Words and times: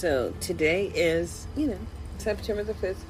So 0.00 0.32
today 0.40 0.86
is, 0.94 1.46
you 1.54 1.66
know, 1.66 1.78
September 2.16 2.64
the 2.64 2.72
5th. 2.72 3.02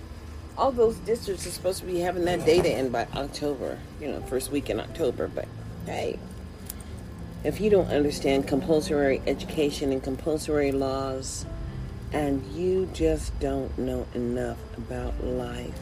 All 0.59 0.73
those 0.73 0.96
districts 0.96 1.46
are 1.46 1.51
supposed 1.51 1.79
to 1.79 1.87
be 1.87 2.01
having 2.01 2.25
that 2.25 2.45
data 2.45 2.77
in 2.77 2.89
by 2.89 3.07
October, 3.14 3.79
you 4.01 4.09
know, 4.09 4.21
first 4.23 4.51
week 4.51 4.71
in 4.71 4.80
October. 4.80 5.29
But 5.29 5.46
hey, 5.87 6.18
if 7.45 7.61
you 7.61 7.71
don't 7.71 7.93
understand 7.93 8.48
compulsory 8.48 9.23
education 9.29 9.93
and 9.93 10.03
compulsory 10.03 10.73
laws, 10.73 11.46
and 12.11 12.45
you 12.46 12.91
just 12.93 13.38
don't 13.38 13.79
know 13.79 14.04
enough 14.14 14.59
about 14.77 15.25
life 15.25 15.79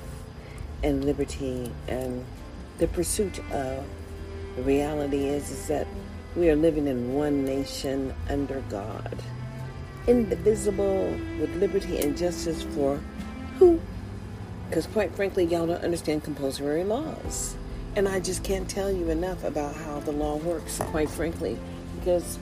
and 0.82 1.06
liberty 1.06 1.72
and 1.88 2.22
the 2.77 2.86
pursuit 2.86 3.38
of 3.50 3.82
the 4.56 4.62
reality 4.62 5.27
is 5.27 5.50
is 5.50 5.68
that 5.68 5.86
we 6.37 6.51
are 6.51 6.56
living 6.56 6.87
in 6.87 7.15
one 7.15 7.47
nation 7.47 8.12
under 8.29 8.61
God 8.69 9.19
indivisible 10.09 11.11
with 11.41 11.55
liberty 11.57 12.01
and 12.01 12.17
justice 12.17 12.62
for 12.75 12.98
who 13.59 13.80
because 14.69 14.87
quite 14.89 15.15
frankly 15.15 15.45
y'all 15.45 15.67
don't 15.67 15.84
understand 15.84 16.25
compulsory 16.25 16.83
laws 16.83 17.57
and 17.95 18.09
I 18.09 18.21
just 18.21 18.43
can't 18.43 18.69
tell 18.69 18.91
you 18.91 19.11
enough 19.11 19.45
about 19.45 19.75
how 19.75 20.01
the 20.01 20.12
law 20.12 20.37
works 20.37 20.79
quite 20.79 21.11
frankly 21.11 21.59
because 21.98 22.39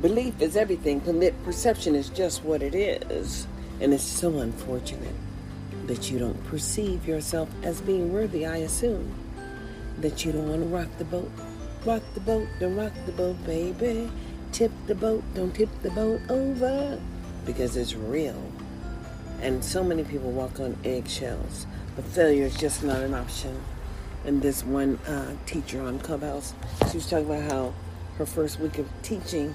belief 0.00 0.40
is 0.42 0.56
everything 0.56 1.00
perception 1.44 1.94
is 1.94 2.10
just 2.10 2.44
what 2.44 2.62
it 2.62 2.74
is 2.74 3.46
and 3.80 3.94
it's 3.94 4.02
so 4.02 4.38
unfortunate 4.38 5.14
that 5.86 6.10
you 6.10 6.18
don't 6.18 6.44
perceive 6.46 7.06
yourself 7.06 7.48
as 7.62 7.80
being 7.80 8.12
worthy 8.12 8.44
I 8.44 8.58
assume 8.58 9.14
that 9.98 10.24
you 10.24 10.32
don't 10.32 10.48
want 10.48 10.62
to 10.62 10.68
rock 10.68 10.88
the 10.98 11.04
boat. 11.04 11.30
Rock 11.84 12.02
the 12.14 12.20
boat, 12.20 12.48
don't 12.58 12.76
rock 12.76 12.92
the 13.06 13.12
boat, 13.12 13.36
baby. 13.46 14.10
Tip 14.52 14.72
the 14.86 14.94
boat, 14.94 15.22
don't 15.34 15.54
tip 15.54 15.68
the 15.82 15.90
boat 15.90 16.20
over. 16.28 17.00
Because 17.44 17.76
it's 17.76 17.94
real. 17.94 18.40
And 19.40 19.64
so 19.64 19.84
many 19.84 20.04
people 20.04 20.30
walk 20.30 20.60
on 20.60 20.76
eggshells. 20.84 21.66
But 21.94 22.04
failure 22.04 22.44
is 22.44 22.56
just 22.56 22.82
not 22.82 23.02
an 23.02 23.14
option. 23.14 23.60
And 24.24 24.42
this 24.42 24.64
one 24.64 24.96
uh, 25.06 25.36
teacher 25.46 25.82
on 25.82 25.98
Clubhouse, 25.98 26.54
she 26.90 26.96
was 26.96 27.08
talking 27.08 27.26
about 27.26 27.50
how 27.50 27.74
her 28.18 28.26
first 28.26 28.58
week 28.58 28.78
of 28.78 28.88
teaching, 29.02 29.54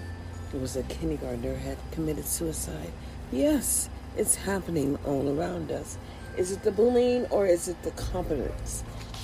it 0.53 0.61
was 0.61 0.75
a 0.75 0.83
kindergartner 0.83 1.55
had 1.55 1.77
committed 1.91 2.25
suicide. 2.25 2.91
Yes, 3.31 3.89
it's 4.17 4.35
happening 4.35 4.97
all 5.05 5.37
around 5.37 5.71
us. 5.71 5.97
Is 6.37 6.51
it 6.51 6.63
the 6.63 6.71
bullying 6.71 7.25
or 7.25 7.45
is 7.47 7.67
it 7.67 7.81
the 7.83 7.91
competence? 7.91 8.83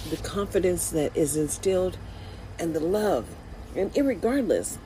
the 0.10 0.18
confidence 0.18 0.90
that 0.92 1.16
is 1.16 1.36
instilled 1.36 1.98
and 2.60 2.74
the 2.74 2.80
love. 2.80 3.28
And 3.76 3.96
regardless, 3.98 4.78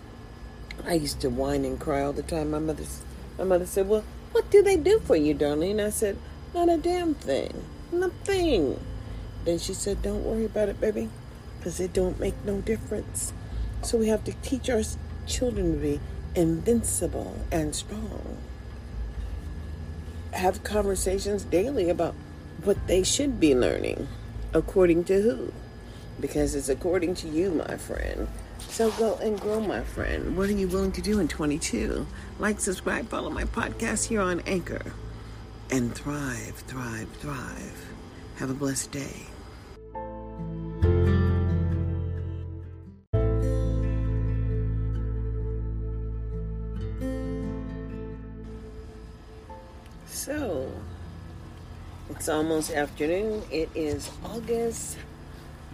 I 0.86 0.94
used 0.94 1.20
to 1.22 1.30
whine 1.30 1.66
and 1.66 1.80
cry 1.80 2.02
all 2.02 2.14
the 2.14 2.24
time. 2.24 2.52
My 2.52 2.60
mother, 2.60 2.84
my 3.38 3.44
mother 3.44 3.66
said, 3.66 3.88
"Well, 3.88 4.04
what 4.32 4.50
do 4.50 4.64
they 4.64 4.78
do 4.78 5.00
for 5.00 5.16
you, 5.16 5.34
darling?" 5.34 5.80
I 5.80 5.90
said, 5.90 6.18
"Not 6.54 6.70
a 6.70 6.78
damn 6.78 7.14
thing, 7.14 7.66
nothing." 7.92 8.80
Then 9.46 9.60
she 9.60 9.74
said, 9.74 10.02
"Don't 10.02 10.24
worry 10.24 10.46
about 10.46 10.70
it, 10.70 10.80
baby, 10.80 11.10
because 11.58 11.80
it 11.80 11.94
don't 11.94 12.20
make 12.20 12.36
no 12.46 12.62
difference." 12.62 13.34
So 13.84 13.98
we 13.98 14.08
have 14.08 14.24
to 14.26 14.34
teach 14.42 14.70
our 14.70 14.84
children 15.26 15.74
to 15.74 15.80
be 15.80 16.00
invincible 16.36 17.36
and 17.52 17.76
strong. 17.76 18.38
Have 20.32 20.64
conversations 20.64 21.44
daily 21.44 21.90
about 21.90 22.16
what 22.64 22.78
they 22.88 23.04
should 23.04 23.40
be 23.40 23.56
learning. 23.56 24.08
According 24.54 25.06
to 25.06 25.22
who? 25.22 25.54
Because 26.20 26.56
it's 26.56 26.70
according 26.70 27.16
to 27.16 27.28
you, 27.28 27.52
my 27.52 27.78
friend. 27.78 28.28
So 28.72 28.90
go 28.92 29.16
and 29.16 29.38
grow, 29.38 29.60
my 29.60 29.82
friend. 29.84 30.38
What 30.38 30.48
are 30.48 30.54
you 30.54 30.70
willing 30.70 30.94
to 30.94 31.02
do 31.02 31.20
in 31.20 31.28
22? 31.28 32.08
Like, 32.40 32.62
subscribe, 32.62 33.10
follow 33.10 33.30
my 33.30 33.44
podcast 33.44 34.08
here 34.08 34.22
on 34.22 34.40
Anchor. 34.48 34.94
And 35.70 35.94
thrive, 35.94 36.64
thrive, 36.68 37.10
thrive. 37.20 37.86
Have 38.38 38.50
a 38.50 38.54
blessed 38.54 38.94
day. 38.94 39.26
So, 50.06 50.72
it's 52.10 52.30
almost 52.30 52.72
afternoon. 52.72 53.44
It 53.52 53.70
is 53.76 54.10
August 54.24 54.98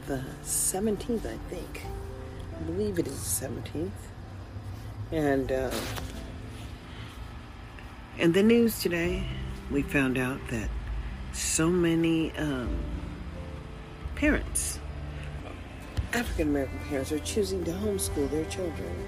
the 0.07 0.23
17th, 0.43 1.27
I 1.27 1.37
think. 1.51 1.83
I 2.59 2.63
believe 2.63 2.99
it 2.99 3.07
is 3.07 3.39
the 3.39 3.47
17th. 3.47 3.91
And 5.11 5.51
uh, 5.51 5.71
in 8.17 8.31
the 8.31 8.43
news 8.43 8.81
today, 8.81 9.23
we 9.71 9.81
found 9.81 10.17
out 10.17 10.39
that 10.49 10.69
so 11.33 11.69
many 11.69 12.35
um, 12.37 12.75
parents, 14.15 14.79
African 16.13 16.49
American 16.49 16.79
parents, 16.89 17.11
are 17.11 17.19
choosing 17.19 17.63
to 17.65 17.71
homeschool 17.71 18.29
their 18.31 18.45
children. 18.45 19.07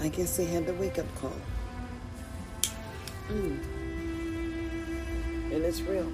I 0.00 0.08
guess 0.08 0.36
they 0.36 0.44
had 0.44 0.66
the 0.66 0.74
wake 0.74 0.98
up 0.98 1.12
call. 1.16 1.36
Mm 3.28 3.58
and 5.52 5.64
it's 5.64 5.80
real. 5.82 6.10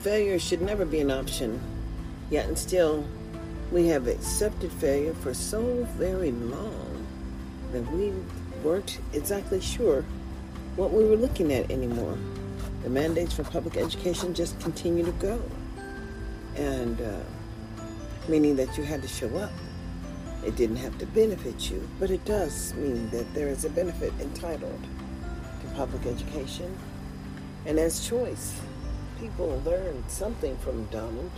Failure 0.00 0.38
should 0.38 0.62
never 0.62 0.84
be 0.84 1.00
an 1.00 1.10
option, 1.10 1.60
yet 2.30 2.46
and 2.46 2.58
still 2.58 3.04
we 3.70 3.86
have 3.86 4.08
accepted 4.08 4.72
failure 4.72 5.14
for 5.14 5.34
so 5.34 5.84
very 5.96 6.32
long 6.32 7.06
that 7.72 7.90
we 7.92 8.12
weren't 8.64 8.98
exactly 9.12 9.60
sure 9.60 10.04
what 10.76 10.92
we 10.92 11.04
were 11.04 11.16
looking 11.16 11.52
at 11.52 11.70
anymore. 11.70 12.16
The 12.82 12.90
mandates 12.90 13.34
for 13.34 13.44
public 13.44 13.76
education 13.76 14.34
just 14.34 14.58
continue 14.60 15.04
to 15.04 15.12
go, 15.12 15.40
and 16.56 17.00
uh, 17.00 17.20
meaning 18.28 18.56
that 18.56 18.76
you 18.76 18.84
had 18.84 19.02
to 19.02 19.08
show 19.08 19.36
up. 19.36 19.52
It 20.44 20.56
didn't 20.56 20.76
have 20.76 20.96
to 20.98 21.06
benefit 21.06 21.70
you, 21.70 21.86
but 21.98 22.10
it 22.10 22.24
does 22.24 22.72
mean 22.74 23.10
that 23.10 23.32
there 23.34 23.48
is 23.48 23.64
a 23.64 23.70
benefit 23.70 24.12
entitled 24.20 24.80
to 25.60 25.74
public 25.74 26.06
education. 26.06 26.74
And 27.66 27.78
as 27.78 28.08
choice, 28.08 28.58
people 29.18 29.60
learned 29.66 30.04
something 30.08 30.56
from 30.58 30.86
Donald. 30.86 31.30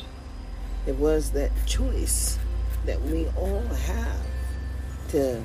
It 0.87 0.97
was 0.97 1.31
that 1.33 1.51
choice 1.67 2.39
that 2.87 3.01
we 3.03 3.27
all 3.37 3.63
have 3.63 4.27
to 5.09 5.45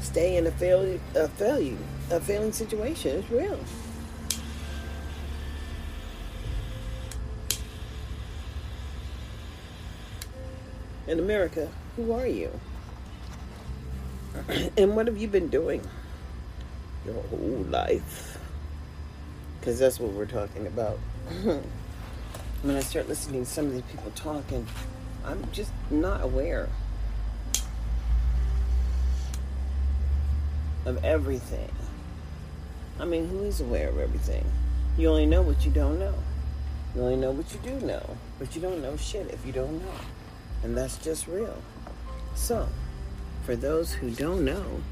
stay 0.00 0.36
in 0.36 0.46
a 0.46 0.50
failure, 0.52 1.00
a 1.14 1.28
failure, 1.28 1.76
a 2.10 2.20
failing 2.20 2.52
situation. 2.52 3.18
It's 3.18 3.30
real. 3.30 3.58
In 11.06 11.18
America, 11.18 11.68
who 11.96 12.12
are 12.12 12.26
you? 12.26 12.50
and 14.76 14.94
what 14.94 15.06
have 15.08 15.18
you 15.18 15.26
been 15.26 15.48
doing? 15.48 15.82
your 17.04 17.22
whole 17.24 17.66
life. 17.70 18.38
Because 19.58 19.78
that's 19.78 20.00
what 20.00 20.12
we're 20.12 20.26
talking 20.26 20.66
about. 20.66 20.98
when 22.62 22.76
I 22.76 22.80
start 22.80 23.08
listening 23.08 23.44
to 23.44 23.50
some 23.50 23.66
of 23.66 23.72
these 23.72 23.82
people 23.82 24.12
talking, 24.14 24.66
I'm 25.24 25.42
just 25.52 25.72
not 25.90 26.22
aware 26.22 26.68
of 30.84 31.02
everything. 31.04 31.70
I 32.98 33.06
mean, 33.06 33.28
who 33.28 33.44
is 33.44 33.60
aware 33.60 33.88
of 33.88 33.98
everything? 33.98 34.44
You 34.98 35.08
only 35.08 35.26
know 35.26 35.40
what 35.40 35.64
you 35.64 35.70
don't 35.70 35.98
know. 35.98 36.14
You 36.94 37.02
only 37.02 37.16
know 37.16 37.30
what 37.30 37.46
you 37.54 37.60
do 37.60 37.86
know, 37.86 38.16
but 38.38 38.54
you 38.54 38.60
don't 38.60 38.82
know 38.82 38.96
shit 38.96 39.30
if 39.30 39.44
you 39.46 39.52
don't 39.52 39.82
know. 39.82 39.94
And 40.62 40.76
that's 40.76 40.98
just 40.98 41.26
real. 41.26 41.56
So, 42.34 42.68
for 43.44 43.56
those 43.56 43.92
who 43.92 44.10
don't 44.10 44.44
know, 44.44 44.82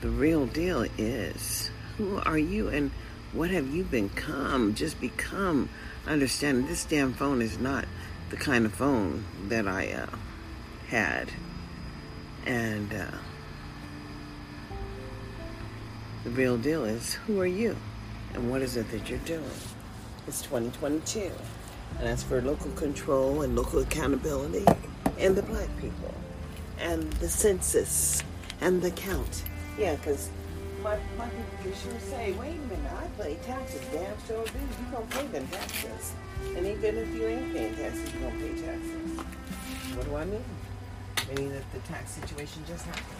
the 0.00 0.08
real 0.08 0.46
deal 0.46 0.86
is 0.96 1.70
who 1.98 2.18
are 2.20 2.38
you 2.38 2.68
and 2.68 2.90
what 3.32 3.50
have 3.50 3.68
you 3.74 3.84
become? 3.84 4.74
Just 4.74 5.00
become. 5.00 5.68
Understand 6.06 6.68
this 6.68 6.84
damn 6.84 7.12
phone 7.12 7.40
is 7.40 7.58
not 7.58 7.86
the 8.30 8.36
kind 8.36 8.66
of 8.66 8.72
phone 8.72 9.24
that 9.48 9.68
I 9.68 9.92
uh, 9.92 10.06
had. 10.88 11.30
And 12.44 12.92
uh, 12.92 13.06
the 16.24 16.30
real 16.30 16.56
deal 16.56 16.84
is 16.84 17.14
who 17.14 17.40
are 17.40 17.46
you 17.46 17.76
and 18.34 18.50
what 18.50 18.62
is 18.62 18.76
it 18.76 18.90
that 18.90 19.08
you're 19.08 19.18
doing? 19.20 19.44
It's 20.26 20.42
2022. 20.42 21.30
And 21.98 22.06
that's 22.06 22.22
for 22.22 22.40
local 22.40 22.70
control 22.72 23.42
and 23.42 23.54
local 23.54 23.80
accountability 23.80 24.64
and 25.18 25.36
the 25.36 25.42
black 25.42 25.68
people 25.78 26.14
and 26.78 27.12
the 27.14 27.28
census 27.28 28.22
and 28.60 28.82
the 28.82 28.90
count 28.90 29.44
yeah, 29.78 29.96
because 29.96 30.30
my, 30.82 30.98
my 31.16 31.28
people 31.28 31.78
sure 31.78 32.00
say, 32.00 32.32
wait 32.32 32.56
a 32.56 32.74
minute, 32.74 32.92
I 32.92 33.22
pay 33.22 33.34
taxes. 33.36 33.80
Damn 33.92 34.16
sure 34.26 34.44
do. 34.44 34.58
you 34.58 34.96
to 34.96 35.16
pay 35.16 35.26
them 35.28 35.46
taxes. 35.48 36.14
And 36.56 36.66
even 36.66 36.98
if 36.98 37.14
you 37.14 37.26
ain't 37.26 37.52
paying 37.52 37.74
taxes, 37.76 38.12
you 38.14 38.20
to 38.20 38.30
pay 38.30 38.62
taxes. 38.62 39.18
What 39.96 40.06
do 40.06 40.16
I 40.16 40.24
mean? 40.24 40.44
Meaning 41.28 41.52
that 41.52 41.72
the 41.72 41.78
tax 41.80 42.10
situation 42.10 42.62
just 42.66 42.84
happens. 42.86 43.12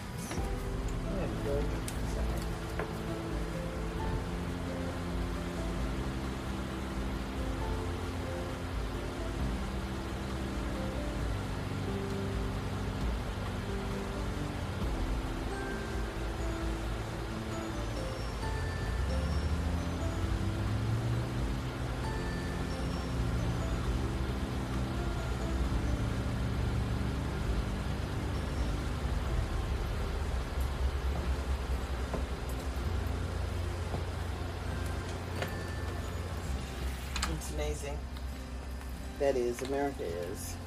That 39.23 39.37
is, 39.37 39.61
America 39.61 40.03
is. 40.03 40.57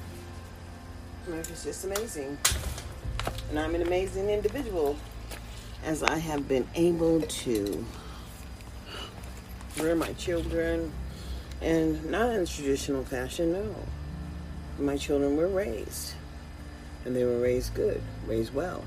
America's 1.27 1.63
just 1.63 1.85
amazing. 1.85 2.39
And 3.51 3.59
I'm 3.59 3.75
an 3.75 3.83
amazing 3.83 4.31
individual 4.31 4.97
as 5.85 6.01
I 6.01 6.17
have 6.17 6.47
been 6.47 6.67
able 6.73 7.21
to 7.21 7.85
rear 9.79 9.93
my 9.95 10.11
children 10.13 10.91
and 11.61 12.03
not 12.09 12.31
in 12.31 12.47
traditional 12.47 13.05
fashion, 13.05 13.53
no. 13.53 13.75
My 14.79 14.97
children 14.97 15.37
were 15.37 15.49
raised. 15.49 16.15
And 17.05 17.15
they 17.15 17.25
were 17.25 17.39
raised 17.39 17.75
good, 17.75 18.01
raised 18.25 18.55
well. 18.55 18.83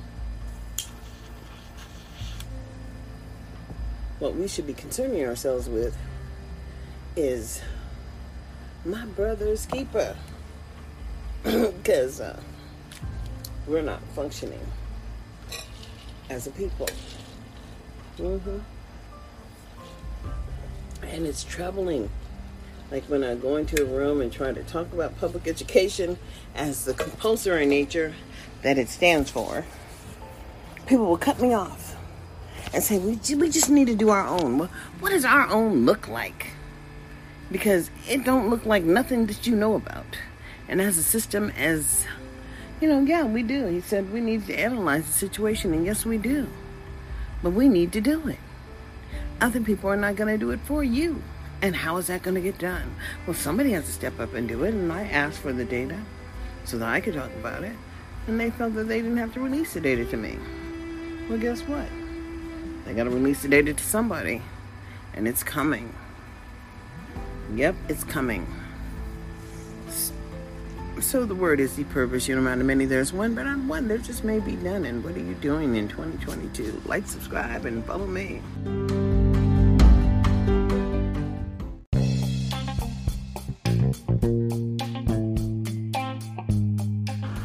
What 4.18 4.34
we 4.34 4.48
should 4.48 4.66
be 4.66 4.74
concerning 4.74 5.24
ourselves 5.24 5.68
with 5.68 5.96
is 7.14 7.62
my 8.84 9.04
brother's 9.06 9.66
keeper. 9.66 10.16
Because 11.42 12.20
uh, 12.20 12.38
we're 13.66 13.82
not 13.82 14.02
functioning 14.14 14.60
as 16.28 16.46
a 16.46 16.50
people. 16.50 16.88
Mm-hmm. 18.18 18.58
And 21.02 21.26
it's 21.26 21.44
troubling. 21.44 22.10
Like 22.90 23.04
when 23.04 23.24
I 23.24 23.34
go 23.36 23.56
into 23.56 23.82
a 23.82 23.86
room 23.86 24.20
and 24.20 24.32
try 24.32 24.52
to 24.52 24.62
talk 24.64 24.92
about 24.92 25.18
public 25.18 25.46
education 25.48 26.18
as 26.54 26.84
the 26.84 26.94
compulsory 26.94 27.66
nature 27.66 28.14
that 28.62 28.76
it 28.78 28.88
stands 28.88 29.30
for, 29.30 29.64
people 30.86 31.06
will 31.06 31.16
cut 31.16 31.40
me 31.40 31.54
off 31.54 31.96
and 32.74 32.82
say, 32.82 32.98
we, 32.98 33.18
we 33.34 33.48
just 33.48 33.70
need 33.70 33.86
to 33.86 33.94
do 33.94 34.10
our 34.10 34.26
own. 34.26 34.68
What 34.98 35.10
does 35.10 35.24
our 35.24 35.48
own 35.48 35.86
look 35.86 36.08
like? 36.08 36.48
Because 37.50 37.90
it 38.08 38.24
don't 38.24 38.48
look 38.50 38.64
like 38.64 38.84
nothing 38.84 39.26
that 39.26 39.46
you 39.46 39.56
know 39.56 39.74
about. 39.74 40.18
And 40.68 40.80
as 40.80 40.96
a 40.98 41.02
system, 41.02 41.50
as 41.50 42.06
you 42.80 42.88
know, 42.88 43.00
yeah, 43.00 43.24
we 43.24 43.42
do. 43.42 43.66
He 43.66 43.80
said 43.80 44.12
we 44.12 44.20
need 44.20 44.46
to 44.46 44.54
analyze 44.54 45.06
the 45.06 45.12
situation, 45.12 45.74
and 45.74 45.84
yes, 45.84 46.06
we 46.06 46.16
do. 46.16 46.48
But 47.42 47.50
we 47.50 47.68
need 47.68 47.92
to 47.92 48.00
do 48.00 48.28
it. 48.28 48.38
Other 49.40 49.60
people 49.60 49.90
are 49.90 49.96
not 49.96 50.16
going 50.16 50.32
to 50.32 50.38
do 50.38 50.50
it 50.50 50.60
for 50.60 50.84
you. 50.84 51.22
And 51.62 51.76
how 51.76 51.98
is 51.98 52.06
that 52.06 52.22
going 52.22 52.36
to 52.36 52.40
get 52.40 52.58
done? 52.58 52.94
Well, 53.26 53.34
somebody 53.34 53.72
has 53.72 53.84
to 53.86 53.92
step 53.92 54.18
up 54.18 54.32
and 54.32 54.48
do 54.48 54.64
it, 54.64 54.72
and 54.72 54.90
I 54.90 55.02
asked 55.04 55.40
for 55.40 55.52
the 55.52 55.64
data 55.64 55.98
so 56.64 56.78
that 56.78 56.88
I 56.88 57.00
could 57.00 57.14
talk 57.14 57.30
about 57.38 57.64
it. 57.64 57.76
And 58.26 58.40
they 58.40 58.50
felt 58.50 58.74
that 58.74 58.88
they 58.88 59.02
didn't 59.02 59.18
have 59.18 59.34
to 59.34 59.40
release 59.40 59.74
the 59.74 59.80
data 59.80 60.04
to 60.06 60.16
me. 60.16 60.38
Well, 61.28 61.38
guess 61.38 61.60
what? 61.62 61.86
They 62.84 62.94
got 62.94 63.04
to 63.04 63.10
release 63.10 63.42
the 63.42 63.48
data 63.48 63.74
to 63.74 63.84
somebody, 63.84 64.40
and 65.12 65.28
it's 65.28 65.42
coming. 65.42 65.94
Yep, 67.54 67.74
it's 67.88 68.04
coming. 68.04 68.46
So 71.00 71.24
the 71.24 71.34
word 71.34 71.60
is 71.60 71.76
the 71.76 71.84
purpose. 71.84 72.28
You 72.28 72.38
know, 72.38 72.48
how 72.48 72.54
many 72.56 72.84
there's 72.84 73.12
one, 73.12 73.34
but 73.34 73.46
on 73.46 73.66
one 73.66 73.88
there 73.88 73.98
just 73.98 74.22
may 74.22 74.38
be 74.38 74.56
none. 74.56 74.84
And 74.84 75.02
what 75.02 75.16
are 75.16 75.20
you 75.20 75.34
doing 75.34 75.76
in 75.76 75.88
2022? 75.88 76.82
Like, 76.84 77.06
subscribe, 77.06 77.64
and 77.64 77.84
follow 77.84 78.06
me. 78.06 78.42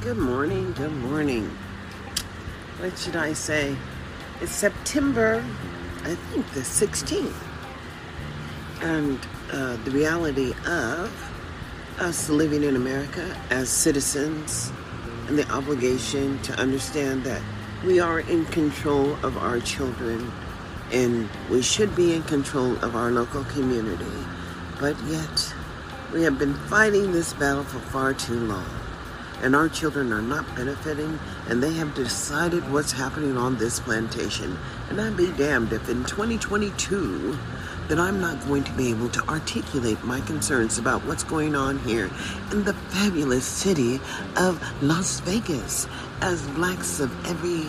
Good 0.02 0.18
morning. 0.18 0.74
Good 0.74 0.96
morning. 0.98 1.50
What 2.80 2.98
should 2.98 3.16
I 3.16 3.34
say? 3.34 3.76
It's 4.42 4.52
September, 4.52 5.44
I 6.04 6.14
think 6.16 6.52
the 6.52 6.60
16th. 6.60 7.34
And 8.82 9.20
uh, 9.52 9.78
the 9.84 9.92
reality 9.92 10.54
of 10.66 11.32
us 12.00 12.30
living 12.30 12.64
in 12.64 12.76
America 12.76 13.36
as 13.50 13.70
citizens 13.70 14.72
and 15.28 15.38
the 15.38 15.50
obligation 15.52 16.40
to 16.44 16.54
understand 16.60 17.24
that 17.24 17.42
we 17.86 18.00
are 18.00 18.20
in 18.22 18.46
control 18.46 19.14
of 19.24 19.38
our 19.38 19.60
children 19.60 20.32
and 20.92 21.30
we 21.50 21.62
should 21.62 21.96
be 21.96 22.14
in 22.14 22.24
control 22.24 22.76
of 22.84 22.96
our 22.96 23.12
local 23.12 23.44
community. 23.46 24.06
But 24.80 24.96
yet, 25.06 25.54
we 26.14 26.24
have 26.24 26.38
been 26.38 26.54
fighting 26.54 27.12
this 27.12 27.34
battle 27.34 27.64
for 27.64 27.80
far 27.80 28.14
too 28.14 28.40
long. 28.40 28.70
And 29.42 29.56
our 29.56 29.68
children 29.68 30.14
are 30.14 30.22
not 30.22 30.56
benefiting, 30.56 31.20
and 31.50 31.62
they 31.62 31.74
have 31.74 31.94
decided 31.94 32.72
what's 32.72 32.92
happening 32.92 33.38
on 33.38 33.58
this 33.58 33.80
plantation. 33.80 34.58
And 34.90 35.02
I'd 35.02 35.18
be 35.18 35.32
damned 35.34 35.74
if 35.74 35.90
in 35.90 36.04
2022 36.06 37.38
that 37.88 38.00
I'm 38.00 38.20
not 38.20 38.44
going 38.48 38.64
to 38.64 38.72
be 38.74 38.90
able 38.90 39.10
to 39.10 39.28
articulate 39.30 40.04
my 40.04 40.20
concerns 40.22 40.78
about 40.78 41.06
what's 41.06 41.24
going 41.24 41.56
on 41.56 41.78
here 41.80 42.10
in 42.52 42.64
the 42.64 42.74
fabulous 42.74 43.46
city 43.46 44.00
of 44.38 44.62
Las 44.82 45.20
Vegas 45.22 45.88
as 46.22 46.42
blacks 46.50 47.00
of 47.00 47.12
every, 47.28 47.66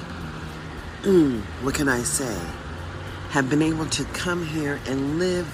mm, 1.02 1.40
what 1.62 1.74
can 1.74 1.88
I 1.88 2.02
say, 2.02 2.38
have 3.30 3.50
been 3.50 3.62
able 3.62 3.86
to 3.86 4.04
come 4.06 4.44
here 4.44 4.80
and 4.86 5.18
live 5.18 5.46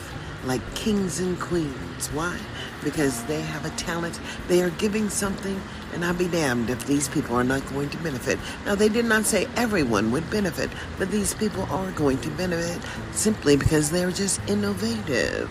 like 0.44 0.62
kings 0.74 1.20
and 1.20 1.38
queens. 1.40 2.08
Why? 2.12 2.38
Because 2.84 3.22
they 3.24 3.40
have 3.40 3.64
a 3.64 3.70
talent, 3.70 4.18
they 4.48 4.62
are 4.62 4.70
giving 4.70 5.08
something, 5.08 5.60
and 5.92 6.04
I'll 6.04 6.14
be 6.14 6.28
damned 6.28 6.70
if 6.70 6.86
these 6.86 7.08
people 7.08 7.36
are 7.36 7.44
not 7.44 7.64
going 7.68 7.90
to 7.90 7.96
benefit. 7.98 8.38
Now, 8.66 8.74
they 8.74 8.88
did 8.88 9.04
not 9.04 9.24
say 9.24 9.46
everyone 9.56 10.10
would 10.10 10.28
benefit, 10.30 10.70
but 10.98 11.10
these 11.10 11.34
people 11.34 11.62
are 11.64 11.90
going 11.92 12.18
to 12.22 12.30
benefit 12.30 12.82
simply 13.12 13.56
because 13.56 13.90
they're 13.90 14.10
just 14.10 14.40
innovative. 14.48 15.50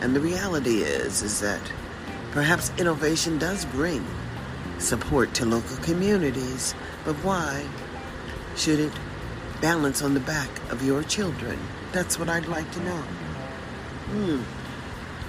And 0.00 0.16
the 0.16 0.20
reality 0.20 0.82
is, 0.82 1.22
is 1.22 1.40
that 1.40 1.60
perhaps 2.32 2.72
innovation 2.78 3.38
does 3.38 3.64
bring 3.66 4.04
support 4.78 5.34
to 5.34 5.44
local 5.44 5.76
communities, 5.78 6.74
but 7.04 7.14
why 7.16 7.64
should 8.56 8.80
it 8.80 8.92
balance 9.60 10.02
on 10.02 10.14
the 10.14 10.20
back 10.20 10.48
of 10.70 10.82
your 10.82 11.02
children? 11.02 11.58
That's 11.92 12.18
what 12.18 12.28
I'd 12.28 12.46
like 12.46 12.70
to 12.72 12.80
know. 12.80 13.02
Hmm. 14.12 14.59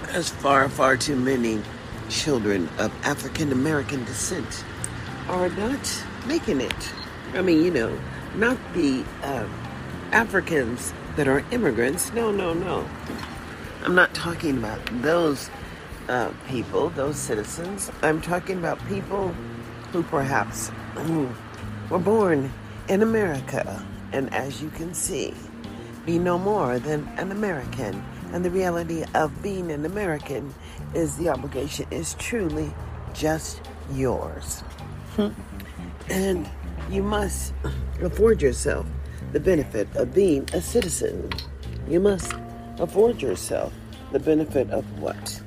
There's 0.08 0.30
far, 0.30 0.68
far 0.70 0.98
too 0.98 1.16
many 1.16 1.62
children 2.10 2.68
of 2.78 2.92
African 3.04 3.52
American 3.52 4.04
descent 4.04 4.64
are 5.30 5.50
not 5.50 6.04
making 6.28 6.62
it. 6.62 6.94
I 7.34 7.42
mean, 7.42 7.64
you 7.64 7.72
know, 7.72 7.98
not 8.36 8.58
the 8.74 9.04
uh, 9.24 9.48
Africans 10.12 10.94
that 11.16 11.28
are 11.28 11.44
immigrants. 11.52 12.12
No, 12.14 12.32
no, 12.32 12.54
no. 12.54 12.88
I'm 13.84 13.96
not 13.96 14.14
talking 14.14 14.58
about 14.58 14.80
those 15.02 15.50
uh, 16.10 16.32
people, 16.48 16.90
those 16.90 17.16
citizens. 17.16 17.92
I'm 18.02 18.22
talking 18.22 18.58
about 18.58 18.86
people 18.88 19.30
who 19.92 20.04
perhaps 20.04 20.72
were 21.90 22.00
born 22.00 22.52
in 22.90 23.02
America 23.02 23.86
and, 24.12 24.34
as 24.34 24.62
you 24.62 24.70
can 24.72 24.94
see, 24.94 25.34
be 26.06 26.20
no 26.20 26.38
more 26.38 26.80
than 26.80 27.08
an 27.18 27.32
American 27.32 28.04
and 28.34 28.46
the 28.46 28.50
reality 28.50 29.04
of 29.14 29.42
being 29.42 29.72
an 29.72 29.86
American 29.86 30.54
is 30.94 31.18
the 31.18 31.30
obligation 31.30 31.86
is 31.92 32.14
truly 32.16 32.74
just 33.14 33.62
yours. 33.94 34.64
and 36.10 36.50
you 36.90 37.04
must 37.04 37.54
afford 38.02 38.42
yourself 38.42 38.86
the 39.32 39.40
benefit 39.40 39.88
of 39.96 40.14
being 40.14 40.48
a 40.54 40.62
citizen. 40.62 41.30
You 41.88 42.00
must 42.00 42.34
afford 42.80 43.22
yourself 43.22 43.74
the 44.12 44.20
benefit 44.20 44.70
of 44.72 44.86
what? 45.00 45.42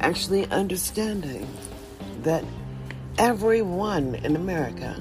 Actually 0.00 0.46
understanding 0.50 1.48
that 2.22 2.44
everyone 3.18 4.16
in 4.16 4.36
America 4.36 5.00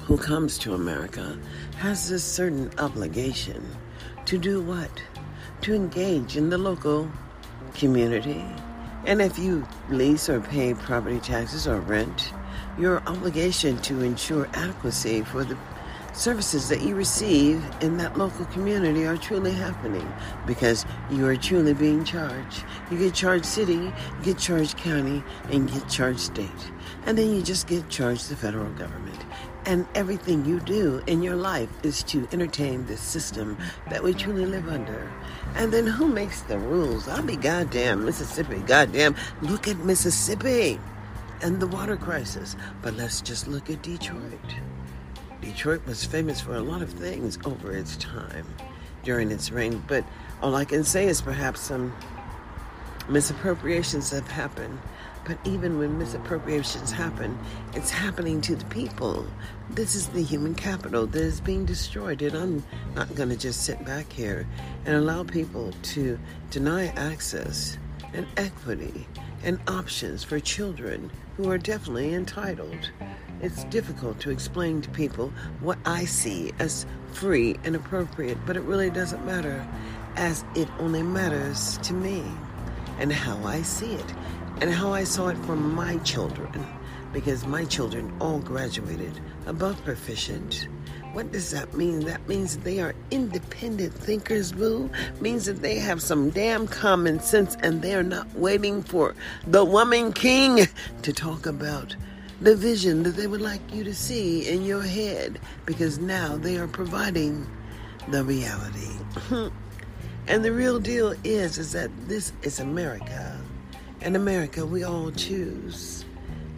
who 0.00 0.16
comes 0.16 0.58
to 0.58 0.74
America 0.74 1.38
has 1.78 2.10
a 2.10 2.18
certain 2.18 2.70
obligation 2.78 3.64
to 4.24 4.38
do 4.38 4.60
what? 4.60 4.90
To 5.62 5.74
engage 5.74 6.36
in 6.36 6.50
the 6.50 6.58
local 6.58 7.10
community. 7.74 8.44
And 9.06 9.20
if 9.20 9.38
you 9.38 9.66
lease 9.88 10.28
or 10.28 10.40
pay 10.40 10.74
property 10.74 11.18
taxes 11.20 11.66
or 11.66 11.80
rent, 11.80 12.32
your 12.78 13.02
obligation 13.06 13.78
to 13.82 14.02
ensure 14.02 14.48
adequacy 14.54 15.22
for 15.22 15.44
the 15.44 15.56
services 16.12 16.68
that 16.68 16.82
you 16.82 16.94
receive 16.94 17.64
in 17.80 17.96
that 17.96 18.18
local 18.18 18.44
community 18.46 19.06
are 19.06 19.16
truly 19.16 19.52
happening 19.52 20.06
because 20.46 20.84
you 21.10 21.26
are 21.26 21.36
truly 21.36 21.74
being 21.74 22.04
charged. 22.04 22.64
You 22.90 22.98
get 22.98 23.14
charged 23.14 23.46
city, 23.46 23.74
you 23.74 23.92
get 24.22 24.38
charged 24.38 24.76
county, 24.76 25.22
and 25.50 25.72
get 25.72 25.88
charged 25.88 26.20
state. 26.20 26.50
And 27.06 27.16
then 27.16 27.34
you 27.34 27.42
just 27.42 27.66
get 27.66 27.88
charged 27.88 28.28
the 28.28 28.36
federal 28.36 28.70
government. 28.74 29.18
And 29.64 29.86
everything 29.94 30.44
you 30.44 30.60
do 30.60 31.02
in 31.06 31.22
your 31.22 31.36
life 31.36 31.70
is 31.82 32.02
to 32.04 32.28
entertain 32.32 32.84
this 32.86 33.00
system 33.00 33.56
that 33.90 34.02
we 34.02 34.12
truly 34.12 34.44
live 34.44 34.68
under. 34.68 35.10
And 35.54 35.72
then 35.72 35.86
who 35.86 36.06
makes 36.06 36.42
the 36.42 36.58
rules? 36.58 37.08
I'll 37.08 37.22
be 37.22 37.36
goddamn 37.36 38.04
Mississippi. 38.04 38.58
Goddamn, 38.60 39.16
look 39.42 39.68
at 39.68 39.78
Mississippi 39.78 40.80
and 41.42 41.60
the 41.60 41.66
water 41.66 41.96
crisis. 41.96 42.56
But 42.80 42.94
let's 42.94 43.20
just 43.20 43.48
look 43.48 43.70
at 43.70 43.82
Detroit. 43.82 44.40
Detroit 45.40 45.84
was 45.86 46.04
famous 46.04 46.40
for 46.40 46.54
a 46.54 46.60
lot 46.60 46.82
of 46.82 46.90
things 46.90 47.38
over 47.44 47.72
its 47.72 47.96
time 47.96 48.46
during 49.02 49.30
its 49.30 49.50
reign. 49.50 49.82
But 49.86 50.04
all 50.40 50.54
I 50.54 50.64
can 50.64 50.84
say 50.84 51.06
is 51.06 51.20
perhaps 51.20 51.60
some 51.60 51.92
Misappropriations 53.08 54.10
have 54.12 54.28
happened. 54.28 54.78
But 55.24 55.38
even 55.44 55.78
when 55.78 55.98
misappropriations 55.98 56.90
happen, 56.90 57.38
it's 57.74 57.90
happening 57.90 58.40
to 58.42 58.56
the 58.56 58.64
people. 58.66 59.24
This 59.70 59.94
is 59.94 60.08
the 60.08 60.22
human 60.22 60.54
capital 60.54 61.06
that 61.06 61.22
is 61.22 61.40
being 61.40 61.64
destroyed. 61.64 62.22
And 62.22 62.36
I'm 62.36 62.64
not 62.94 63.14
going 63.14 63.28
to 63.28 63.36
just 63.36 63.64
sit 63.64 63.84
back 63.84 64.12
here 64.12 64.46
and 64.84 64.96
allow 64.96 65.22
people 65.22 65.72
to 65.94 66.18
deny 66.50 66.86
access 66.88 67.78
and 68.12 68.26
equity 68.36 69.06
and 69.44 69.60
options 69.68 70.24
for 70.24 70.40
children 70.40 71.10
who 71.36 71.50
are 71.50 71.58
definitely 71.58 72.14
entitled. 72.14 72.90
It's 73.40 73.64
difficult 73.64 74.20
to 74.20 74.30
explain 74.30 74.82
to 74.82 74.90
people 74.90 75.32
what 75.60 75.78
I 75.84 76.04
see 76.04 76.52
as 76.58 76.86
free 77.12 77.56
and 77.64 77.74
appropriate, 77.74 78.38
but 78.46 78.56
it 78.56 78.62
really 78.62 78.90
doesn't 78.90 79.24
matter, 79.24 79.66
as 80.16 80.44
it 80.54 80.68
only 80.78 81.02
matters 81.02 81.78
to 81.78 81.92
me 81.92 82.22
and 82.98 83.12
how 83.12 83.42
I 83.44 83.62
see 83.62 83.94
it 83.94 84.14
and 84.60 84.70
how 84.70 84.92
I 84.92 85.04
saw 85.04 85.28
it 85.28 85.38
for 85.38 85.56
my 85.56 85.98
children, 85.98 86.66
because 87.12 87.46
my 87.46 87.64
children 87.64 88.12
all 88.20 88.38
graduated 88.38 89.20
above 89.46 89.82
proficient. 89.84 90.68
What 91.12 91.30
does 91.30 91.50
that 91.50 91.74
mean? 91.74 92.00
That 92.00 92.26
means 92.26 92.56
they 92.56 92.80
are 92.80 92.94
independent 93.10 93.92
thinkers, 93.92 94.50
boo. 94.52 94.88
Means 95.20 95.44
that 95.44 95.60
they 95.60 95.78
have 95.78 96.00
some 96.00 96.30
damn 96.30 96.66
common 96.66 97.20
sense 97.20 97.56
and 97.60 97.82
they're 97.82 98.02
not 98.02 98.32
waiting 98.34 98.82
for 98.82 99.14
the 99.46 99.64
woman 99.64 100.12
king 100.12 100.66
to 101.02 101.12
talk 101.12 101.44
about 101.44 101.94
the 102.40 102.56
vision 102.56 103.02
that 103.02 103.14
they 103.16 103.26
would 103.26 103.42
like 103.42 103.60
you 103.72 103.84
to 103.84 103.94
see 103.94 104.48
in 104.48 104.64
your 104.64 104.82
head 104.82 105.38
because 105.66 105.98
now 105.98 106.36
they 106.36 106.56
are 106.56 106.66
providing 106.66 107.46
the 108.08 108.24
reality. 108.24 108.90
and 110.26 110.44
the 110.44 110.50
real 110.50 110.80
deal 110.80 111.14
is 111.24 111.58
is 111.58 111.72
that 111.72 111.90
this 112.08 112.32
is 112.42 112.58
America. 112.58 113.38
In 114.04 114.16
America, 114.16 114.66
we 114.66 114.82
all 114.82 115.12
choose. 115.12 116.04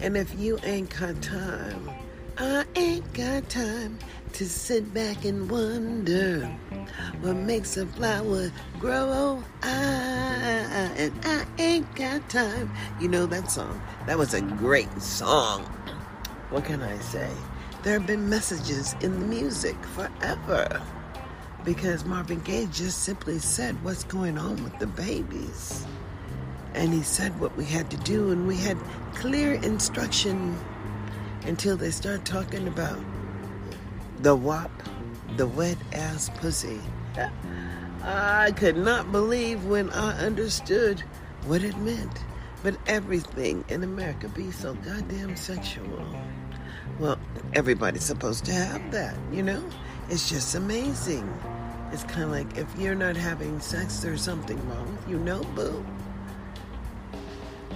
And 0.00 0.16
if 0.16 0.34
you 0.40 0.58
ain't 0.64 0.88
got 0.98 1.20
time, 1.20 1.90
I 2.38 2.64
ain't 2.74 3.12
got 3.12 3.50
time 3.50 3.98
to 4.32 4.48
sit 4.48 4.94
back 4.94 5.26
and 5.26 5.50
wonder 5.50 6.46
what 7.20 7.36
makes 7.36 7.76
a 7.76 7.84
flower 7.84 8.50
grow. 8.80 9.44
I, 9.62 9.68
and 10.96 11.12
I 11.22 11.44
ain't 11.58 11.94
got 11.94 12.30
time. 12.30 12.72
You 12.98 13.08
know 13.08 13.26
that 13.26 13.50
song? 13.50 13.78
That 14.06 14.16
was 14.16 14.32
a 14.32 14.40
great 14.40 15.02
song. 15.02 15.64
What 16.48 16.64
can 16.64 16.80
I 16.80 16.98
say? 17.00 17.30
There 17.82 17.92
have 17.98 18.06
been 18.06 18.30
messages 18.30 18.96
in 19.02 19.20
the 19.20 19.26
music 19.26 19.76
forever 19.94 20.82
because 21.62 22.06
Marvin 22.06 22.40
Gaye 22.40 22.68
just 22.72 23.02
simply 23.02 23.38
said 23.38 23.84
what's 23.84 24.04
going 24.04 24.38
on 24.38 24.64
with 24.64 24.78
the 24.78 24.86
babies 24.86 25.86
and 26.74 26.92
he 26.92 27.02
said 27.02 27.38
what 27.40 27.56
we 27.56 27.64
had 27.64 27.90
to 27.90 27.96
do, 27.98 28.30
and 28.30 28.46
we 28.46 28.56
had 28.56 28.78
clear 29.14 29.54
instruction 29.54 30.58
until 31.46 31.76
they 31.76 31.90
start 31.90 32.24
talking 32.24 32.68
about 32.68 32.98
the 34.20 34.34
WAP, 34.34 34.70
the 35.36 35.46
wet 35.46 35.78
ass 35.92 36.30
pussy. 36.36 36.80
I 38.02 38.52
could 38.52 38.76
not 38.76 39.12
believe 39.12 39.64
when 39.64 39.90
I 39.90 40.18
understood 40.18 41.00
what 41.46 41.62
it 41.62 41.76
meant. 41.78 42.24
But 42.62 42.78
everything 42.86 43.62
in 43.68 43.82
America 43.82 44.26
be 44.30 44.50
so 44.50 44.72
goddamn 44.72 45.36
sexual. 45.36 46.02
Well, 46.98 47.18
everybody's 47.52 48.04
supposed 48.04 48.46
to 48.46 48.52
have 48.52 48.90
that, 48.90 49.14
you 49.30 49.42
know? 49.42 49.62
It's 50.08 50.30
just 50.30 50.54
amazing. 50.54 51.30
It's 51.92 52.04
kind 52.04 52.22
of 52.22 52.30
like 52.30 52.56
if 52.56 52.66
you're 52.78 52.94
not 52.94 53.16
having 53.16 53.60
sex, 53.60 53.98
there's 53.98 54.22
something 54.22 54.56
wrong 54.70 54.96
with 54.96 55.08
you, 55.10 55.18
no, 55.18 55.42
boo. 55.54 55.84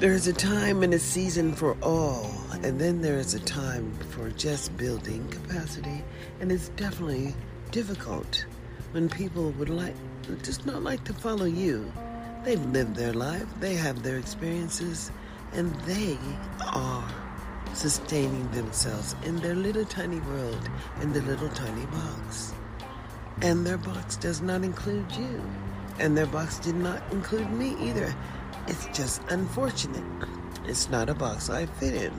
There's 0.01 0.29
a 0.29 0.33
time 0.33 0.85
and 0.85 0.95
a 0.95 0.99
season 1.01 1.53
for 1.53 1.77
all, 1.83 2.31
and 2.63 2.81
then 2.81 3.03
there 3.03 3.19
is 3.19 3.35
a 3.35 3.41
time 3.41 3.93
for 4.11 4.31
just 4.31 4.77
building 4.77 5.27
capacity. 5.29 6.05
And 6.39 6.53
it's 6.53 6.69
definitely 6.69 7.35
difficult 7.73 8.47
when 8.93 9.09
people 9.09 9.51
would 9.59 9.69
like, 9.69 9.97
just 10.45 10.65
not 10.67 10.85
like 10.85 11.03
to 11.03 11.13
follow 11.13 11.47
you. 11.47 11.93
They've 12.45 12.65
lived 12.67 12.95
their 12.95 13.13
life, 13.13 13.47
they 13.59 13.75
have 13.75 14.05
their 14.05 14.19
experiences, 14.19 15.11
and 15.53 15.75
they 15.81 16.17
are 16.61 17.13
sustaining 17.75 18.49
themselves 18.53 19.17
in 19.25 19.35
their 19.39 19.57
little 19.57 19.85
tiny 19.85 20.21
world, 20.21 20.71
in 21.03 21.13
their 21.13 21.23
little 21.23 21.49
tiny 21.49 21.87
box. 21.87 22.55
And 23.43 23.67
their 23.67 23.79
box 23.79 24.15
does 24.15 24.43
not 24.43 24.63
include 24.63 25.11
you. 25.11 25.43
And 25.99 26.17
their 26.17 26.27
box 26.27 26.61
did 26.61 26.77
not 26.77 27.03
include 27.11 27.51
me 27.51 27.75
either. 27.81 28.15
It's 28.69 28.87
just 28.97 29.23
unfortunate. 29.31 30.05
It's 30.67 30.91
not 30.91 31.09
a 31.09 31.15
box 31.15 31.49
I 31.49 31.65
fit 31.65 31.95
in. 31.95 32.13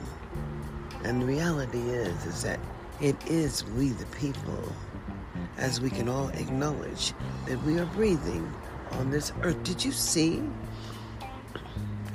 And 1.04 1.22
the 1.22 1.26
reality 1.26 1.78
is, 1.78 2.26
is 2.26 2.42
that 2.42 2.58
it 3.00 3.16
is 3.28 3.64
we 3.76 3.90
the 3.90 4.06
people, 4.06 4.60
as 5.56 5.80
we 5.80 5.90
can 5.90 6.08
all 6.08 6.28
acknowledge 6.30 7.12
that 7.46 7.62
we 7.62 7.78
are 7.78 7.86
breathing 7.86 8.52
on 8.92 9.10
this 9.10 9.32
earth. 9.42 9.62
Did 9.62 9.84
you 9.84 9.92
see 9.92 10.42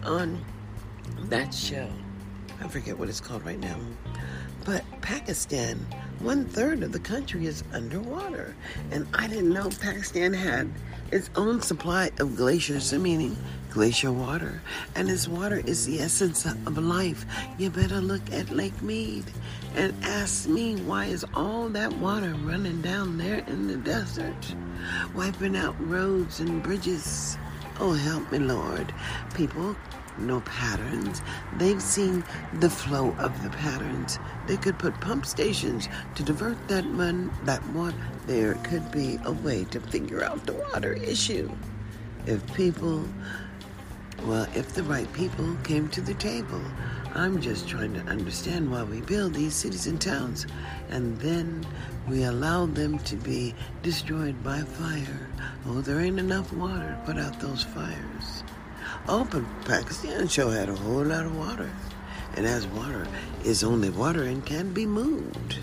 on 0.03 0.43
that 1.29 1.53
show? 1.53 1.89
I 2.61 2.67
forget 2.67 2.99
what 2.99 3.07
it's 3.07 3.21
called 3.21 3.45
right 3.45 3.59
now. 3.59 3.77
But 4.65 4.83
Pakistan, 5.01 5.85
one 6.19 6.45
third 6.45 6.83
of 6.83 6.91
the 6.91 6.99
country 6.99 7.45
is 7.45 7.63
underwater. 7.73 8.55
And 8.91 9.07
I 9.13 9.27
didn't 9.27 9.53
know 9.53 9.69
Pakistan 9.81 10.33
had 10.33 10.69
its 11.11 11.29
own 11.35 11.61
supply 11.61 12.11
of 12.19 12.35
glaciers, 12.35 12.91
meaning 12.93 13.37
glacier 13.69 14.11
water. 14.11 14.61
And 14.95 15.07
this 15.07 15.27
water 15.27 15.61
is 15.65 15.85
the 15.85 15.99
essence 15.99 16.45
of 16.45 16.77
life. 16.77 17.25
You 17.57 17.69
better 17.69 18.01
look 18.01 18.31
at 18.31 18.49
Lake 18.49 18.81
Mead 18.81 19.25
and 19.75 19.93
ask 20.03 20.47
me 20.47 20.77
why 20.77 21.05
is 21.05 21.25
all 21.33 21.69
that 21.69 21.91
water 21.97 22.33
running 22.43 22.81
down 22.81 23.17
there 23.17 23.43
in 23.47 23.67
the 23.67 23.75
desert, 23.75 24.55
wiping 25.13 25.57
out 25.57 25.75
roads 25.79 26.39
and 26.39 26.63
bridges. 26.63 27.37
Oh, 27.79 27.93
help 27.93 28.31
me, 28.31 28.39
Lord. 28.39 28.93
People 29.33 29.75
know 30.19 30.41
patterns. 30.41 31.21
They've 31.57 31.81
seen 31.81 32.23
the 32.59 32.69
flow 32.69 33.15
of 33.19 33.43
the 33.43 33.49
patterns. 33.49 34.19
They 34.47 34.57
could 34.57 34.79
put 34.79 34.99
pump 35.01 35.25
stations 35.25 35.89
to 36.15 36.23
divert 36.23 36.67
that 36.67 36.85
mud, 36.85 37.31
that 37.45 37.67
water. 37.69 37.95
There 38.27 38.55
could 38.63 38.91
be 38.91 39.19
a 39.25 39.31
way 39.31 39.65
to 39.65 39.79
figure 39.79 40.23
out 40.23 40.45
the 40.45 40.53
water 40.53 40.93
issue. 40.93 41.51
If 42.25 42.53
people 42.53 43.05
well, 44.23 44.47
if 44.55 44.73
the 44.73 44.83
right 44.83 45.11
people 45.13 45.55
came 45.63 45.89
to 45.89 46.01
the 46.01 46.13
table, 46.15 46.61
I'm 47.13 47.41
just 47.41 47.67
trying 47.67 47.93
to 47.93 47.99
understand 48.01 48.71
why 48.71 48.83
we 48.83 49.01
build 49.01 49.33
these 49.33 49.53
cities 49.53 49.87
and 49.87 50.01
towns 50.01 50.47
and 50.89 51.17
then 51.19 51.65
we 52.07 52.23
allow 52.23 52.65
them 52.65 52.97
to 52.99 53.15
be 53.17 53.53
destroyed 53.83 54.41
by 54.43 54.61
fire. 54.61 55.29
Oh, 55.67 55.81
there 55.81 55.99
ain't 55.99 56.19
enough 56.19 56.51
water 56.53 56.97
to 56.97 57.01
put 57.05 57.21
out 57.21 57.39
those 57.39 57.63
fires. 57.63 58.43
But 59.07 59.43
Pakistan 59.65 60.27
sure 60.27 60.51
had 60.51 60.69
a 60.69 60.75
whole 60.75 61.03
lot 61.03 61.25
of 61.25 61.37
water. 61.37 61.69
And 62.35 62.45
as 62.45 62.67
water 62.67 63.07
is 63.43 63.63
only 63.63 63.89
water 63.89 64.23
and 64.23 64.45
can 64.45 64.73
be 64.73 64.85
moved, 64.85 65.59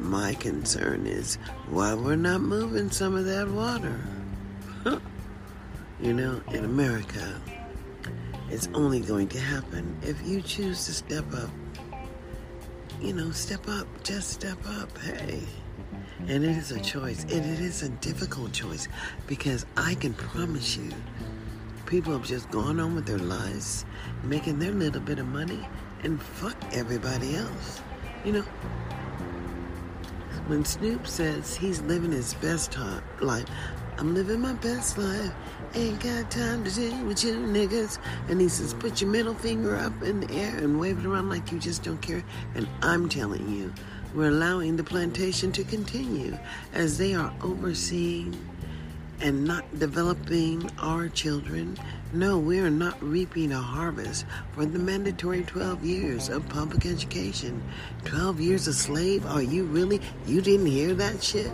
my 0.00 0.34
concern 0.34 1.06
is 1.06 1.36
why 1.68 1.94
we're 1.94 2.16
not 2.16 2.40
moving 2.40 2.90
some 2.90 3.14
of 3.14 3.24
that 3.26 3.48
water. 3.48 4.00
you 6.00 6.12
know, 6.12 6.40
in 6.52 6.64
America, 6.64 7.40
it's 8.48 8.68
only 8.74 9.00
going 9.00 9.28
to 9.28 9.38
happen 9.38 9.96
if 10.02 10.26
you 10.26 10.42
choose 10.42 10.86
to 10.86 10.92
step 10.92 11.24
up. 11.34 11.50
You 13.00 13.12
know, 13.12 13.30
step 13.30 13.68
up, 13.68 13.86
just 14.02 14.30
step 14.30 14.58
up. 14.66 14.96
Hey. 14.98 15.42
And 16.26 16.44
it 16.44 16.56
is 16.56 16.70
a 16.70 16.80
choice. 16.80 17.22
And 17.24 17.44
it 17.44 17.60
is 17.60 17.82
a 17.82 17.88
difficult 17.88 18.52
choice 18.52 18.88
because 19.26 19.64
I 19.76 19.94
can 19.94 20.12
promise 20.14 20.76
you, 20.76 20.90
people 21.90 22.12
have 22.12 22.24
just 22.24 22.48
gone 22.52 22.78
on 22.78 22.94
with 22.94 23.04
their 23.04 23.18
lives, 23.18 23.84
making 24.22 24.60
their 24.60 24.70
little 24.70 25.00
bit 25.00 25.18
of 25.18 25.26
money, 25.26 25.66
and 26.04 26.22
fuck 26.22 26.56
everybody 26.72 27.34
else. 27.34 27.80
You 28.24 28.32
know, 28.34 28.44
when 30.46 30.64
Snoop 30.64 31.08
says 31.08 31.56
he's 31.56 31.80
living 31.82 32.12
his 32.12 32.34
best 32.34 32.78
life, 33.20 33.44
I'm 33.98 34.14
living 34.14 34.40
my 34.40 34.52
best 34.54 34.98
life. 34.98 35.32
Ain't 35.74 36.00
got 36.00 36.30
time 36.30 36.62
to 36.62 36.70
deal 36.72 37.04
with 37.04 37.24
you 37.24 37.34
niggas. 37.34 37.98
And 38.28 38.40
he 38.40 38.48
says, 38.48 38.72
put 38.72 39.00
your 39.00 39.10
middle 39.10 39.34
finger 39.34 39.76
up 39.76 40.00
in 40.02 40.20
the 40.20 40.32
air 40.32 40.56
and 40.58 40.78
wave 40.78 41.00
it 41.00 41.06
around 41.06 41.28
like 41.28 41.50
you 41.50 41.58
just 41.58 41.82
don't 41.82 42.00
care. 42.00 42.22
And 42.54 42.68
I'm 42.82 43.08
telling 43.08 43.52
you, 43.52 43.74
we're 44.14 44.28
allowing 44.28 44.76
the 44.76 44.84
plantation 44.84 45.50
to 45.52 45.64
continue 45.64 46.38
as 46.72 46.98
they 46.98 47.14
are 47.14 47.32
overseeing 47.42 48.36
and 49.20 49.44
not 49.44 49.78
developing 49.78 50.70
our 50.78 51.08
children. 51.08 51.78
No, 52.12 52.38
we 52.38 52.58
are 52.58 52.70
not 52.70 53.00
reaping 53.02 53.52
a 53.52 53.60
harvest 53.60 54.24
for 54.52 54.64
the 54.64 54.78
mandatory 54.78 55.42
12 55.42 55.84
years 55.84 56.28
of 56.28 56.48
public 56.48 56.86
education. 56.86 57.62
12 58.04 58.40
years 58.40 58.66
a 58.66 58.72
slave? 58.72 59.24
Are 59.26 59.42
you 59.42 59.64
really? 59.64 60.00
You 60.26 60.40
didn't 60.40 60.66
hear 60.66 60.94
that 60.94 61.22
shit? 61.22 61.50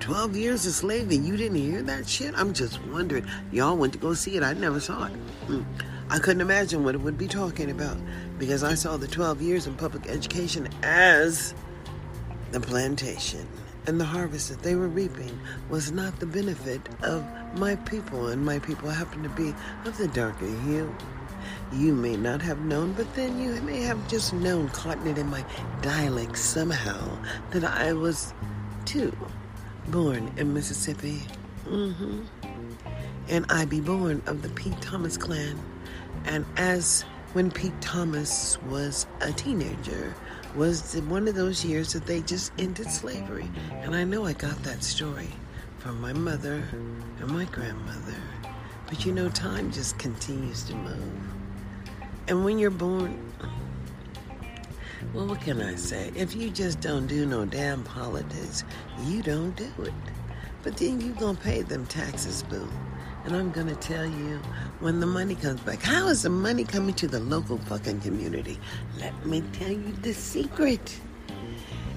12 0.00 0.36
years 0.36 0.66
of 0.66 0.74
slavery. 0.74 1.16
You 1.16 1.36
didn't 1.36 1.56
hear 1.56 1.82
that 1.82 2.06
shit? 2.08 2.34
I'm 2.36 2.52
just 2.52 2.82
wondering. 2.86 3.26
Y'all 3.52 3.76
went 3.76 3.94
to 3.94 3.98
go 3.98 4.14
see 4.14 4.36
it. 4.36 4.42
I 4.42 4.52
never 4.52 4.80
saw 4.80 5.06
it. 5.06 5.12
Mm. 5.48 5.64
I 6.10 6.18
couldn't 6.18 6.42
imagine 6.42 6.84
what 6.84 6.94
it 6.94 7.00
would 7.00 7.16
be 7.16 7.26
talking 7.26 7.70
about 7.70 7.96
because 8.38 8.62
I 8.62 8.74
saw 8.74 8.98
the 8.98 9.08
12 9.08 9.40
years 9.40 9.66
in 9.66 9.74
public 9.74 10.06
education 10.06 10.68
as 10.82 11.54
the 12.52 12.60
plantation 12.60 13.48
and 13.86 14.00
the 14.00 14.04
harvest 14.04 14.48
that 14.48 14.62
they 14.62 14.74
were 14.74 14.88
reaping 14.88 15.38
was 15.68 15.92
not 15.92 16.18
the 16.20 16.26
benefit 16.26 16.80
of 17.02 17.24
my 17.56 17.76
people, 17.76 18.28
and 18.28 18.44
my 18.44 18.58
people 18.58 18.88
happened 18.90 19.24
to 19.24 19.30
be 19.30 19.54
of 19.84 19.96
the 19.98 20.08
darker 20.08 20.46
hue. 20.46 20.94
You 21.72 21.94
may 21.94 22.16
not 22.16 22.40
have 22.42 22.60
known, 22.60 22.92
but 22.92 23.12
then 23.14 23.40
you 23.40 23.60
may 23.62 23.80
have 23.82 24.08
just 24.08 24.32
known, 24.32 24.68
caught 24.70 25.04
it 25.06 25.18
in 25.18 25.28
my 25.28 25.44
dialect 25.82 26.38
somehow, 26.38 27.18
that 27.50 27.64
I 27.64 27.92
was 27.92 28.32
too 28.84 29.16
born 29.88 30.32
in 30.36 30.54
Mississippi. 30.54 31.22
Mm-hmm. 31.66 32.22
And 33.28 33.46
I 33.48 33.64
be 33.64 33.80
born 33.80 34.22
of 34.26 34.42
the 34.42 34.50
Pete 34.50 34.80
Thomas 34.80 35.16
clan. 35.16 35.58
And 36.26 36.46
as 36.56 37.02
when 37.32 37.50
Pete 37.50 37.78
Thomas 37.80 38.60
was 38.62 39.06
a 39.20 39.32
teenager, 39.32 40.14
was 40.54 40.94
one 41.02 41.26
of 41.26 41.34
those 41.34 41.64
years 41.64 41.92
that 41.92 42.06
they 42.06 42.20
just 42.20 42.52
ended 42.58 42.90
slavery. 42.90 43.50
And 43.82 43.94
I 43.94 44.04
know 44.04 44.24
I 44.24 44.32
got 44.32 44.62
that 44.62 44.84
story 44.84 45.28
from 45.78 46.00
my 46.00 46.12
mother 46.12 46.62
and 46.72 47.30
my 47.30 47.44
grandmother. 47.46 48.14
But 48.86 49.04
you 49.04 49.12
know, 49.12 49.28
time 49.30 49.72
just 49.72 49.98
continues 49.98 50.62
to 50.64 50.74
move. 50.74 51.12
And 52.28 52.44
when 52.44 52.58
you're 52.58 52.70
born, 52.70 53.32
well, 55.12 55.26
what 55.26 55.40
can 55.40 55.60
I 55.60 55.74
say? 55.74 56.10
If 56.14 56.34
you 56.34 56.50
just 56.50 56.80
don't 56.80 57.06
do 57.06 57.26
no 57.26 57.44
damn 57.44 57.82
politics, 57.84 58.64
you 59.04 59.22
don't 59.22 59.54
do 59.56 59.70
it. 59.82 59.92
But 60.62 60.76
then 60.76 61.00
you 61.00 61.12
gonna 61.12 61.38
pay 61.38 61.62
them 61.62 61.86
taxes, 61.86 62.42
boo. 62.44 62.68
And 63.24 63.34
I'm 63.34 63.50
going 63.52 63.68
to 63.68 63.74
tell 63.76 64.04
you 64.04 64.38
when 64.80 65.00
the 65.00 65.06
money 65.06 65.34
comes 65.34 65.60
back. 65.60 65.80
How 65.80 66.08
is 66.08 66.22
the 66.22 66.30
money 66.30 66.64
coming 66.64 66.94
to 66.96 67.08
the 67.08 67.20
local 67.20 67.56
fucking 67.56 68.02
community? 68.02 68.58
Let 68.98 69.24
me 69.24 69.42
tell 69.52 69.70
you 69.70 69.92
the 70.02 70.12
secret. 70.12 71.00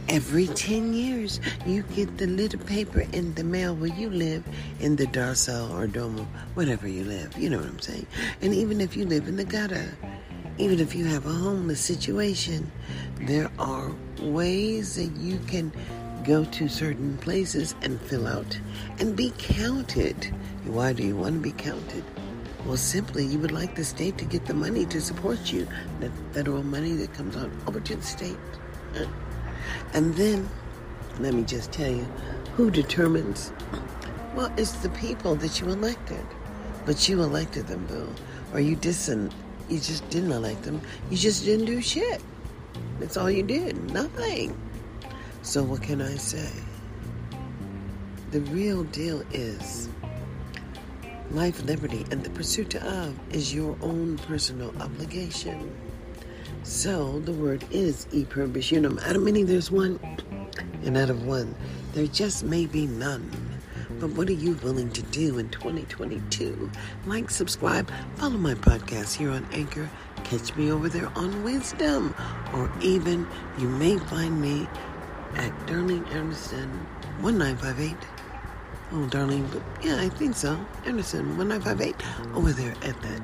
Every 0.08 0.48
10 0.48 0.94
years, 0.94 1.42
you 1.66 1.84
get 1.84 2.18
the 2.18 2.28
little 2.28 2.62
paper 2.62 3.02
in 3.12 3.34
the 3.34 3.44
mail 3.44 3.76
where 3.76 3.94
you 3.94 4.10
live 4.10 4.46
in 4.80 4.96
the 4.96 5.06
Darcel 5.06 5.70
or 5.78 5.86
Domo, 5.86 6.26
whatever 6.54 6.88
you 6.88 7.04
live. 7.04 7.38
You 7.38 7.50
know 7.50 7.58
what 7.58 7.68
I'm 7.68 7.80
saying? 7.80 8.08
And 8.42 8.54
even 8.54 8.80
if 8.80 8.96
you 8.96 9.06
live 9.06 9.28
in 9.28 9.36
the 9.36 9.44
gutter, 9.44 9.98
even 10.58 10.80
if 10.80 10.96
you 10.96 11.04
have 11.06 11.26
a 11.26 11.34
homeless 11.34 11.82
situation, 11.82 12.72
there 13.20 13.52
are 13.60 13.92
ways 14.22 14.96
that 14.96 15.12
you 15.20 15.40
can 15.40 15.74
go 16.28 16.44
to 16.44 16.68
certain 16.68 17.18
places 17.20 17.74
and 17.82 18.02
fill 18.02 18.28
out 18.28 18.60
and 19.00 19.16
be 19.16 19.32
counted. 19.38 20.26
Why 20.66 20.92
do 20.92 21.04
you 21.04 21.16
want 21.16 21.36
to 21.36 21.40
be 21.40 21.54
counted? 21.54 22.04
Well, 22.66 22.76
simply, 22.76 23.26
you 23.26 23.40
would 23.40 23.54
like 23.54 23.76
the 23.76 23.86
state 23.86 24.18
to 24.18 24.26
get 24.26 24.46
the 24.46 24.54
money 24.54 24.86
to 24.88 25.00
support 25.00 25.54
you, 25.54 25.66
the 26.02 26.12
federal 26.34 26.64
money 26.64 26.92
that 26.94 27.14
comes 27.14 27.38
on 27.38 27.50
over 27.66 27.80
to 27.80 27.96
the 27.96 28.02
state. 28.02 28.36
And 29.94 30.14
then, 30.16 30.50
let 31.22 31.34
me 31.34 31.44
just 31.44 31.72
tell 31.72 31.90
you, 31.90 32.06
who 32.58 32.72
determines? 32.72 33.54
Well, 34.36 34.52
it's 34.58 34.74
the 34.74 34.90
people 34.90 35.36
that 35.36 35.62
you 35.62 35.70
elected. 35.70 36.26
But 36.86 37.08
you 37.08 37.24
elected 37.24 37.68
them, 37.68 37.86
boo. 37.86 38.14
Or 38.54 38.60
you 38.60 38.76
didn't, 38.76 39.34
you 39.70 39.80
just 39.80 40.08
didn't 40.10 40.34
elect 40.34 40.64
them. 40.64 40.82
You 41.10 41.16
just 41.16 41.46
didn't 41.46 41.68
do 41.68 41.82
shit. 41.82 42.22
That's 43.00 43.16
all 43.16 43.32
you 43.32 43.44
did. 43.44 43.92
Nothing. 43.94 44.60
So, 45.48 45.64
what 45.64 45.82
can 45.82 46.02
I 46.02 46.18
say? 46.18 46.52
The 48.32 48.42
real 48.52 48.84
deal 48.84 49.24
is 49.32 49.88
life, 51.32 51.64
liberty, 51.64 52.06
and 52.12 52.22
the 52.22 52.30
pursuit 52.32 52.76
of 52.76 53.18
is 53.34 53.56
your 53.56 53.78
own 53.82 54.18
personal 54.18 54.74
obligation. 54.82 55.74
So, 56.64 57.22
the 57.22 57.32
word 57.32 57.64
is 57.72 58.08
e 58.12 58.26
pluribus 58.26 58.74
unum. 58.74 59.00
Out 59.06 59.16
of 59.16 59.22
many, 59.22 59.44
there's 59.44 59.72
one, 59.72 60.02
and 60.84 60.98
out 60.98 61.10
of 61.10 61.26
one, 61.26 61.56
there 61.94 62.08
just 62.08 62.44
may 62.44 62.66
be 62.66 62.86
none. 62.86 63.32
But 64.02 64.10
what 64.12 64.28
are 64.28 64.34
you 64.34 64.56
willing 64.64 64.92
to 64.92 65.02
do 65.02 65.40
in 65.40 65.48
2022? 65.50 66.70
Like, 67.06 67.30
subscribe, 67.30 67.90
follow 68.16 68.38
my 68.38 68.54
podcast 68.56 69.16
here 69.16 69.32
on 69.32 69.48
Anchor. 69.54 69.90
Catch 70.26 70.58
me 70.58 70.70
over 70.70 70.90
there 70.90 71.10
on 71.16 71.46
Wisdom, 71.46 72.14
or 72.54 72.70
even 72.82 73.26
you 73.58 73.70
may 73.70 73.98
find 73.98 74.42
me 74.42 74.68
at 75.38 75.52
Darlene 75.68 76.10
Anderson 76.12 76.70
1958. 77.22 77.96
Oh, 78.92 79.08
Darlene, 79.10 79.50
but 79.52 79.62
yeah, 79.86 80.02
I 80.02 80.10
think 80.10 80.36
so. 80.36 80.54
Anderson 80.86 81.38
1958 81.38 82.36
over 82.36 82.52
there 82.52 82.74
at 82.84 83.00
that 83.02 83.22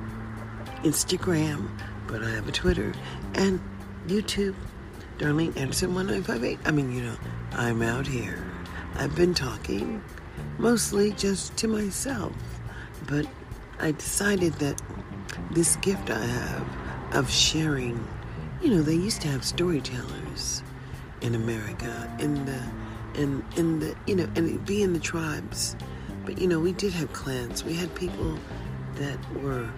Instagram, 0.82 1.68
but 2.06 2.22
I 2.22 2.30
have 2.30 2.48
a 2.48 2.52
Twitter 2.52 2.92
and 3.34 3.60
YouTube. 4.06 4.54
Darlene 5.18 5.56
Anderson 5.56 5.94
1958. 5.94 6.58
I 6.64 6.70
mean, 6.70 6.92
you 6.92 7.02
know, 7.02 7.16
I'm 7.52 7.82
out 7.82 8.06
here. 8.06 8.44
I've 8.96 9.14
been 9.16 9.34
talking 9.34 10.02
mostly 10.58 11.12
just 11.12 11.56
to 11.58 11.68
myself, 11.68 12.32
but 13.06 13.26
I 13.80 13.92
decided 13.92 14.54
that 14.54 14.80
this 15.50 15.76
gift 15.76 16.10
I 16.10 16.24
have 16.24 17.16
of 17.16 17.30
sharing, 17.30 18.06
you 18.60 18.70
know, 18.70 18.82
they 18.82 18.94
used 18.94 19.20
to 19.22 19.28
have 19.28 19.44
storytellers 19.44 20.62
in 21.24 21.34
America, 21.34 22.16
in 22.20 22.44
the, 22.44 22.62
in 23.20 23.42
in 23.56 23.80
the, 23.80 23.96
you 24.06 24.14
know, 24.14 24.28
and 24.36 24.64
be 24.66 24.82
in 24.82 24.92
the 24.92 25.00
tribes. 25.00 25.74
But 26.26 26.38
you 26.38 26.46
know, 26.46 26.60
we 26.60 26.72
did 26.72 26.92
have 26.92 27.12
clans. 27.12 27.64
We 27.64 27.74
had 27.74 27.92
people 27.94 28.38
that 28.96 29.18
were 29.42 29.68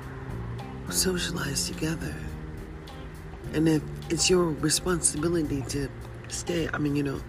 socialized 0.90 1.72
together. 1.72 2.14
And 3.54 3.68
if 3.68 3.82
it's 4.10 4.28
your 4.28 4.46
responsibility 4.50 5.62
to 5.68 5.88
stay, 6.28 6.68
I 6.74 6.78
mean, 6.78 6.96
you 6.96 7.04
know, 7.04 7.20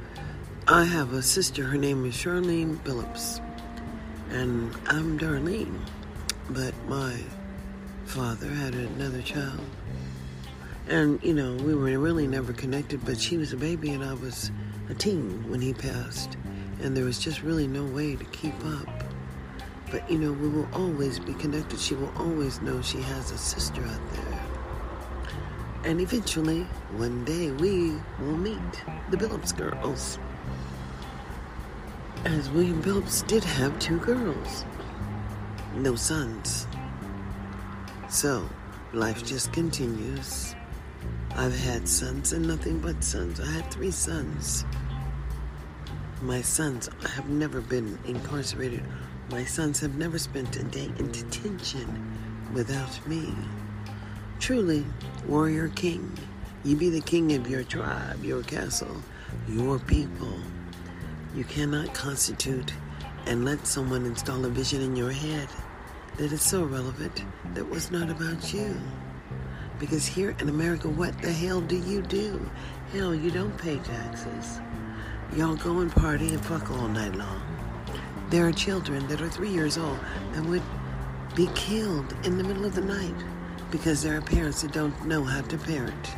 I 0.68 0.84
have 0.84 1.14
a 1.14 1.22
sister. 1.22 1.64
Her 1.64 1.78
name 1.78 2.04
is 2.06 2.16
Charlene 2.16 2.82
Phillips, 2.84 3.40
and 4.32 4.76
I'm 4.88 5.20
Darlene. 5.20 5.80
But 6.50 6.74
my 6.88 7.20
father 8.06 8.48
had 8.48 8.74
another 8.74 9.22
child 9.22 9.62
and, 10.90 11.22
you 11.24 11.34
know, 11.34 11.56
we 11.56 11.76
were 11.76 11.98
really 12.00 12.28
never 12.28 12.54
connected, 12.54 13.04
but 13.06 13.20
she 13.20 13.38
was 13.38 13.52
a 13.52 13.58
baby 13.58 13.92
and 13.92 14.04
I 14.04 14.14
was 14.14 14.52
a 14.90 14.94
teen 14.94 15.50
when 15.50 15.62
he 15.62 15.74
passed. 15.74 16.38
And 16.82 16.96
there 16.96 17.04
was 17.04 17.20
just 17.20 17.42
really 17.42 17.68
no 17.68 17.84
way 17.84 18.16
to 18.16 18.24
keep 18.26 18.54
up. 18.66 19.04
But, 19.92 20.10
you 20.10 20.18
know, 20.18 20.32
we 20.32 20.48
will 20.50 20.68
always 20.74 21.20
be 21.20 21.34
connected. 21.34 21.80
She 21.80 21.96
will 21.96 22.12
always 22.18 22.62
know 22.62 22.82
she 22.82 23.02
has 23.02 23.32
a 23.32 23.38
sister 23.38 23.82
out 23.82 24.14
there. 24.14 24.40
And 25.84 26.02
eventually, 26.02 26.64
one 26.98 27.24
day, 27.24 27.52
we 27.52 27.94
will 28.20 28.38
meet 28.38 28.84
the 29.10 29.18
Billups 29.18 29.56
girls. 29.56 30.20
As 32.26 32.50
William 32.50 32.82
Billups 32.82 33.26
did 33.28 33.44
have 33.44 33.78
two 33.80 33.98
girls, 34.00 34.66
no 35.76 35.96
sons. 35.96 36.68
So, 38.10 38.50
life 38.94 39.24
just 39.24 39.54
continues. 39.54 40.57
I've 41.40 41.56
had 41.56 41.88
sons 41.88 42.34
and 42.34 42.48
nothing 42.48 42.80
but 42.80 43.04
sons. 43.04 43.40
I 43.40 43.46
had 43.46 43.72
three 43.72 43.92
sons. 43.92 44.66
My 46.20 46.42
sons 46.42 46.90
have 47.14 47.30
never 47.30 47.62
been 47.62 48.00
incarcerated. 48.06 48.84
My 49.30 49.46
sons 49.46 49.80
have 49.82 50.00
never 50.00 50.18
spent 50.18 50.56
a 50.56 50.64
day 50.64 50.92
in 50.98 51.12
detention 51.12 52.52
without 52.56 53.08
me. 53.08 53.36
Truly, 54.40 54.84
warrior 55.28 55.68
king, 55.70 56.12
you 56.64 56.76
be 56.76 56.90
the 56.90 57.02
king 57.02 57.32
of 57.34 57.48
your 57.48 57.64
tribe, 57.64 58.26
your 58.26 58.42
castle, 58.42 59.04
your 59.48 59.78
people. 59.78 60.40
You 61.36 61.44
cannot 61.44 61.94
constitute 61.94 62.74
and 63.28 63.46
let 63.46 63.68
someone 63.68 64.08
install 64.08 64.44
a 64.44 64.50
vision 64.50 64.82
in 64.82 64.96
your 64.96 65.12
head 65.12 65.50
that 66.18 66.32
is 66.32 66.42
so 66.42 66.64
relevant 66.64 67.24
that 67.54 67.70
was 67.70 67.92
not 67.92 68.10
about 68.10 68.52
you. 68.56 68.76
Because 69.80 70.06
here 70.08 70.36
in 70.40 70.50
America, 70.50 70.90
what 70.90 71.20
the 71.22 71.32
hell 71.32 71.62
do 71.62 71.78
you 71.78 72.02
do? 72.02 72.50
Hell, 72.92 73.14
you 73.14 73.30
don't 73.30 73.56
pay 73.58 73.78
taxes. 73.78 74.60
Y'all 75.36 75.56
go 75.56 75.80
and 75.80 75.92
party 75.92 76.30
and 76.30 76.44
fuck 76.44 76.72
all 76.72 76.88
night 76.88 77.16
long. 77.16 77.42
There 78.30 78.48
are 78.48 78.52
children 78.52 79.08
that 79.08 79.22
are 79.22 79.30
three 79.30 79.50
years 79.52 79.78
old 79.78 80.00
that 80.34 80.44
would 80.46 80.64
be 81.36 81.48
killed 81.54 82.16
in 82.24 82.38
the 82.38 82.44
middle 82.44 82.66
of 82.66 82.76
the 82.76 82.82
night 82.82 83.16
because 83.72 84.02
there 84.02 84.18
are 84.18 84.22
parents 84.22 84.62
that 84.62 84.72
don't 84.72 85.06
know 85.06 85.24
how 85.24 85.42
to 85.42 85.58
parent. 85.58 86.16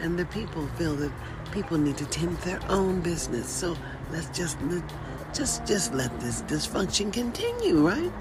And 0.00 0.18
the 0.18 0.26
people 0.26 0.66
feel 0.76 0.94
that 0.96 1.12
people 1.50 1.78
need 1.78 1.96
to 1.96 2.06
tend 2.06 2.36
their 2.38 2.60
own 2.68 3.00
business. 3.00 3.48
So 3.48 3.76
let's 4.12 4.28
just 4.36 4.60
just 5.34 5.66
just 5.66 5.94
let 5.94 6.18
this 6.20 6.42
dysfunction 6.42 7.12
continue, 7.12 7.86
right? 7.86 8.12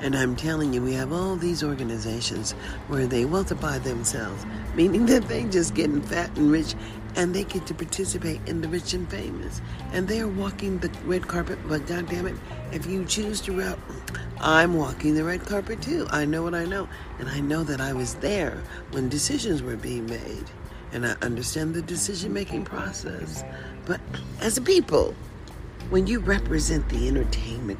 And 0.00 0.14
I'm 0.14 0.36
telling 0.36 0.74
you, 0.74 0.82
we 0.82 0.92
have 0.92 1.12
all 1.12 1.36
these 1.36 1.64
organizations 1.64 2.52
where 2.88 3.06
they 3.06 3.24
multiply 3.24 3.78
themselves, 3.78 4.44
meaning 4.74 5.06
that 5.06 5.26
they 5.26 5.44
just 5.44 5.74
getting 5.74 6.02
fat 6.02 6.36
and 6.36 6.50
rich 6.50 6.74
and 7.16 7.34
they 7.34 7.44
get 7.44 7.66
to 7.66 7.74
participate 7.74 8.40
in 8.46 8.60
the 8.60 8.68
rich 8.68 8.92
and 8.92 9.10
famous. 9.10 9.62
And 9.92 10.06
they're 10.06 10.28
walking 10.28 10.78
the 10.78 10.90
red 11.06 11.26
carpet, 11.26 11.58
but 11.66 11.86
goddamn 11.86 12.26
it, 12.26 12.36
if 12.72 12.86
you 12.86 13.06
choose 13.06 13.40
to 13.42 13.52
route, 13.52 13.78
I'm 14.38 14.74
walking 14.74 15.14
the 15.14 15.24
red 15.24 15.46
carpet 15.46 15.80
too. 15.80 16.06
I 16.10 16.26
know 16.26 16.42
what 16.42 16.54
I 16.54 16.66
know. 16.66 16.88
And 17.18 17.28
I 17.30 17.40
know 17.40 17.64
that 17.64 17.80
I 17.80 17.94
was 17.94 18.16
there 18.16 18.62
when 18.90 19.08
decisions 19.08 19.62
were 19.62 19.76
being 19.76 20.04
made. 20.06 20.44
And 20.92 21.06
I 21.06 21.16
understand 21.22 21.74
the 21.74 21.82
decision 21.82 22.34
making 22.34 22.64
process. 22.64 23.42
But 23.86 24.00
as 24.40 24.58
a 24.58 24.60
people, 24.60 25.14
when 25.90 26.06
you 26.06 26.20
represent 26.20 26.88
the 26.88 27.08
entertainment 27.08 27.78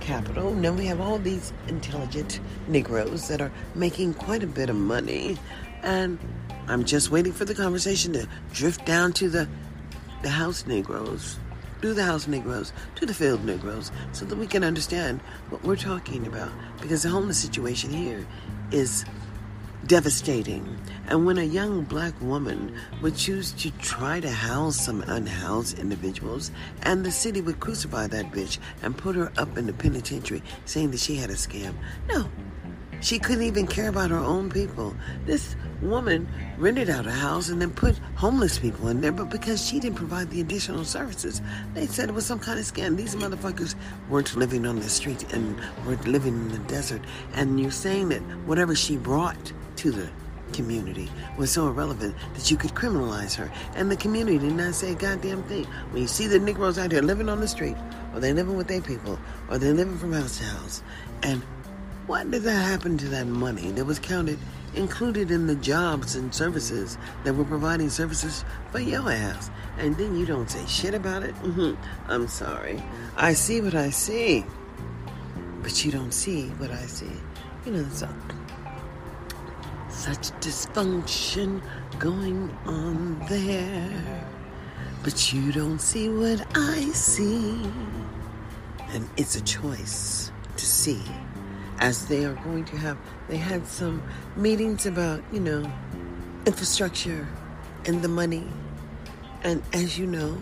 capital, 0.00 0.52
now 0.54 0.72
we 0.72 0.86
have 0.86 1.00
all 1.00 1.18
these 1.18 1.52
intelligent 1.68 2.40
Negroes 2.68 3.28
that 3.28 3.40
are 3.40 3.52
making 3.74 4.14
quite 4.14 4.42
a 4.42 4.46
bit 4.46 4.70
of 4.70 4.76
money. 4.76 5.38
And 5.82 6.18
I'm 6.68 6.84
just 6.84 7.10
waiting 7.10 7.32
for 7.32 7.44
the 7.44 7.54
conversation 7.54 8.12
to 8.12 8.28
drift 8.52 8.84
down 8.86 9.12
to 9.14 9.28
the 9.28 9.48
the 10.22 10.30
house 10.30 10.66
Negroes, 10.66 11.36
to 11.80 11.92
the 11.92 12.04
house 12.04 12.28
Negroes, 12.28 12.72
to 12.94 13.06
the 13.06 13.14
field 13.14 13.44
Negroes, 13.44 13.90
so 14.12 14.24
that 14.24 14.36
we 14.36 14.46
can 14.46 14.62
understand 14.62 15.20
what 15.50 15.62
we're 15.64 15.76
talking 15.76 16.26
about. 16.26 16.52
Because 16.80 17.02
the 17.02 17.08
homeless 17.08 17.38
situation 17.38 17.90
here 17.90 18.24
is 18.70 19.04
devastating. 19.92 20.66
And 21.08 21.26
when 21.26 21.36
a 21.36 21.42
young 21.42 21.82
black 21.82 22.18
woman 22.22 22.74
would 23.02 23.14
choose 23.14 23.52
to 23.52 23.70
try 23.72 24.20
to 24.20 24.30
house 24.30 24.80
some 24.80 25.02
unhoused 25.02 25.78
individuals, 25.78 26.50
and 26.84 27.04
the 27.04 27.10
city 27.10 27.42
would 27.42 27.60
crucify 27.60 28.06
that 28.06 28.30
bitch 28.30 28.56
and 28.82 28.96
put 28.96 29.16
her 29.16 29.30
up 29.36 29.58
in 29.58 29.66
the 29.66 29.74
penitentiary 29.74 30.42
saying 30.64 30.92
that 30.92 31.00
she 31.00 31.16
had 31.16 31.28
a 31.28 31.34
scam. 31.34 31.74
No, 32.08 32.26
she 33.02 33.18
couldn't 33.18 33.42
even 33.42 33.66
care 33.66 33.90
about 33.90 34.08
her 34.08 34.16
own 34.16 34.48
people. 34.48 34.96
This 35.26 35.56
woman 35.82 36.26
rented 36.56 36.88
out 36.88 37.06
a 37.06 37.10
house 37.10 37.50
and 37.50 37.60
then 37.60 37.70
put 37.70 37.98
homeless 38.14 38.58
people 38.58 38.88
in 38.88 39.02
there, 39.02 39.12
but 39.12 39.28
because 39.28 39.62
she 39.62 39.78
didn't 39.78 39.98
provide 39.98 40.30
the 40.30 40.40
additional 40.40 40.86
services, 40.86 41.42
they 41.74 41.86
said 41.86 42.08
it 42.08 42.14
was 42.14 42.24
some 42.24 42.38
kind 42.38 42.58
of 42.58 42.64
scam. 42.64 42.96
These 42.96 43.14
motherfuckers 43.16 43.74
weren't 44.08 44.34
living 44.36 44.64
on 44.64 44.76
the 44.76 44.88
street 44.88 45.30
and 45.34 45.60
weren't 45.84 46.08
living 46.08 46.32
in 46.32 46.48
the 46.48 46.60
desert. 46.60 47.02
And 47.34 47.60
you're 47.60 47.70
saying 47.70 48.08
that 48.08 48.22
whatever 48.46 48.74
she 48.74 48.96
brought 48.96 49.52
to 49.82 49.90
the 49.90 50.08
community 50.52 51.10
was 51.36 51.50
so 51.50 51.66
irrelevant 51.66 52.14
that 52.34 52.50
you 52.50 52.56
could 52.56 52.70
criminalize 52.70 53.34
her. 53.34 53.50
And 53.74 53.90
the 53.90 53.96
community 53.96 54.38
did 54.38 54.52
not 54.52 54.76
say 54.76 54.92
a 54.92 54.94
goddamn 54.94 55.42
thing. 55.44 55.64
When 55.90 56.02
you 56.02 56.08
see 56.08 56.28
the 56.28 56.38
Negroes 56.38 56.78
out 56.78 56.92
here 56.92 57.02
living 57.02 57.28
on 57.28 57.40
the 57.40 57.48
street, 57.48 57.76
or 58.14 58.20
they're 58.20 58.32
living 58.32 58.56
with 58.56 58.68
their 58.68 58.80
people, 58.80 59.18
or 59.50 59.58
they're 59.58 59.74
living 59.74 59.98
from 59.98 60.12
house 60.12 60.38
to 60.38 60.44
house, 60.44 60.82
and 61.24 61.42
what 62.06 62.30
did 62.30 62.42
that 62.44 62.64
happen 62.64 62.96
to 62.98 63.08
that 63.08 63.26
money 63.26 63.72
that 63.72 63.84
was 63.84 63.98
counted, 63.98 64.38
included 64.74 65.32
in 65.32 65.48
the 65.48 65.56
jobs 65.56 66.14
and 66.14 66.32
services 66.32 66.96
that 67.24 67.34
were 67.34 67.44
providing 67.44 67.90
services 67.90 68.44
for 68.70 68.78
your 68.78 69.10
ass? 69.10 69.50
And 69.78 69.96
then 69.96 70.16
you 70.16 70.26
don't 70.26 70.48
say 70.48 70.64
shit 70.66 70.94
about 70.94 71.24
it? 71.24 71.34
Mm-hmm. 71.36 71.74
I'm 72.08 72.28
sorry. 72.28 72.80
I 73.16 73.32
see 73.32 73.60
what 73.60 73.74
I 73.74 73.90
see. 73.90 74.44
But 75.60 75.84
you 75.84 75.90
don't 75.90 76.12
see 76.12 76.48
what 76.50 76.70
I 76.70 76.86
see. 76.86 77.10
You 77.66 77.72
know, 77.72 77.88
so 77.90 78.08
such 80.02 80.32
dysfunction 80.40 81.62
going 82.00 82.50
on 82.66 83.20
there. 83.28 84.26
But 85.04 85.32
you 85.32 85.52
don't 85.52 85.80
see 85.80 86.08
what 86.08 86.44
I 86.56 86.80
see. 86.90 87.62
And 88.88 89.08
it's 89.16 89.36
a 89.36 89.42
choice 89.42 90.32
to 90.56 90.66
see 90.66 91.00
as 91.78 92.06
they 92.06 92.24
are 92.24 92.34
going 92.34 92.64
to 92.64 92.76
have, 92.78 92.98
they 93.28 93.36
had 93.36 93.64
some 93.64 94.02
meetings 94.34 94.86
about, 94.86 95.22
you 95.32 95.38
know, 95.38 95.70
infrastructure 96.46 97.28
and 97.84 98.02
the 98.02 98.08
money. 98.08 98.48
And 99.44 99.62
as 99.72 100.00
you 100.00 100.08
know, 100.08 100.36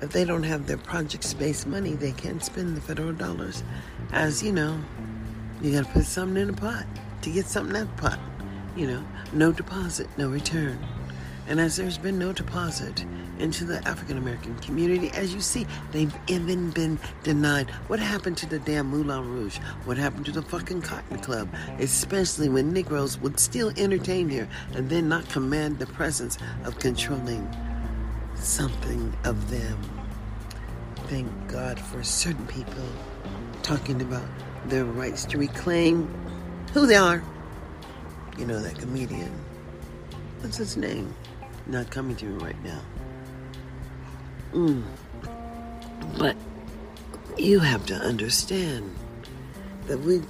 if 0.00 0.10
they 0.10 0.24
don't 0.24 0.44
have 0.44 0.68
their 0.68 0.78
project 0.78 1.24
space 1.24 1.66
money, 1.66 1.94
they 1.94 2.12
can't 2.12 2.44
spend 2.44 2.76
the 2.76 2.80
federal 2.80 3.12
dollars. 3.12 3.64
As 4.12 4.40
you 4.40 4.52
know, 4.52 4.78
you 5.60 5.72
got 5.72 5.84
to 5.84 5.92
put 5.92 6.04
something 6.04 6.40
in 6.40 6.46
the 6.54 6.60
pot 6.60 6.86
to 7.22 7.30
get 7.30 7.46
something 7.46 7.74
out 7.74 7.82
of 7.82 7.96
the 7.96 8.02
pot. 8.02 8.20
You 8.78 8.86
know, 8.86 9.04
no 9.32 9.50
deposit, 9.50 10.06
no 10.16 10.28
return. 10.28 10.78
And 11.48 11.58
as 11.58 11.74
there's 11.74 11.98
been 11.98 12.16
no 12.16 12.32
deposit 12.32 13.04
into 13.40 13.64
the 13.64 13.86
African 13.88 14.16
American 14.16 14.56
community, 14.60 15.10
as 15.14 15.34
you 15.34 15.40
see, 15.40 15.66
they've 15.90 16.14
even 16.28 16.70
been 16.70 17.00
denied. 17.24 17.70
What 17.88 17.98
happened 17.98 18.36
to 18.36 18.46
the 18.46 18.60
damn 18.60 18.86
Moulin 18.86 19.28
Rouge? 19.28 19.58
What 19.84 19.96
happened 19.96 20.26
to 20.26 20.32
the 20.32 20.42
fucking 20.42 20.82
Cotton 20.82 21.18
Club? 21.18 21.52
Especially 21.80 22.48
when 22.48 22.72
Negroes 22.72 23.18
would 23.18 23.40
still 23.40 23.72
entertain 23.76 24.28
here 24.28 24.48
and 24.74 24.88
then 24.88 25.08
not 25.08 25.28
command 25.28 25.80
the 25.80 25.86
presence 25.86 26.38
of 26.64 26.78
controlling 26.78 27.52
something 28.36 29.12
of 29.24 29.50
them. 29.50 29.76
Thank 31.08 31.32
God 31.48 31.80
for 31.80 32.04
certain 32.04 32.46
people 32.46 32.84
talking 33.64 34.00
about 34.02 34.28
their 34.66 34.84
rights 34.84 35.24
to 35.24 35.38
reclaim 35.38 36.08
who 36.74 36.86
they 36.86 36.94
are. 36.94 37.24
You 38.38 38.46
know 38.46 38.60
that 38.60 38.78
comedian. 38.78 39.32
What's 40.40 40.56
his 40.56 40.76
name? 40.76 41.14
not 41.68 41.90
coming 41.90 42.16
to 42.16 42.24
me 42.24 42.44
right 42.44 42.64
now. 42.64 42.80
Mm. 44.52 44.82
But 46.18 46.36
you 47.36 47.60
have 47.60 47.84
to 47.86 47.94
understand 47.94 48.94
that 49.86 49.98
we, 49.98 50.22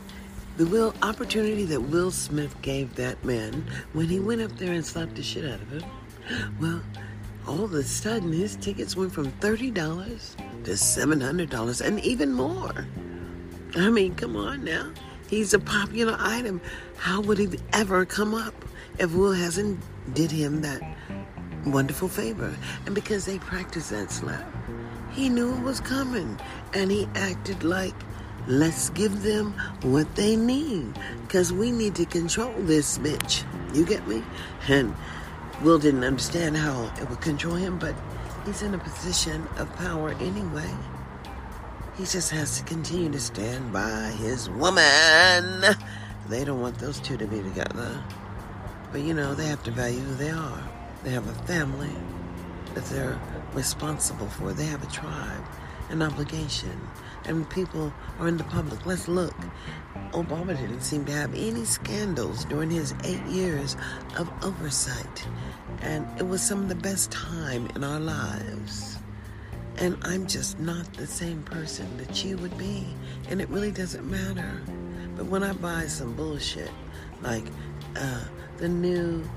the 0.57 0.67
will 0.67 0.95
opportunity 1.03 1.65
that 1.67 1.81
Will 1.81 2.11
Smith 2.11 2.61
gave 2.63 2.95
that 2.97 3.25
man 3.25 3.65
when 3.93 4.07
he 4.07 4.19
went 4.21 4.43
up 4.43 4.57
there 4.57 4.73
and 4.73 4.85
slapped 4.85 5.15
the 5.15 5.23
shit 5.23 5.45
out 5.45 5.61
of 5.61 5.71
him. 5.71 5.85
Well, 6.61 6.83
all 7.47 7.65
of 7.65 7.73
a 7.73 7.83
sudden 7.83 8.33
his 8.33 8.57
tickets 8.57 8.97
went 8.97 9.13
from 9.13 9.31
thirty 9.33 9.71
dollars 9.71 10.37
to 10.65 10.77
seven 10.77 11.21
hundred 11.21 11.49
dollars 11.49 11.81
and 11.81 11.99
even 12.01 12.35
more. 12.35 12.87
I 13.77 13.89
mean, 13.89 14.15
come 14.15 14.37
on 14.37 14.65
now. 14.65 14.91
He's 15.31 15.55
a 15.55 15.59
popular 15.59 16.17
item. 16.19 16.61
How 16.99 17.21
would 17.23 17.39
he 17.39 17.49
ever 17.73 18.05
come 18.05 18.35
up 18.35 18.55
if 18.99 19.15
Will 19.15 19.33
hasn't 19.33 19.81
did 20.15 20.31
him 20.31 20.63
that 20.63 20.83
wonderful 21.65 22.09
favor. 22.09 22.55
And 22.87 22.95
because 22.95 23.25
they 23.25 23.39
practiced 23.39 23.91
that 23.91 24.11
slap, 24.11 24.47
he 25.13 25.29
knew 25.29 25.55
it 25.55 25.63
was 25.63 25.81
coming. 25.81 26.39
And 26.75 26.91
he 26.91 27.09
acted 27.15 27.63
like, 27.65 27.95
let's 28.47 28.91
give 28.91 29.23
them 29.23 29.53
what 29.83 30.15
they 30.17 30.37
need. 30.37 30.99
Because 31.23 31.53
we 31.53 31.71
need 31.71 31.95
to 31.97 32.05
control 32.05 32.53
this 32.59 32.99
bitch. 32.99 33.45
You 33.75 33.85
get 33.85 34.07
me? 34.07 34.23
And 34.69 34.95
Will 35.63 35.79
didn't 35.79 36.05
understand 36.05 36.57
how 36.57 36.93
it 37.01 37.09
would 37.09 37.21
control 37.21 37.55
him, 37.55 37.79
but 37.79 37.95
he's 38.47 38.63
in 38.63 38.75
a 38.75 38.79
position 38.79 39.47
of 39.57 39.75
power 39.77 40.11
anyway. 40.21 40.71
He 41.97 42.05
just 42.05 42.31
has 42.31 42.59
to 42.59 42.65
continue 42.65 43.11
to 43.11 43.21
stand 43.21 43.73
by 43.73 44.13
his 44.19 44.49
woman. 44.51 45.65
They 46.29 46.45
don't 46.45 46.61
want 46.61 46.79
those 46.79 47.01
two 47.01 47.17
to 47.17 47.27
be 47.27 47.43
together. 47.43 48.03
But 48.93 49.01
you 49.01 49.15
know, 49.15 49.35
they 49.35 49.47
have 49.47 49.63
to 49.65 49.71
value 49.71 50.01
who 50.01 50.15
they 50.15 50.31
are. 50.31 50.63
They 51.05 51.11
have 51.11 51.27
a 51.27 51.47
family 51.47 51.95
that 52.75 52.85
they're 52.87 53.19
responsible 53.55 54.29
for. 54.29 54.53
They 54.53 54.67
have 54.67 54.83
a 54.83 54.91
tribe, 54.91 55.45
an 55.91 56.03
obligation. 56.03 56.79
And 57.25 57.49
people 57.49 57.93
are 58.19 58.29
in 58.29 58.37
the 58.37 58.45
public. 58.45 58.85
Let's 58.85 59.09
look. 59.09 59.35
Obama 60.13 60.57
didn't 60.57 60.83
seem 60.83 61.05
to 61.07 61.13
have 61.13 61.35
any 61.35 61.65
scandals 61.65 62.45
during 62.45 62.71
his 62.71 62.95
eight 63.05 63.25
years 63.25 63.77
of 64.19 64.31
oversight. 64.43 65.27
And 65.81 66.07
it 66.19 66.27
was 66.27 66.43
some 66.43 66.61
of 66.61 66.69
the 66.69 66.75
best 66.75 67.11
time 67.11 67.69
in 67.75 67.85
our 67.85 68.01
lives. 68.01 68.99
And 69.77 69.97
I'm 70.03 70.27
just 70.27 70.59
not 70.59 70.93
the 70.95 71.07
same 71.07 71.43
person 71.43 71.97
that 71.99 72.25
you 72.25 72.37
would 72.39 72.57
be. 72.59 72.87
And 73.29 73.41
it 73.41 73.49
really 73.49 73.71
doesn't 73.71 74.11
matter. 74.11 74.63
But 75.19 75.27
when 75.27 75.43
I 75.43 75.53
buy 75.53 75.87
some 75.87 76.15
bullshit, 76.15 76.71
like 77.23 77.45
uh, 77.97 78.23
the 78.59 78.69
new 78.69 79.29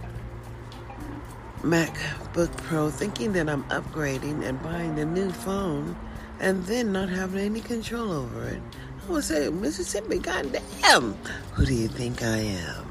MacBook 1.64 2.56
Pro 2.58 2.92
thinking 2.92 3.34
that 3.34 3.50
I'm 3.50 3.64
upgrading 3.66 4.46
and 4.46 4.62
buying 4.62 4.96
the 4.96 5.06
new 5.06 5.32
phone 5.32 5.96
and 6.40 6.64
then 6.66 6.92
not 6.92 7.10
having 7.10 7.42
any 7.42 7.62
control 7.62 8.12
over 8.12 8.48
it. 8.48 8.62
I 9.08 9.12
would 9.12 9.24
say, 9.24 9.50
Mississippi, 9.50 10.20
goddamn, 10.20 11.16
who 11.54 11.66
do 11.66 11.74
you 11.74 11.88
think 11.88 12.22
I 12.22 12.38
am? 12.38 12.88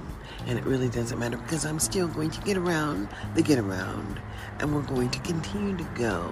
And 0.47 0.59
it 0.59 0.65
really 0.65 0.89
doesn't 0.89 1.17
matter 1.17 1.37
because 1.37 1.65
I'm 1.65 1.79
still 1.79 2.09
going 2.09 2.31
to 2.31 2.41
get 2.41 2.57
around 2.57 3.09
the 3.37 3.43
get 3.43 3.61
around 3.61 4.21
and 4.59 4.75
we're 4.75 4.83
going 4.83 5.11
to 5.11 5.19
continue 5.21 5.77
to 5.77 5.89
go 5.95 6.29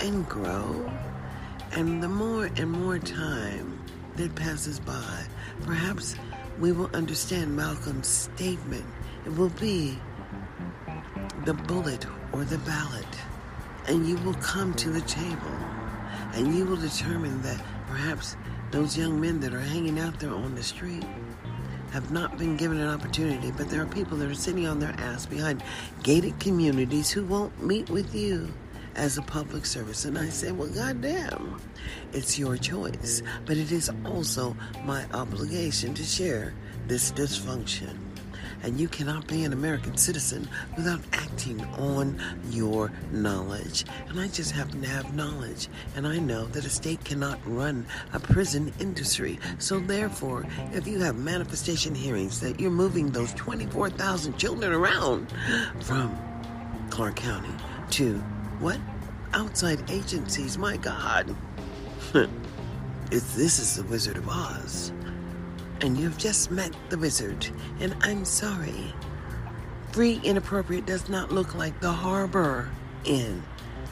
and 0.00 0.28
grow. 0.28 0.90
And 1.70 2.02
the 2.02 2.08
more 2.08 2.46
and 2.56 2.72
more 2.72 2.98
time 2.98 3.80
that 4.16 4.34
passes 4.34 4.80
by, 4.80 5.24
perhaps 5.62 6.16
we 6.58 6.72
will 6.72 6.90
understand 6.94 7.56
Malcolm's 7.56 8.06
statement. 8.06 8.84
It 9.24 9.36
will 9.36 9.50
be 9.50 9.98
the 11.44 11.54
bullet 11.54 12.06
or 12.32 12.44
the 12.44 12.58
ballot, 12.58 13.06
and 13.88 14.06
you 14.06 14.16
will 14.18 14.34
come 14.34 14.74
to 14.74 14.90
the 14.90 15.00
table. 15.02 15.56
And 16.34 16.54
you 16.54 16.64
will 16.64 16.76
determine 16.76 17.42
that 17.42 17.60
perhaps 17.88 18.36
those 18.70 18.96
young 18.96 19.20
men 19.20 19.40
that 19.40 19.52
are 19.52 19.60
hanging 19.60 19.98
out 19.98 20.20
there 20.20 20.34
on 20.34 20.54
the 20.54 20.62
street 20.62 21.04
have 21.92 22.12
not 22.12 22.38
been 22.38 22.56
given 22.56 22.78
an 22.78 22.88
opportunity, 22.88 23.50
but 23.50 23.68
there 23.68 23.82
are 23.82 23.86
people 23.86 24.16
that 24.18 24.30
are 24.30 24.34
sitting 24.34 24.66
on 24.66 24.78
their 24.78 24.94
ass 24.98 25.26
behind 25.26 25.62
gated 26.02 26.38
communities 26.38 27.10
who 27.10 27.24
won't 27.24 27.60
meet 27.62 27.90
with 27.90 28.14
you 28.14 28.52
as 28.96 29.18
a 29.18 29.22
public 29.22 29.66
service. 29.66 30.04
And 30.04 30.18
I 30.18 30.28
say, 30.28 30.52
well, 30.52 30.68
goddamn, 30.68 31.60
it's 32.12 32.38
your 32.38 32.56
choice. 32.56 33.22
But 33.46 33.56
it 33.56 33.72
is 33.72 33.90
also 34.04 34.56
my 34.84 35.04
obligation 35.12 35.94
to 35.94 36.02
share 36.02 36.54
this 36.86 37.12
dysfunction. 37.12 37.96
And 38.62 38.78
you 38.78 38.88
cannot 38.88 39.26
be 39.26 39.44
an 39.44 39.54
American 39.54 39.96
citizen 39.96 40.46
without 40.76 41.00
acting 41.12 41.64
on 41.76 42.20
your 42.50 42.92
knowledge. 43.10 43.86
And 44.08 44.20
I 44.20 44.28
just 44.28 44.50
happen 44.52 44.82
to 44.82 44.88
have 44.88 45.14
knowledge. 45.14 45.68
And 45.96 46.06
I 46.06 46.18
know 46.18 46.44
that 46.46 46.66
a 46.66 46.68
state 46.68 47.02
cannot 47.02 47.38
run 47.46 47.86
a 48.12 48.20
prison 48.20 48.72
industry. 48.78 49.38
So, 49.58 49.80
therefore, 49.80 50.44
if 50.72 50.86
you 50.86 51.00
have 51.00 51.16
manifestation 51.16 51.94
hearings 51.94 52.40
that 52.40 52.60
you're 52.60 52.70
moving 52.70 53.10
those 53.10 53.32
24,000 53.34 54.36
children 54.36 54.72
around 54.72 55.32
from 55.80 56.18
Clark 56.90 57.16
County 57.16 57.54
to 57.92 58.22
what? 58.60 58.78
Outside 59.32 59.90
agencies, 59.90 60.56
my 60.58 60.76
God. 60.76 61.34
it's, 63.10 63.34
this 63.34 63.58
is 63.58 63.76
the 63.76 63.84
Wizard 63.84 64.16
of 64.16 64.28
Oz 64.28 64.92
and 65.82 65.96
you've 65.96 66.18
just 66.18 66.50
met 66.50 66.74
the 66.90 66.98
wizard, 66.98 67.48
and 67.80 67.94
I'm 68.02 68.24
sorry. 68.24 68.94
Free 69.92 70.20
and 70.24 70.38
appropriate 70.38 70.86
does 70.86 71.08
not 71.08 71.32
look 71.32 71.54
like 71.54 71.78
the 71.80 71.90
harbor 71.90 72.68
in 73.04 73.42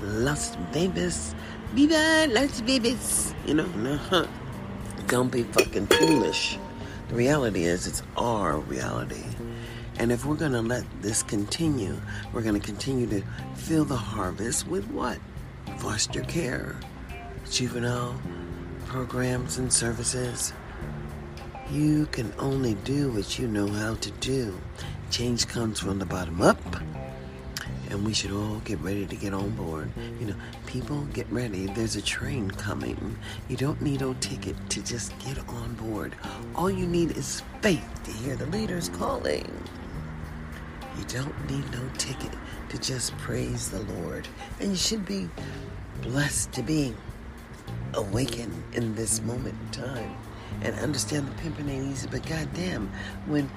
Las 0.02 0.56
Vegas. 0.70 1.34
Viva 1.72 2.26
Las 2.28 2.60
Vegas! 2.60 3.34
You 3.46 3.54
know, 3.54 3.66
no, 3.66 4.28
don't 5.06 5.32
be 5.32 5.42
fucking 5.44 5.86
foolish. 5.86 6.58
The 7.08 7.14
reality 7.14 7.64
is, 7.64 7.86
it's 7.86 8.02
our 8.16 8.58
reality. 8.58 9.24
And 9.98 10.12
if 10.12 10.24
we're 10.24 10.36
going 10.36 10.52
to 10.52 10.62
let 10.62 10.84
this 11.02 11.22
continue, 11.22 11.96
we're 12.32 12.42
going 12.42 12.60
to 12.60 12.66
continue 12.66 13.06
to 13.08 13.22
fill 13.54 13.84
the 13.84 13.96
harvest 13.96 14.66
with 14.66 14.88
what? 14.90 15.18
Foster 15.78 16.22
care, 16.22 16.76
juvenile 17.50 18.20
programs 18.86 19.58
and 19.58 19.72
services 19.72 20.52
you 21.70 22.06
can 22.06 22.32
only 22.38 22.74
do 22.74 23.10
what 23.10 23.38
you 23.38 23.46
know 23.46 23.68
how 23.68 23.94
to 23.96 24.10
do. 24.12 24.58
Change 25.10 25.46
comes 25.46 25.78
from 25.78 25.98
the 25.98 26.06
bottom 26.06 26.40
up, 26.40 26.58
and 27.90 28.06
we 28.06 28.14
should 28.14 28.30
all 28.30 28.60
get 28.64 28.80
ready 28.80 29.06
to 29.06 29.16
get 29.16 29.34
on 29.34 29.50
board. 29.50 29.90
You 30.18 30.28
know, 30.28 30.34
people 30.66 31.02
get 31.12 31.30
ready. 31.30 31.66
There's 31.66 31.96
a 31.96 32.02
train 32.02 32.50
coming. 32.50 33.18
You 33.48 33.58
don't 33.58 33.82
need 33.82 34.00
a 34.00 34.14
ticket 34.14 34.56
to 34.70 34.82
just 34.82 35.18
get 35.18 35.38
on 35.48 35.74
board. 35.74 36.14
All 36.54 36.70
you 36.70 36.86
need 36.86 37.16
is 37.18 37.42
faith 37.60 37.86
to 38.04 38.12
hear 38.12 38.34
the 38.34 38.46
leaders 38.46 38.88
calling. 38.88 39.50
You 40.98 41.04
don't 41.04 41.50
need 41.50 41.70
no 41.70 41.88
ticket 41.96 42.32
to 42.70 42.78
just 42.78 43.16
praise 43.18 43.70
the 43.70 43.80
Lord. 43.80 44.26
And 44.60 44.70
you 44.70 44.76
should 44.76 45.06
be 45.06 45.28
blessed 46.02 46.52
to 46.52 46.62
be 46.62 46.94
awakened 47.94 48.62
in 48.72 48.94
this 48.94 49.22
moment 49.22 49.54
in 49.62 49.82
time 49.82 50.16
and 50.62 50.78
understand 50.80 51.28
the 51.28 51.32
pimping 51.42 51.68
ain't 51.68 51.92
easy. 51.92 52.08
But 52.10 52.26
goddamn, 52.26 52.90
when 53.26 53.48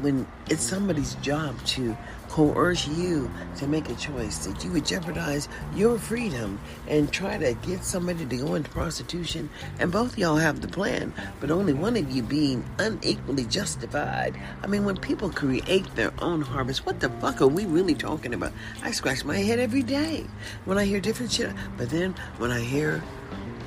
when 0.00 0.26
it's 0.48 0.62
somebody's 0.62 1.14
job 1.16 1.56
to 1.66 1.96
coerce 2.32 2.88
you 2.88 3.30
to 3.54 3.66
make 3.66 3.90
a 3.90 3.94
choice 3.96 4.46
that 4.46 4.64
you 4.64 4.72
would 4.72 4.86
jeopardize 4.86 5.50
your 5.74 5.98
freedom 5.98 6.58
and 6.88 7.12
try 7.12 7.36
to 7.36 7.52
get 7.66 7.84
somebody 7.84 8.24
to 8.24 8.36
go 8.38 8.54
into 8.54 8.70
prostitution 8.70 9.50
and 9.78 9.92
both 9.92 10.16
y'all 10.16 10.36
have 10.36 10.62
the 10.62 10.68
plan 10.68 11.12
but 11.40 11.50
only 11.50 11.74
one 11.74 11.94
of 11.94 12.10
you 12.10 12.22
being 12.22 12.64
unequally 12.78 13.44
justified. 13.44 14.34
I 14.62 14.66
mean 14.66 14.86
when 14.86 14.96
people 14.96 15.28
create 15.28 15.94
their 15.94 16.12
own 16.20 16.40
harvest 16.40 16.86
what 16.86 17.00
the 17.00 17.10
fuck 17.10 17.42
are 17.42 17.46
we 17.46 17.66
really 17.66 17.94
talking 17.94 18.32
about? 18.32 18.52
I 18.82 18.92
scratch 18.92 19.26
my 19.26 19.36
head 19.36 19.58
every 19.58 19.82
day 19.82 20.24
when 20.64 20.78
i 20.78 20.86
hear 20.86 21.00
different 21.00 21.32
shit 21.32 21.52
but 21.76 21.90
then 21.90 22.14
when 22.38 22.50
i 22.50 22.60
hear 22.60 23.02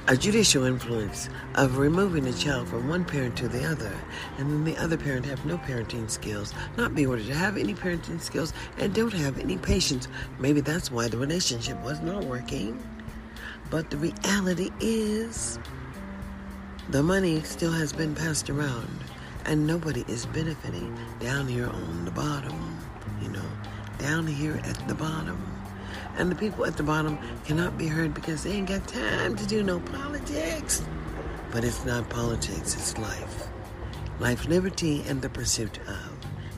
a 0.07 0.15
judicial 0.15 0.65
influence 0.65 1.29
of 1.55 1.79
removing 1.79 2.27
a 2.27 2.33
child 2.33 2.67
from 2.67 2.87
one 2.87 3.03
parent 3.03 3.35
to 3.35 3.47
the 3.47 3.65
other, 3.65 3.91
and 4.37 4.51
then 4.51 4.63
the 4.63 4.77
other 4.77 4.97
parent 4.97 5.25
have 5.25 5.43
no 5.47 5.57
parenting 5.57 6.09
skills, 6.09 6.53
not 6.77 6.93
be 6.93 7.01
able 7.01 7.17
to 7.17 7.33
have 7.33 7.57
any 7.57 7.73
parenting 7.73 8.21
skills, 8.21 8.53
and 8.77 8.93
don't 8.93 9.13
have 9.13 9.39
any 9.39 9.57
patience. 9.57 10.07
Maybe 10.37 10.61
that's 10.61 10.91
why 10.91 11.07
the 11.07 11.17
relationship 11.17 11.81
was 11.81 12.01
not 12.01 12.23
working. 12.23 12.79
But 13.71 13.89
the 13.89 13.97
reality 13.97 14.69
is, 14.79 15.57
the 16.89 17.01
money 17.01 17.41
still 17.41 17.71
has 17.71 17.91
been 17.91 18.13
passed 18.13 18.47
around, 18.51 18.99
and 19.45 19.65
nobody 19.65 20.05
is 20.07 20.27
benefiting 20.27 20.95
down 21.19 21.47
here 21.47 21.67
on 21.67 22.05
the 22.05 22.11
bottom, 22.11 22.77
you 23.23 23.29
know, 23.29 23.49
down 23.97 24.27
here 24.27 24.61
at 24.65 24.87
the 24.87 24.93
bottom. 24.93 25.54
And 26.17 26.31
the 26.31 26.35
people 26.35 26.65
at 26.65 26.77
the 26.77 26.83
bottom 26.83 27.17
cannot 27.45 27.77
be 27.77 27.87
heard 27.87 28.13
because 28.13 28.43
they 28.43 28.53
ain't 28.53 28.69
got 28.69 28.87
time 28.87 29.35
to 29.35 29.45
do 29.45 29.63
no 29.63 29.79
politics. 29.79 30.81
But 31.51 31.63
it's 31.63 31.85
not 31.85 32.09
politics, 32.09 32.73
it's 32.75 32.97
life. 32.97 33.47
Life, 34.19 34.45
liberty, 34.47 35.03
and 35.07 35.21
the 35.21 35.29
pursuit 35.29 35.77
of. 35.87 36.11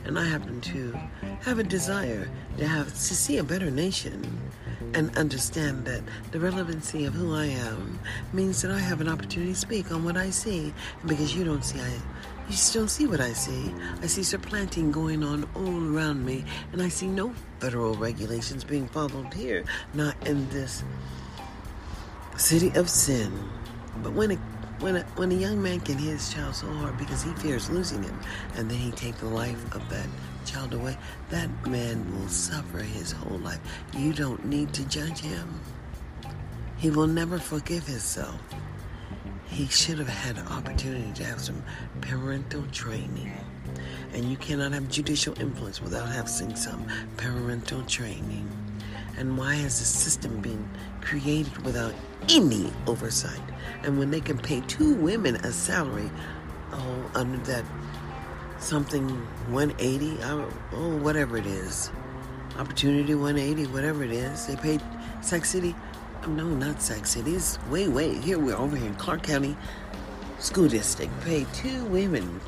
And 0.04 0.18
I 0.18 0.24
happen 0.24 0.60
to 0.60 0.96
have 1.42 1.58
a 1.58 1.64
desire 1.64 2.30
to 2.56 2.66
have 2.66 2.88
to 2.88 3.14
see 3.14 3.38
a 3.38 3.44
better 3.44 3.70
nation 3.70 4.40
and 4.94 5.16
understand 5.18 5.84
that 5.84 6.02
the 6.30 6.40
relevancy 6.40 7.04
of 7.04 7.14
who 7.14 7.34
I 7.34 7.46
am 7.46 7.98
means 8.32 8.62
that 8.62 8.70
I 8.70 8.78
have 8.78 9.00
an 9.00 9.08
opportunity 9.08 9.52
to 9.52 9.58
speak 9.58 9.92
on 9.92 10.04
what 10.04 10.16
I 10.16 10.30
see. 10.30 10.72
And 11.00 11.08
because 11.08 11.34
you 11.34 11.44
don't 11.44 11.64
see, 11.64 11.80
I 11.80 11.92
you 12.48 12.56
still 12.56 12.88
see 12.88 13.06
what 13.06 13.20
I 13.20 13.32
see. 13.32 13.74
I 14.02 14.06
see 14.06 14.22
supplanting 14.22 14.90
going 14.90 15.22
on 15.22 15.48
all 15.54 15.94
around 15.94 16.24
me, 16.24 16.44
and 16.72 16.82
I 16.82 16.88
see 16.88 17.06
no 17.06 17.34
federal 17.60 17.94
regulations 17.94 18.64
being 18.64 18.88
followed 18.88 19.34
here, 19.34 19.64
not 19.94 20.14
in 20.26 20.48
this 20.50 20.82
city 22.36 22.72
of 22.74 22.88
sin. 22.88 23.32
But 24.02 24.12
when 24.12 24.30
a 24.32 24.36
when 24.80 24.96
a, 24.96 25.02
when 25.16 25.32
a 25.32 25.34
young 25.34 25.60
man 25.60 25.80
can 25.80 25.98
hit 25.98 26.12
his 26.12 26.32
child 26.32 26.54
so 26.54 26.68
hard 26.68 26.96
because 26.98 27.22
he 27.22 27.32
fears 27.34 27.68
losing 27.68 28.02
him, 28.02 28.18
and 28.54 28.70
then 28.70 28.78
he 28.78 28.92
take 28.92 29.16
the 29.16 29.26
life 29.26 29.62
of 29.74 29.86
that 29.90 30.06
child 30.46 30.72
away, 30.72 30.96
that 31.30 31.50
man 31.66 32.10
will 32.14 32.28
suffer 32.28 32.78
his 32.78 33.12
whole 33.12 33.38
life. 33.38 33.60
You 33.94 34.12
don't 34.12 34.44
need 34.46 34.72
to 34.74 34.88
judge 34.88 35.18
him. 35.18 35.60
He 36.78 36.90
will 36.90 37.08
never 37.08 37.38
forgive 37.38 37.86
himself 37.86 38.40
he 39.58 39.66
should 39.66 39.98
have 39.98 40.08
had 40.08 40.36
an 40.36 40.46
opportunity 40.46 41.10
to 41.14 41.24
have 41.24 41.40
some 41.40 41.60
parental 42.00 42.62
training. 42.70 43.32
And 44.12 44.24
you 44.26 44.36
cannot 44.36 44.70
have 44.70 44.88
judicial 44.88 45.36
influence 45.40 45.82
without 45.82 46.08
having 46.08 46.54
some 46.54 46.86
parental 47.16 47.82
training. 47.82 48.48
And 49.16 49.36
why 49.36 49.56
has 49.56 49.80
the 49.80 49.84
system 49.84 50.40
been 50.40 50.64
created 51.00 51.58
without 51.66 51.92
any 52.28 52.72
oversight? 52.86 53.40
And 53.82 53.98
when 53.98 54.12
they 54.12 54.20
can 54.20 54.38
pay 54.38 54.60
two 54.68 54.94
women 54.94 55.34
a 55.34 55.50
salary, 55.50 56.08
oh, 56.70 57.10
under 57.16 57.38
that 57.38 57.64
something 58.60 59.08
180, 59.50 60.18
oh, 60.22 60.96
whatever 61.02 61.36
it 61.36 61.46
is, 61.46 61.90
opportunity 62.60 63.16
180, 63.16 63.72
whatever 63.72 64.04
it 64.04 64.12
is, 64.12 64.46
they 64.46 64.54
paid 64.54 64.80
Sex 65.20 65.50
City 65.50 65.74
no, 66.28 66.44
not 66.44 66.82
Sac 66.82 67.06
City. 67.06 67.34
It's 67.34 67.58
way, 67.70 67.88
way 67.88 68.14
here. 68.14 68.38
We're 68.38 68.56
over 68.56 68.76
here 68.76 68.86
in 68.86 68.94
Clark 68.96 69.22
County 69.22 69.56
School 70.38 70.68
District. 70.68 71.10
Paid 71.22 71.46
two 71.54 71.84
women, 71.86 72.40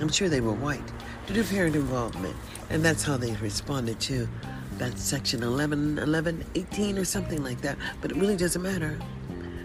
I'm 0.00 0.08
sure 0.08 0.28
they 0.28 0.40
were 0.40 0.52
white, 0.52 0.86
to 1.26 1.32
do 1.32 1.42
parent 1.44 1.74
involvement. 1.76 2.36
And 2.70 2.84
that's 2.84 3.02
how 3.02 3.16
they 3.16 3.32
responded 3.36 4.00
to 4.00 4.28
that 4.78 4.98
section 4.98 5.42
11, 5.42 5.98
11, 5.98 6.44
18 6.54 6.98
or 6.98 7.04
something 7.04 7.42
like 7.42 7.60
that. 7.62 7.76
But 8.00 8.12
it 8.12 8.16
really 8.16 8.36
doesn't 8.36 8.62
matter 8.62 8.98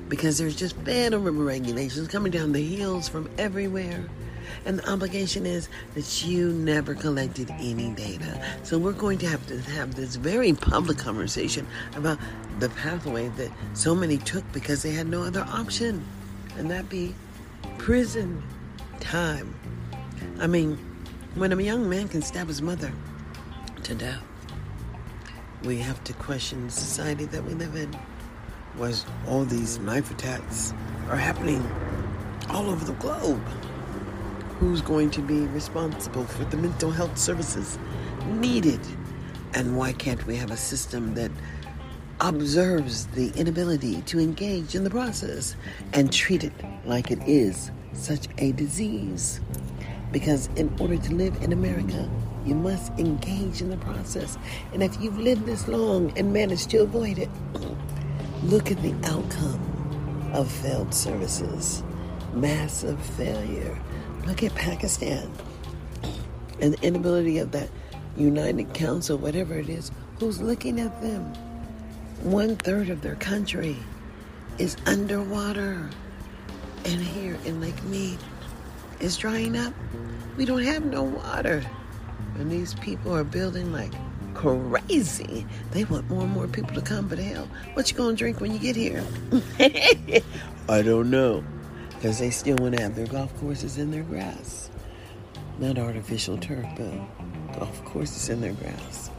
because 0.07 0.37
there's 0.37 0.55
just 0.55 0.75
federal 0.77 1.21
regulations 1.31 2.07
coming 2.07 2.31
down 2.31 2.51
the 2.51 2.63
hills 2.63 3.07
from 3.07 3.29
everywhere. 3.37 4.03
And 4.65 4.79
the 4.79 4.89
obligation 4.89 5.45
is 5.45 5.69
that 5.95 6.25
you 6.25 6.51
never 6.51 6.95
collected 6.95 7.49
any 7.51 7.91
data. 7.91 8.43
So 8.63 8.77
we're 8.77 8.93
going 8.93 9.17
to 9.19 9.27
have 9.27 9.45
to 9.47 9.59
have 9.71 9.95
this 9.95 10.15
very 10.15 10.53
public 10.53 10.97
conversation 10.97 11.67
about 11.95 12.19
the 12.59 12.69
pathway 12.69 13.29
that 13.29 13.51
so 13.73 13.95
many 13.95 14.17
took 14.17 14.49
because 14.51 14.83
they 14.83 14.91
had 14.91 15.07
no 15.07 15.23
other 15.23 15.45
option. 15.49 16.05
And 16.57 16.69
that 16.71 16.89
be 16.89 17.15
prison 17.77 18.43
time. 18.99 19.55
I 20.39 20.47
mean, 20.47 20.77
when 21.35 21.51
a 21.51 21.61
young 21.61 21.89
man 21.89 22.07
can 22.07 22.21
stab 22.21 22.47
his 22.47 22.61
mother 22.61 22.91
to 23.83 23.95
death, 23.95 24.21
we 25.63 25.77
have 25.77 26.03
to 26.05 26.13
question 26.13 26.65
the 26.65 26.71
society 26.71 27.25
that 27.25 27.43
we 27.43 27.53
live 27.53 27.75
in. 27.75 27.95
Was 28.77 29.05
all 29.27 29.43
these 29.45 29.79
knife 29.79 30.11
attacks 30.11 30.73
are 31.09 31.17
happening 31.17 31.65
all 32.49 32.69
over 32.69 32.85
the 32.85 32.93
globe 32.93 33.41
who's 34.59 34.81
going 34.81 35.09
to 35.11 35.21
be 35.21 35.41
responsible 35.47 36.25
for 36.25 36.43
the 36.45 36.57
mental 36.57 36.91
health 36.91 37.17
services 37.17 37.79
needed? 38.27 38.79
And 39.53 39.77
why 39.77 39.93
can't 39.93 40.25
we 40.27 40.35
have 40.35 40.51
a 40.51 40.57
system 40.57 41.15
that 41.15 41.31
observes 42.21 43.07
the 43.07 43.31
inability 43.37 44.01
to 44.01 44.19
engage 44.19 44.75
in 44.75 44.83
the 44.83 44.89
process 44.89 45.55
and 45.93 46.11
treat 46.11 46.43
it 46.43 46.51
like 46.85 47.11
it 47.11 47.19
is 47.25 47.71
such 47.93 48.27
a 48.37 48.51
disease. 48.53 49.39
Because 50.11 50.47
in 50.55 50.75
order 50.79 50.97
to 50.97 51.13
live 51.13 51.41
in 51.41 51.53
America, 51.53 52.09
you 52.45 52.55
must 52.55 52.91
engage 52.93 53.61
in 53.61 53.69
the 53.69 53.77
process. 53.77 54.37
And 54.73 54.83
if 54.83 54.99
you've 54.99 55.19
lived 55.19 55.45
this 55.45 55.67
long 55.67 56.11
and 56.17 56.33
managed 56.33 56.71
to 56.71 56.79
avoid 56.79 57.19
it, 57.19 57.29
look 58.43 58.71
at 58.71 58.81
the 58.81 58.93
outcome 59.07 60.31
of 60.33 60.51
failed 60.51 60.93
services, 60.93 61.83
massive 62.33 62.99
failure. 63.15 63.79
Look 64.25 64.43
at 64.43 64.53
Pakistan 64.55 65.31
and 66.61 66.73
the 66.73 66.81
inability 66.85 67.39
of 67.39 67.51
that 67.51 67.69
United 68.17 68.73
Council, 68.73 69.17
whatever 69.17 69.55
it 69.55 69.69
is, 69.69 69.91
who's 70.19 70.41
looking 70.41 70.79
at 70.79 71.01
them. 71.01 71.33
One 72.21 72.57
third 72.57 72.89
of 72.89 73.01
their 73.01 73.15
country 73.15 73.77
is 74.57 74.75
underwater. 74.85 75.89
And 76.85 77.01
here 77.01 77.37
in 77.45 77.61
Lake 77.61 77.81
Mead, 77.85 78.19
it's 78.99 79.15
drying 79.17 79.57
up. 79.57 79.73
We 80.37 80.45
don't 80.45 80.63
have 80.63 80.85
no 80.85 81.03
water. 81.03 81.63
And 82.37 82.51
these 82.51 82.73
people 82.75 83.15
are 83.15 83.23
building 83.23 83.71
like 83.71 83.93
crazy. 84.33 85.45
They 85.71 85.83
want 85.85 86.09
more 86.09 86.23
and 86.23 86.31
more 86.31 86.47
people 86.47 86.73
to 86.75 86.81
come, 86.81 87.07
but 87.07 87.19
hell, 87.19 87.47
what 87.73 87.89
you 87.91 87.97
gonna 87.97 88.15
drink 88.15 88.39
when 88.39 88.51
you 88.51 88.59
get 88.59 88.75
here? 88.75 89.03
I 90.69 90.81
don't 90.81 91.09
know. 91.09 91.43
Because 91.99 92.19
they 92.19 92.29
still 92.29 92.55
want 92.61 92.77
to 92.77 92.81
have 92.81 92.95
their 92.95 93.07
golf 93.07 93.37
courses 93.41 93.77
in 93.77 93.91
their 93.91 94.03
grass. 94.03 94.69
Not 95.59 95.77
artificial 95.77 96.37
turf, 96.37 96.65
but 96.77 97.59
golf 97.59 97.83
courses 97.83 98.29
in 98.29 98.39
their 98.39 98.53
grass. 98.53 99.11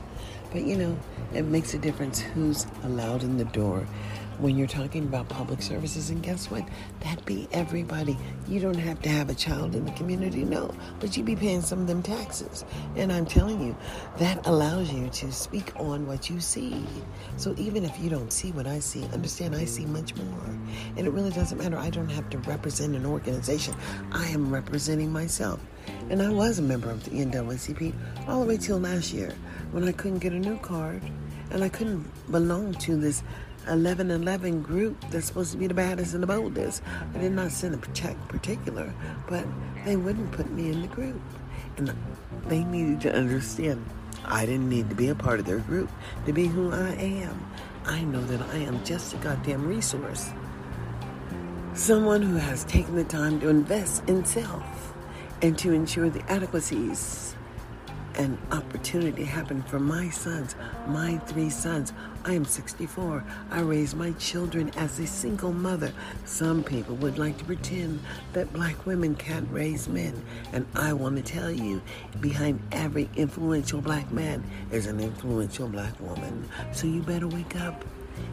But 0.51 0.63
you 0.63 0.77
know, 0.77 0.99
it 1.35 1.43
makes 1.43 1.75
a 1.75 1.79
difference 1.79 2.21
who's 2.21 2.67
allowed 2.83 3.23
in 3.23 3.37
the 3.37 3.45
door 3.45 3.87
when 4.41 4.57
you're 4.57 4.67
talking 4.67 5.05
about 5.05 5.29
public 5.29 5.61
services. 5.61 6.11
And 6.11 6.23
guess 6.23 6.51
what? 6.51 6.65
That 7.01 7.25
be 7.27 7.49
everybody. 7.53 8.17
You 8.49 8.61
don't 8.61 8.79
have 8.79 9.01
to 9.03 9.09
have 9.09 9.29
a 9.29 9.35
child 9.35 9.75
in 9.75 9.85
the 9.85 9.93
community, 9.93 10.45
no, 10.45 10.75
but 10.99 11.17
you 11.17 11.23
be 11.23 11.37
paying 11.37 11.61
some 11.61 11.81
of 11.81 11.87
them 11.87 12.03
taxes. 12.03 12.65
And 12.97 13.13
I'm 13.13 13.27
telling 13.27 13.61
you, 13.61 13.77
that 14.19 14.47
allows 14.47 14.93
you 14.93 15.09
to 15.09 15.33
speak 15.33 15.73
on 15.79 16.07
what 16.07 16.31
you 16.31 16.41
see. 16.41 16.85
So 17.37 17.55
even 17.59 17.85
if 17.85 17.99
you 18.01 18.09
don't 18.09 18.33
see 18.33 18.51
what 18.53 18.67
I 18.67 18.81
see, 18.81 19.05
understand 19.13 19.55
I 19.55 19.67
see 19.67 19.85
much 19.87 20.15
more. 20.17 20.57
And 20.97 21.07
it 21.07 21.11
really 21.11 21.31
doesn't 21.31 21.59
matter. 21.59 21.77
I 21.77 21.91
don't 21.91 22.11
have 22.11 22.29
to 22.31 22.39
represent 22.39 22.97
an 22.97 23.05
organization. 23.05 23.75
I 24.13 24.27
am 24.29 24.53
representing 24.53 25.13
myself. 25.13 25.61
And 26.09 26.23
I 26.23 26.31
was 26.31 26.59
a 26.59 26.63
member 26.63 26.91
of 26.91 27.05
the 27.05 27.11
NAACP 27.11 27.95
all 28.27 28.41
the 28.41 28.47
way 28.47 28.57
till 28.57 28.79
last 28.79 29.13
year 29.13 29.35
when 29.73 29.85
I 29.85 29.93
couldn't 29.93 30.19
get 30.19 30.33
a 30.33 30.39
new 30.39 30.59
card 30.59 31.03
and 31.51 31.65
I 31.65 31.69
couldn't 31.69 32.05
belong 32.31 32.75
to 32.75 32.97
this 32.97 33.23
1111 33.67 34.63
group 34.63 35.03
that's 35.11 35.27
supposed 35.27 35.53
to 35.53 35.59
be 35.59 35.67
the 35.67 35.75
baddest 35.75 36.15
and 36.15 36.23
the 36.23 36.27
boldest. 36.27 36.83
I 37.15 37.19
did 37.19 37.33
not 37.33 37.51
send 37.51 37.75
a 37.75 37.79
particular, 37.79 38.93
but 39.29 39.45
they 39.85 39.97
wouldn't 39.97 40.33
put 40.33 40.51
me 40.51 40.71
in 40.71 40.83
the 40.83 40.89
group. 40.89 41.21
And 41.77 41.95
they 42.47 42.65
needed 42.65 43.01
to 43.03 43.15
understand 43.15 43.85
I 44.25 44.47
didn't 44.47 44.69
need 44.69 44.89
to 44.91 44.95
be 44.95 45.09
a 45.09 45.15
part 45.15 45.41
of 45.41 45.47
their 45.47 45.59
group 45.59 45.91
to 46.27 46.33
be 46.33 46.47
who 46.47 46.73
I 46.73 46.91
am. 46.91 47.47
I 47.85 48.03
know 48.03 48.23
that 48.23 48.43
I 48.55 48.59
am 48.59 48.85
just 48.85 49.15
a 49.15 49.17
goddamn 49.19 49.67
resource. 49.67 50.31
Someone 51.75 52.23
who 52.23 52.37
has 52.37 52.65
taken 52.65 52.97
the 52.97 53.05
time 53.05 53.41
to 53.41 53.49
invest 53.49 54.09
in 54.09 54.25
self 54.25 54.95
and 55.43 55.57
to 55.59 55.73
ensure 55.73 56.11
the 56.11 56.23
adequacies 56.31 57.35
an 58.21 58.37
opportunity 58.53 59.25
happened 59.25 59.67
for 59.67 59.81
my 59.81 60.11
sons, 60.11 60.55
my 60.87 61.17
three 61.21 61.49
sons. 61.49 61.95
I 62.23 62.35
am 62.35 62.45
64. 62.45 63.25
I 63.51 63.61
raised 63.61 63.97
my 63.97 64.13
children 64.13 64.71
as 64.77 64.99
a 64.99 65.07
single 65.07 65.55
mother. 65.55 65.91
Some 66.27 66.63
people 66.63 66.97
would 66.97 67.19
like 67.19 67.39
to 67.39 67.45
pretend 67.47 68.01
that 68.35 68.53
black 68.53 68.85
women 68.85 69.15
can't 69.15 69.51
raise 69.51 69.89
men. 69.89 70.23
And 70.53 70.67
I 70.75 70.93
want 70.93 71.17
to 71.17 71.23
tell 71.23 71.51
you, 71.51 71.81
behind 72.21 72.61
every 72.73 73.09
influential 73.17 73.81
black 73.81 74.13
man 74.13 74.45
is 74.71 74.87
an 74.87 75.01
influential 75.01 75.69
black 75.69 75.99
woman. 75.99 76.47
So 76.73 76.87
you 76.89 77.01
better 77.01 77.27
wake 77.27 77.59
up 77.59 77.87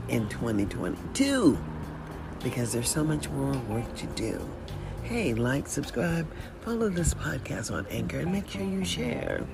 in 0.09 0.27
2022 0.27 1.57
because 2.43 2.73
there's 2.73 2.89
so 2.89 3.05
much 3.05 3.29
more 3.29 3.53
work 3.69 3.95
to 3.95 4.05
do. 4.07 4.49
Hey, 5.03 5.33
like, 5.33 5.69
subscribe, 5.69 6.27
follow 6.59 6.89
this 6.89 7.13
podcast 7.13 7.71
on 7.71 7.87
Anchor, 7.87 8.19
and 8.19 8.33
make 8.33 8.49
sure 8.49 8.61
you 8.61 8.83
share 8.83 9.47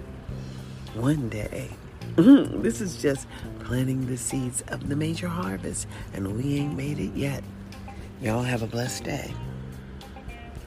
one 0.95 1.29
day. 1.29 1.69
Mm-hmm. 2.15 2.61
This 2.61 2.81
is 2.81 3.01
just 3.01 3.27
planting 3.61 4.05
the 4.05 4.17
seeds 4.17 4.63
of 4.67 4.87
the 4.89 4.95
major 4.95 5.27
harvest, 5.27 5.87
and 6.13 6.35
we 6.37 6.59
ain't 6.59 6.77
made 6.77 6.99
it 6.99 7.13
yet. 7.15 7.43
Y'all 8.21 8.43
have 8.43 8.61
a 8.61 8.67
blessed 8.67 9.03
day. 9.05 9.33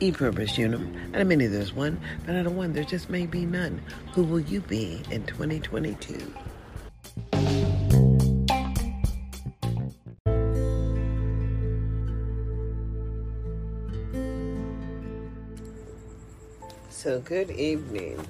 E 0.01 0.11
pluribus 0.13 0.59
unum. 0.59 0.95
Out 1.15 1.23
of 1.23 1.29
many, 1.29 1.47
there's 1.47 1.73
one, 1.73 2.01
but 2.27 2.35
out 2.35 2.47
of 2.47 2.57
one, 2.57 2.73
there 2.73 2.85
just 2.85 3.09
may 3.09 3.27
be 3.27 3.47
none. 3.47 3.81
Who 4.13 4.25
will 4.25 4.41
you 4.41 4.61
be 4.61 5.03
in 5.11 5.25
2022? 5.25 6.35
So, 16.91 17.21
good 17.21 17.53
evening. 17.53 18.27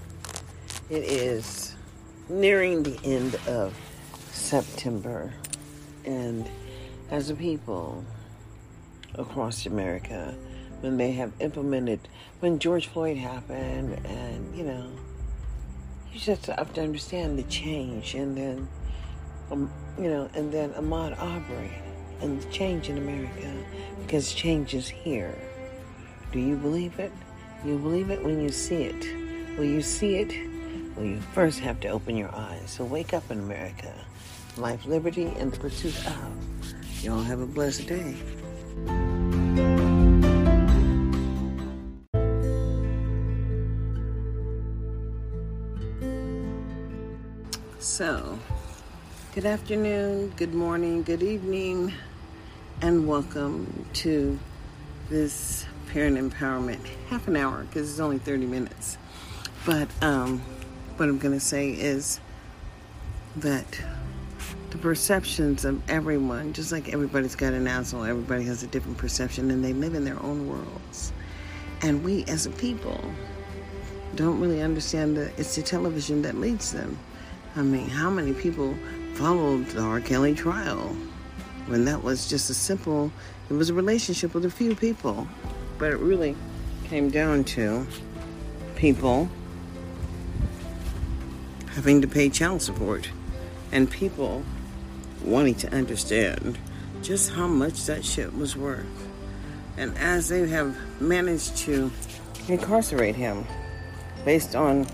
It 0.91 1.03
is 1.03 1.76
nearing 2.29 2.83
the 2.83 2.99
end 3.05 3.37
of 3.47 3.75
September, 4.33 5.33
and 6.05 6.49
as 7.11 7.31
a 7.31 7.35
people 7.35 8.05
across 9.15 9.67
America, 9.67 10.35
when 10.81 10.97
they 10.97 11.13
have 11.13 11.33
implemented, 11.41 12.01
when 12.41 12.59
George 12.59 12.89
Floyd 12.89 13.17
happened, 13.17 13.95
and 14.07 14.57
you 14.57 14.65
know, 14.65 14.91
you 16.13 16.21
just 16.21 16.47
have 16.47 16.73
to 16.75 16.83
understand 16.83 17.39
the 17.39 17.45
change, 17.45 18.15
and 18.15 18.37
then, 18.37 18.69
um, 19.51 19.71
you 19.99 20.09
know, 20.09 20.29
and 20.35 20.53
then 20.53 20.71
Ahmaud 20.73 21.19
Arbery, 21.19 21.73
and 22.21 22.43
the 22.43 22.51
change 22.51 22.89
in 22.89 22.99
America, 22.99 23.53
because 24.03 24.33
change 24.33 24.75
is 24.75 24.89
here. 24.89 25.35
Do 26.33 26.41
you 26.41 26.57
believe 26.57 26.99
it? 26.99 27.13
You 27.65 27.79
believe 27.79 28.11
it 28.11 28.23
when 28.23 28.41
you 28.41 28.51
see 28.51 28.83
it. 28.83 29.59
Will 29.59 29.65
you 29.65 29.81
see 29.81 30.17
it? 30.17 30.56
Well, 30.97 31.05
you 31.05 31.21
first 31.35 31.59
have 31.61 31.79
to 31.81 31.89
open 31.89 32.17
your 32.17 32.35
eyes. 32.35 32.71
So 32.71 32.85
wake 32.85 33.13
up 33.13 33.31
in 33.31 33.39
America. 33.39 33.93
Life, 34.57 34.87
liberty, 34.87 35.27
and 35.39 35.53
the 35.53 35.59
pursuit 35.59 35.95
of. 36.07 37.05
Y'all 37.05 37.23
have 37.23 37.41
a 37.41 37.47
blessed 37.47 37.87
day. 37.87 38.17
So, 47.79 48.39
good 49.35 49.45
afternoon, 49.45 50.33
good 50.37 50.55
morning, 50.55 51.03
good 51.03 51.23
evening, 51.23 51.93
and 52.81 53.07
welcome 53.07 53.87
to 53.95 54.39
this 55.11 55.67
parent 55.93 56.17
empowerment 56.17 56.81
half 57.11 57.29
an 57.29 57.37
hour 57.37 57.65
because 57.65 57.91
it's 57.91 58.01
only 58.01 58.19
30 58.19 58.47
minutes. 58.47 58.97
But, 59.65 59.89
um, 60.03 60.43
what 60.99 61.09
I'm 61.09 61.19
going 61.19 61.35
to 61.35 61.41
say 61.41 61.71
is 61.71 62.21
that 63.37 63.67
the 64.71 64.79
perceptions 64.79 65.65
of 65.65 65.83
everyone, 65.91 66.53
just 66.53 66.73
like 66.73 66.93
everybody's 66.93 67.35
got 67.35 67.53
an 67.53 67.67
asshole, 67.67 68.05
everybody 68.05 68.45
has 68.45 68.63
a 68.63 68.67
different 68.67 68.99
perception 68.99 69.51
and 69.51 69.65
they 69.65 69.73
live 69.73 69.95
in 69.95 70.05
their 70.05 70.21
own 70.23 70.49
worlds. 70.49 71.13
And 71.83 72.03
we 72.03 72.25
as 72.25 72.47
a 72.47 72.51
people 72.51 73.01
don't 74.15 74.41
really 74.41 74.63
understand 74.63 75.17
that 75.17 75.39
it's 75.39 75.57
the 75.57 75.63
television 75.63 76.23
that 76.23 76.37
leads 76.37 76.73
them. 76.73 76.99
I 77.55 77.63
mean, 77.63 77.89
how 77.89 78.11
many 78.11 78.33
people 78.33 78.75
followed 79.15 79.67
the 79.69 79.83
R. 79.83 80.01
Kelly 80.01 80.35
trial 80.35 80.97
when 81.67 81.85
that 81.87 82.03
was 82.03 82.29
just 82.29 82.49
a 82.51 82.55
simple, 82.55 83.11
it 83.51 83.55
was 83.55 83.71
a 83.71 83.75
relationship 83.75 84.35
with 84.35 84.45
a 84.45 84.51
few 84.51 84.75
people. 84.75 85.27
But 85.79 85.93
it 85.93 85.99
really 85.99 86.37
came 86.85 87.11
down 87.11 87.45
to 87.45 87.87
people 88.77 89.29
having 91.77 92.01
to 92.01 92.09
pay 92.09 92.31
child 92.31 92.63
support 92.63 93.11
and 93.71 93.91
people 93.91 94.43
wanting 95.23 95.55
to 95.55 95.73
understand 95.75 96.59
just 97.03 97.31
how 97.33 97.47
much 97.47 97.85
that 97.85 98.03
shit 98.03 98.35
was 98.35 98.57
worth. 98.57 98.87
And 99.77 99.97
as 99.99 100.29
they 100.29 100.49
have 100.49 100.75
managed 101.03 101.59
to 101.59 101.93
incarcerate 102.49 103.15
him 103.15 103.45
based 104.25 104.57
on 104.57 104.87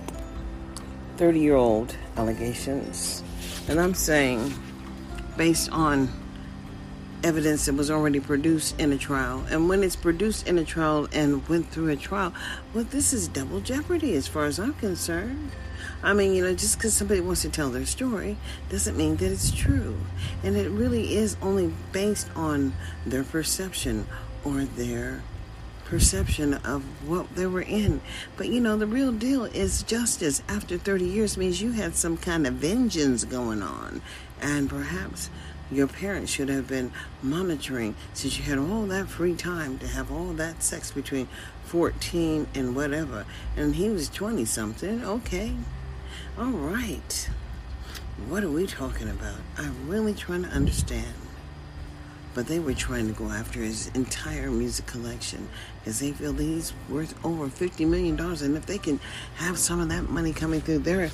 30 1.18 1.39
year 1.39 1.55
old 1.55 1.97
allegations, 2.16 3.22
and 3.68 3.80
I'm 3.80 3.95
saying 3.95 4.53
based 5.37 5.70
on 5.70 6.09
evidence 7.22 7.66
that 7.66 7.74
was 7.74 7.93
already 7.93 8.18
produced 8.18 8.78
in 8.80 8.91
a 8.91 8.99
trial. 8.99 9.45
And 9.49 9.68
when 9.68 9.85
it's 9.85 9.95
produced 9.95 10.49
in 10.49 10.59
a 10.59 10.64
trial 10.64 11.07
and 11.12 11.47
went 11.49 11.70
through 11.70 11.91
a 11.91 11.97
trial, 11.97 12.35
well, 12.74 12.83
this 12.83 13.12
is 13.12 13.28
double 13.28 13.61
jeopardy 13.61 14.16
as 14.16 14.26
far 14.26 14.47
as 14.47 14.59
I'm 14.59 14.74
concerned. 14.74 15.53
I 16.05 16.14
mean, 16.14 16.34
you 16.34 16.42
know, 16.42 16.53
just 16.53 16.78
because 16.78 16.94
somebody 16.94 17.20
wants 17.20 17.42
to 17.42 17.48
tell 17.48 17.70
their 17.70 17.86
story 17.86 18.36
doesn't 18.68 18.96
mean 18.96 19.16
that 19.16 19.30
it's 19.30 19.53
true. 19.53 19.96
And 20.42 20.57
it 20.57 20.68
really 20.68 21.14
is 21.14 21.36
only 21.40 21.72
based 21.92 22.28
on 22.34 22.72
their 23.07 23.22
perception 23.22 24.07
or 24.44 24.64
their 24.64 25.22
perception 25.84 26.55
of 26.55 26.82
what 27.09 27.36
they 27.36 27.46
were 27.46 27.62
in. 27.62 28.00
But 28.36 28.48
you 28.48 28.61
know, 28.61 28.76
the 28.76 28.86
real 28.86 29.12
deal 29.12 29.44
is 29.44 29.84
justice 29.84 30.42
after 30.48 30.76
30 30.76 31.05
years 31.05 31.36
means 31.36 31.62
you 31.62 31.72
had 31.72 31.94
some 31.94 32.16
kind 32.16 32.46
of 32.46 32.55
vengeance 32.55 33.24
going 33.24 33.62
on. 33.62 34.03
And 34.40 34.68
perhaps 34.68 35.30
your 35.70 35.86
parents 35.86 36.32
should 36.32 36.48
have 36.48 36.66
been 36.66 36.92
monitoring 37.22 37.94
since 38.12 38.38
you 38.38 38.44
had 38.44 38.59
all 38.59 38.86
that 38.86 39.09
free 39.09 39.34
time 39.34 39.78
to 39.78 39.86
have 39.86 40.11
all 40.11 40.32
that 40.32 40.62
sex 40.62 40.90
between 40.90 41.28
14 41.66 42.48
and 42.55 42.74
whatever. 42.74 43.24
And 43.57 43.76
he 43.76 43.88
was 43.88 44.09
20 44.09 44.44
something. 44.44 45.05
Okay. 45.05 45.53
All 46.39 46.47
right. 46.47 47.30
What 48.28 48.43
are 48.43 48.51
we 48.51 48.66
talking 48.66 49.09
about? 49.09 49.37
I'm 49.59 49.89
really 49.89 50.14
trying 50.14 50.43
to 50.43 50.49
understand 50.49 51.14
but 52.35 52.47
they 52.47 52.59
were 52.59 52.74
trying 52.74 53.07
to 53.07 53.12
go 53.12 53.28
after 53.28 53.61
his 53.61 53.89
entire 53.89 54.51
music 54.51 54.87
collection 54.87 55.49
because 55.78 56.01
they 56.01 56.12
feel 56.12 56.33
that 56.33 56.43
he's 56.43 56.72
worth 56.89 57.14
over 57.24 57.47
$50 57.47 57.87
million. 57.87 58.18
And 58.18 58.57
if 58.57 58.66
they 58.66 58.78
can 58.78 59.01
have 59.37 59.59
some 59.59 59.80
of 59.80 59.89
that 59.91 60.09
money 60.09 60.33
coming 60.33 60.61
through 60.61 60.80
their 60.80 61.11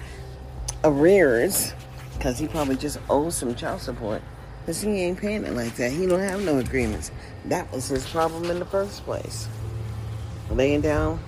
arrears, 0.84 1.72
because 2.16 2.38
he 2.38 2.46
probably 2.46 2.76
just 2.76 2.98
owes 3.10 3.36
some 3.36 3.54
child 3.54 3.80
support, 3.80 4.22
because 4.60 4.80
he 4.80 4.90
ain't 4.90 5.18
paying 5.18 5.44
it 5.44 5.54
like 5.54 5.74
that. 5.76 5.90
He 5.90 6.06
don't 6.06 6.20
have 6.20 6.44
no 6.44 6.58
agreements. 6.58 7.10
That 7.46 7.70
was 7.72 7.88
his 7.88 8.08
problem 8.08 8.44
in 8.50 8.58
the 8.58 8.64
first 8.64 9.04
place. 9.04 9.48
Laying 10.50 10.80
down, 10.80 11.20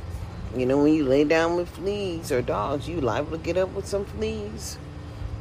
you 0.57 0.66
know, 0.66 0.82
when 0.82 0.94
you 0.94 1.05
lay 1.05 1.24
down 1.24 1.57
with 1.57 1.68
fleas 1.68 2.32
or 2.32 2.42
dogs, 2.42 2.88
you 2.88 3.01
liable 3.01 3.38
to 3.38 3.38
get 3.38 3.57
up 3.57 3.72
with 3.72 3.86
some 3.86 4.05
fleas. 4.05 4.78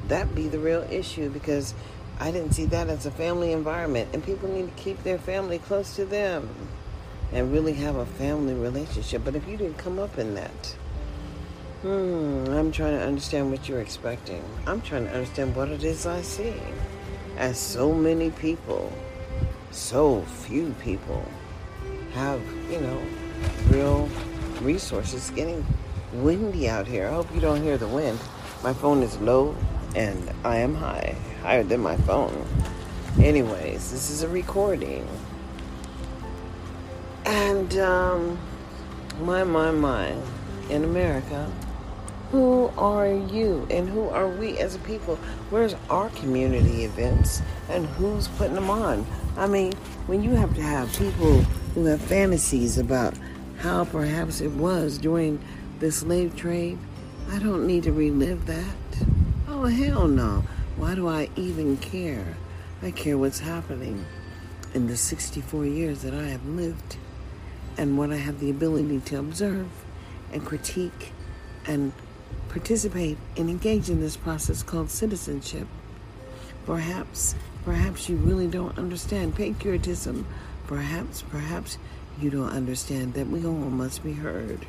That 0.07 0.35
be 0.35 0.47
the 0.47 0.59
real 0.59 0.85
issue 0.89 1.29
because 1.29 1.73
I 2.19 2.31
didn't 2.31 2.53
see 2.53 2.65
that 2.65 2.89
as 2.89 3.05
a 3.05 3.11
family 3.11 3.51
environment. 3.51 4.09
And 4.13 4.23
people 4.23 4.49
need 4.49 4.75
to 4.75 4.83
keep 4.83 5.01
their 5.03 5.17
family 5.17 5.59
close 5.59 5.95
to 5.95 6.05
them 6.05 6.49
and 7.31 7.51
really 7.51 7.73
have 7.73 7.95
a 7.95 8.05
family 8.05 8.53
relationship. 8.53 9.23
But 9.23 9.35
if 9.35 9.47
you 9.47 9.57
didn't 9.57 9.77
come 9.77 9.99
up 9.99 10.17
in 10.17 10.35
that, 10.35 10.75
hmm, 11.81 12.45
I'm 12.49 12.71
trying 12.71 12.97
to 12.97 13.05
understand 13.05 13.51
what 13.51 13.67
you're 13.67 13.81
expecting. 13.81 14.43
I'm 14.67 14.81
trying 14.81 15.05
to 15.05 15.13
understand 15.13 15.55
what 15.55 15.69
it 15.69 15.83
is 15.83 16.05
I 16.05 16.21
see. 16.21 16.53
As 17.37 17.57
so 17.57 17.93
many 17.93 18.31
people, 18.31 18.91
so 19.71 20.21
few 20.23 20.75
people 20.81 21.23
have, 22.13 22.41
you 22.69 22.81
know, 22.81 23.01
real 23.69 24.09
resources. 24.61 25.29
Getting 25.31 25.65
windy 26.13 26.69
out 26.69 26.87
here. 26.87 27.07
I 27.07 27.11
hope 27.11 27.33
you 27.33 27.41
don't 27.41 27.61
hear 27.61 27.77
the 27.77 27.87
wind. 27.87 28.19
My 28.63 28.73
phone 28.73 29.03
is 29.03 29.17
low 29.19 29.55
and 29.95 30.31
I 30.43 30.57
am 30.57 30.75
high 30.75 31.15
higher 31.41 31.63
than 31.63 31.79
my 31.79 31.97
phone. 31.97 32.45
Anyways, 33.19 33.91
this 33.91 34.09
is 34.09 34.23
a 34.23 34.27
recording. 34.27 35.07
And, 37.25 37.77
um, 37.77 38.39
my, 39.21 39.43
my, 39.43 39.71
my, 39.71 40.15
in 40.69 40.83
America, 40.83 41.51
who 42.31 42.71
are 42.77 43.11
you 43.11 43.67
and 43.69 43.89
who 43.89 44.07
are 44.09 44.27
we 44.27 44.57
as 44.59 44.75
a 44.75 44.79
people? 44.79 45.15
Where's 45.49 45.75
our 45.89 46.09
community 46.11 46.83
events 46.83 47.41
and 47.69 47.85
who's 47.87 48.27
putting 48.29 48.55
them 48.55 48.69
on? 48.69 49.05
I 49.35 49.47
mean, 49.47 49.73
when 50.05 50.23
you 50.23 50.31
have 50.31 50.53
to 50.55 50.61
have 50.61 50.91
people 50.97 51.41
who 51.73 51.85
have 51.85 52.01
fantasies 52.01 52.77
about 52.77 53.15
how 53.59 53.83
perhaps 53.83 54.41
it 54.41 54.51
was 54.51 54.97
during 54.97 55.39
the 55.79 55.91
slave 55.91 56.35
trade, 56.35 56.77
I 57.29 57.39
don't 57.39 57.67
need 57.67 57.83
to 57.83 57.91
relive 57.91 58.45
that. 58.45 59.05
Oh, 59.47 59.65
hell 59.65 60.07
no. 60.07 60.43
Why 60.77 60.95
do 60.95 61.07
I 61.07 61.29
even 61.35 61.77
care? 61.77 62.37
I 62.81 62.91
care 62.91 63.17
what's 63.17 63.39
happening 63.39 64.05
in 64.73 64.87
the 64.87 64.95
64 64.95 65.65
years 65.65 66.01
that 66.03 66.13
I 66.13 66.27
have 66.27 66.45
lived 66.45 66.95
and 67.77 67.97
what 67.97 68.11
I 68.11 68.15
have 68.15 68.39
the 68.39 68.49
ability 68.49 69.01
to 69.01 69.19
observe 69.19 69.67
and 70.31 70.45
critique 70.45 71.11
and 71.65 71.91
participate 72.47 73.17
and 73.35 73.49
engage 73.49 73.89
in 73.89 73.99
this 73.99 74.15
process 74.15 74.63
called 74.63 74.89
citizenship. 74.89 75.67
Perhaps, 76.65 77.35
perhaps 77.65 78.07
you 78.07 78.15
really 78.15 78.47
don't 78.47 78.77
understand 78.77 79.35
patriotism. 79.35 80.25
Perhaps, 80.67 81.23
perhaps 81.23 81.77
you 82.21 82.29
don't 82.29 82.49
understand 82.49 83.13
that 83.13 83.27
we 83.27 83.45
all 83.45 83.53
must 83.53 84.03
be 84.03 84.13
heard. 84.13 84.65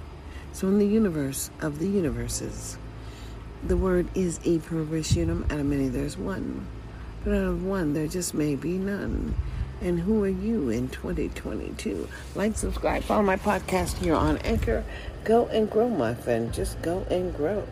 So, 0.52 0.68
in 0.68 0.78
the 0.78 0.86
universe 0.86 1.50
of 1.60 1.78
the 1.78 1.88
universes, 1.88 2.76
the 3.66 3.76
word 3.76 4.08
is 4.14 4.40
e 4.44 4.58
pluribus 4.58 5.16
unum, 5.16 5.44
out 5.50 5.60
of 5.60 5.66
many 5.66 5.88
there's 5.88 6.16
one. 6.16 6.66
But 7.24 7.34
out 7.34 7.44
of 7.44 7.64
one 7.64 7.92
there 7.92 8.06
just 8.06 8.34
may 8.34 8.56
be 8.56 8.78
none. 8.78 9.34
And 9.82 9.98
who 9.98 10.22
are 10.24 10.28
you 10.28 10.68
in 10.68 10.88
2022? 10.88 12.08
Like, 12.34 12.56
subscribe, 12.56 13.02
follow 13.02 13.22
my 13.22 13.36
podcast 13.36 13.96
here 13.98 14.14
on 14.14 14.38
Anchor. 14.38 14.84
Go 15.24 15.46
and 15.46 15.70
grow, 15.70 15.88
my 15.88 16.14
friend. 16.14 16.52
Just 16.52 16.80
go 16.82 17.06
and 17.10 17.34
grow. 17.34 17.66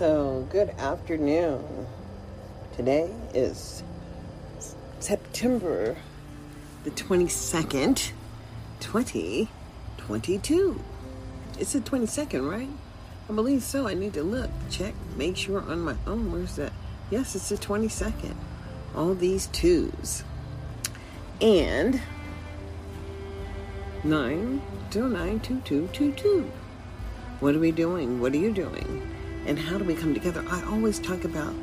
So, 0.00 0.48
good 0.48 0.70
afternoon. 0.78 1.60
Today 2.74 3.12
is 3.34 3.82
September 4.98 5.94
the 6.84 6.90
22nd, 6.92 8.12
2022. 8.80 10.80
It's 11.58 11.74
the 11.74 11.80
22nd, 11.80 12.50
right? 12.50 12.70
I 13.28 13.32
believe 13.34 13.62
so. 13.62 13.86
I 13.86 13.92
need 13.92 14.14
to 14.14 14.22
look, 14.22 14.48
check, 14.70 14.94
make 15.18 15.36
sure 15.36 15.60
on 15.60 15.82
my 15.82 15.96
own. 16.06 16.32
Where's 16.32 16.56
that? 16.56 16.72
Yes, 17.10 17.36
it's 17.36 17.50
the 17.50 17.58
22nd. 17.58 18.36
All 18.96 19.14
these 19.14 19.48
twos. 19.48 20.24
And 21.42 22.00
9092222. 24.04 26.50
What 27.40 27.54
are 27.54 27.60
we 27.60 27.70
doing? 27.70 28.18
What 28.18 28.32
are 28.32 28.38
you 28.38 28.54
doing? 28.54 29.19
And 29.46 29.58
how 29.58 29.78
do 29.78 29.84
we 29.84 29.94
come 29.94 30.14
together? 30.14 30.44
I 30.48 30.62
always 30.64 30.98
talk 30.98 31.24
about 31.24 31.54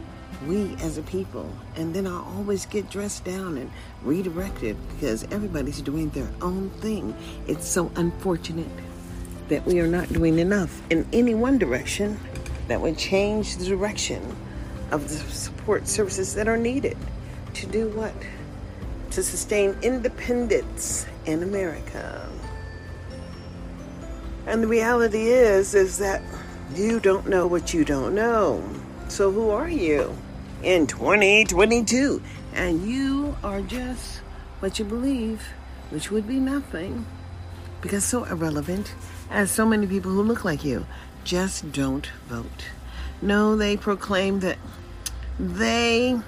we 0.45 0.75
as 0.81 0.97
a 0.97 1.01
people. 1.03 1.51
And 1.75 1.93
then 1.93 2.05
I 2.05 2.21
always 2.35 2.65
get 2.65 2.89
dressed 2.89 3.23
down 3.23 3.57
and 3.57 3.71
redirected 4.03 4.77
because 4.89 5.23
everybody's 5.31 5.81
doing 5.81 6.09
their 6.09 6.29
own 6.41 6.69
thing. 6.81 7.15
It's 7.47 7.67
so 7.67 7.91
unfortunate 7.95 8.67
that 9.49 9.65
we 9.65 9.79
are 9.79 9.87
not 9.87 10.09
doing 10.09 10.39
enough 10.39 10.81
in 10.89 11.07
any 11.13 11.33
one 11.33 11.57
direction 11.57 12.19
that 12.67 12.81
would 12.81 12.97
change 12.97 13.57
the 13.57 13.65
direction 13.65 14.35
of 14.91 15.03
the 15.03 15.15
support 15.15 15.87
services 15.87 16.35
that 16.35 16.47
are 16.47 16.57
needed 16.57 16.97
to 17.53 17.65
do 17.67 17.89
what? 17.89 18.13
To 19.11 19.23
sustain 19.23 19.75
independence 19.81 21.05
in 21.25 21.43
America. 21.43 22.29
And 24.45 24.63
the 24.63 24.67
reality 24.67 25.27
is 25.27 25.73
is 25.75 25.97
that 25.97 26.21
you 26.73 26.99
don't 26.99 27.27
know 27.27 27.47
what 27.47 27.73
you 27.73 27.85
don't 27.85 28.15
know. 28.15 28.63
So 29.07 29.31
who 29.31 29.49
are 29.49 29.69
you? 29.69 30.15
in 30.63 30.87
2022. 30.87 32.21
And 32.53 32.85
you 32.87 33.35
are 33.43 33.61
just 33.61 34.17
what 34.59 34.79
you 34.79 34.85
believe, 34.85 35.41
which 35.89 36.11
would 36.11 36.27
be 36.27 36.39
nothing 36.39 37.05
because 37.81 38.03
so 38.03 38.23
irrelevant 38.23 38.93
as 39.29 39.51
so 39.51 39.65
many 39.65 39.85
people 39.85 40.11
who 40.11 40.23
look 40.23 40.43
like 40.43 40.63
you 40.63 40.85
just 41.23 41.71
don't 41.71 42.09
vote. 42.27 42.65
No, 43.21 43.55
they 43.55 43.77
proclaim 43.77 44.39
that 44.39 44.57
they 45.39 46.19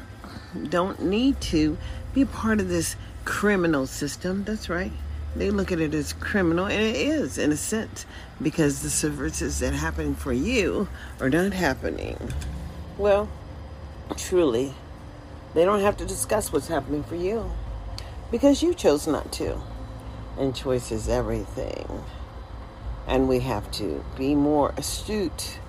don't 0.70 1.02
need 1.04 1.40
to 1.42 1.78
be 2.14 2.26
part 2.26 2.60
of 2.60 2.68
this 2.68 2.96
criminal 3.26 3.88
system. 3.88 4.44
That's 4.44 4.70
right. 4.70 4.92
They 5.36 5.52
look 5.52 5.72
at 5.72 5.80
it 5.80 5.94
as 5.94 6.14
criminal, 6.14 6.66
and 6.66 6.82
it 6.82 6.96
is 6.96 7.38
in 7.38 7.52
a 7.52 7.58
sense 7.58 8.06
because 8.42 8.82
the 8.82 8.90
services 8.90 9.60
that 9.60 9.74
happen 9.74 10.16
for 10.16 10.34
you 10.34 10.88
are 11.20 11.30
not 11.30 11.54
happening. 11.54 12.18
Well, 12.98 13.30
truly, 14.18 14.74
they 15.54 15.66
don't 15.66 15.82
have 15.82 15.98
to 15.98 16.06
discuss 16.06 16.52
what's 16.52 16.68
happening 16.68 17.04
for 17.04 17.16
you 17.16 17.52
because 18.32 18.64
you 18.64 18.74
chose 18.74 19.08
not 19.08 19.32
to. 19.34 19.62
And 20.38 20.56
choice 20.56 20.92
is 20.92 21.10
everything. 21.10 22.04
And 23.08 23.28
we 23.28 23.40
have 23.40 23.70
to 23.74 24.04
be 24.18 24.36
more 24.36 24.74
astute 24.78 25.60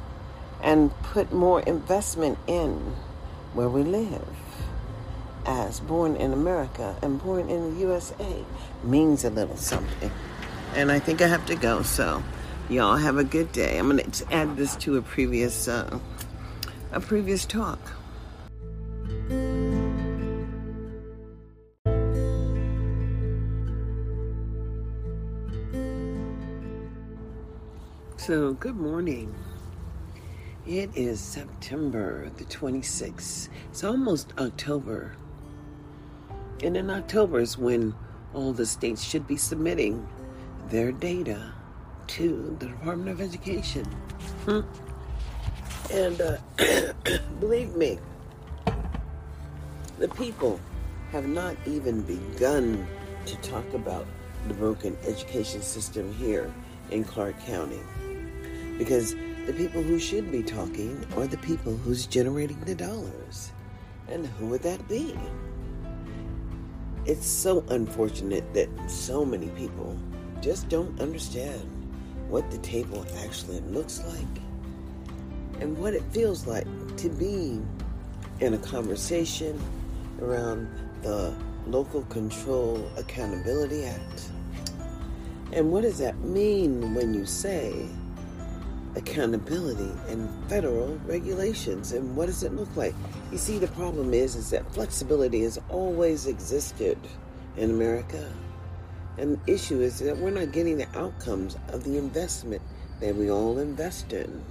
and 0.63 0.91
put 1.03 1.33
more 1.33 1.61
investment 1.61 2.39
in 2.47 2.95
where 3.55 3.69
we 3.69 3.83
live. 3.83 4.29
As 5.47 5.81
born 5.81 6.17
in 6.17 6.33
America 6.33 6.97
and 7.03 7.23
born 7.23 7.49
in 7.49 7.75
the 7.75 7.81
USA 7.81 8.45
means 8.85 9.25
a 9.25 9.31
little 9.31 9.57
something. 9.57 10.11
And 10.75 10.93
I 10.93 10.99
think 10.99 11.23
I 11.23 11.27
have 11.27 11.47
to 11.47 11.57
go, 11.57 11.83
so 11.83 12.23
y'all 12.69 12.97
have 12.97 13.17
a 13.17 13.25
good 13.25 13.51
day. 13.53 13.79
I'm 13.79 13.91
going 13.91 14.11
to 14.11 14.33
add 14.33 14.57
this 14.57 14.77
to 14.77 14.97
a 14.97 15.03
previous 15.03 15.67
uh, 15.67 15.99
a 16.93 17.01
previous 17.01 17.47
talk. 17.47 17.79
So, 28.17 28.53
good 28.53 28.77
morning. 28.77 29.35
It 30.67 30.91
is 30.95 31.19
September 31.19 32.31
the 32.37 32.45
26th. 32.45 33.49
It's 33.71 33.83
almost 33.83 34.33
October. 34.39 35.17
And 36.63 36.77
in 36.77 36.91
October 36.91 37.41
is 37.41 37.57
when 37.57 37.95
all 38.35 38.53
the 38.53 38.67
states 38.67 39.03
should 39.03 39.27
be 39.27 39.37
submitting 39.37 40.07
their 40.69 40.93
data 40.93 41.53
to 42.09 42.57
the 42.59 42.67
Department 42.67 43.09
of 43.09 43.21
Education. 43.21 43.85
Hmm. 44.45 44.61
And 45.91 46.21
uh, 46.21 46.37
believe 47.41 47.75
me, 47.77 47.99
the 49.99 50.09
people 50.09 50.61
have 51.13 51.27
not 51.27 51.57
even 51.67 52.03
begun 52.03 52.87
to 53.27 53.37
talk 53.37 53.73
about 53.75 54.07
the 54.47 54.55
broken 54.55 54.97
education 55.07 55.63
system 55.63 56.13
here 56.15 56.53
in 56.91 57.05
Clark 57.05 57.39
County. 57.47 57.81
Because 58.79 59.15
the 59.47 59.53
people 59.53 59.83
who 59.83 59.99
should 59.99 60.31
be 60.31 60.43
talking 60.43 61.05
are 61.17 61.27
the 61.27 61.39
people 61.39 61.77
who's 61.77 62.07
generating 62.07 62.61
the 62.61 62.75
dollars. 62.75 63.53
And 64.09 64.27
who 64.27 64.47
would 64.47 64.63
that 64.63 64.87
be? 64.89 65.17
It's 67.11 67.27
so 67.27 67.65
unfortunate 67.71 68.55
that 68.55 68.69
so 68.89 69.25
many 69.25 69.49
people 69.49 69.99
just 70.41 70.69
don't 70.69 71.01
understand 71.01 71.61
what 72.29 72.49
the 72.53 72.59
table 72.59 73.05
actually 73.25 73.59
looks 73.63 74.01
like 74.07 74.43
and 75.61 75.77
what 75.77 75.93
it 75.93 76.05
feels 76.13 76.47
like 76.47 76.69
to 76.99 77.09
be 77.09 77.61
in 78.39 78.55
a 78.55 78.59
conversation 78.59 79.61
around 80.23 80.69
the 81.03 81.35
Local 81.67 82.03
Control 82.03 82.89
Accountability 82.97 83.87
Act. 83.87 84.31
And 85.53 85.73
what 85.73 85.83
does 85.83 85.99
that 85.99 86.17
mean 86.21 86.95
when 86.95 87.13
you 87.13 87.27
say 87.27 87.89
accountability 88.97 89.91
and 90.09 90.29
federal 90.49 90.97
regulations. 91.07 91.93
And 91.93 92.17
what 92.17 92.27
does 92.27 92.43
it 92.43 92.55
look 92.55 92.75
like? 92.77 92.95
You 93.31 93.39
see 93.39 93.59
the 93.59 93.69
problem 93.69 94.13
is 94.13 94.35
is 94.35 94.51
that 94.51 94.73
flexibility 94.73 95.43
has 95.43 95.59
always 95.69 96.27
existed 96.27 96.99
in 97.57 97.71
america. 97.71 98.33
And 99.19 99.39
the 99.39 99.53
issue 99.53 99.81
is 99.81 99.99
that 100.01 100.17
we're 100.17 100.31
not 100.31 100.53
getting 100.53 100.79
the 100.79 100.89
outcomes 100.99 101.57
of 101.69 101.85
the 101.85 101.99
investment 101.99 102.63
that 103.01 103.15
we 103.15 103.31
all 103.31 103.59
invest 103.59 104.13
in. 104.13 104.43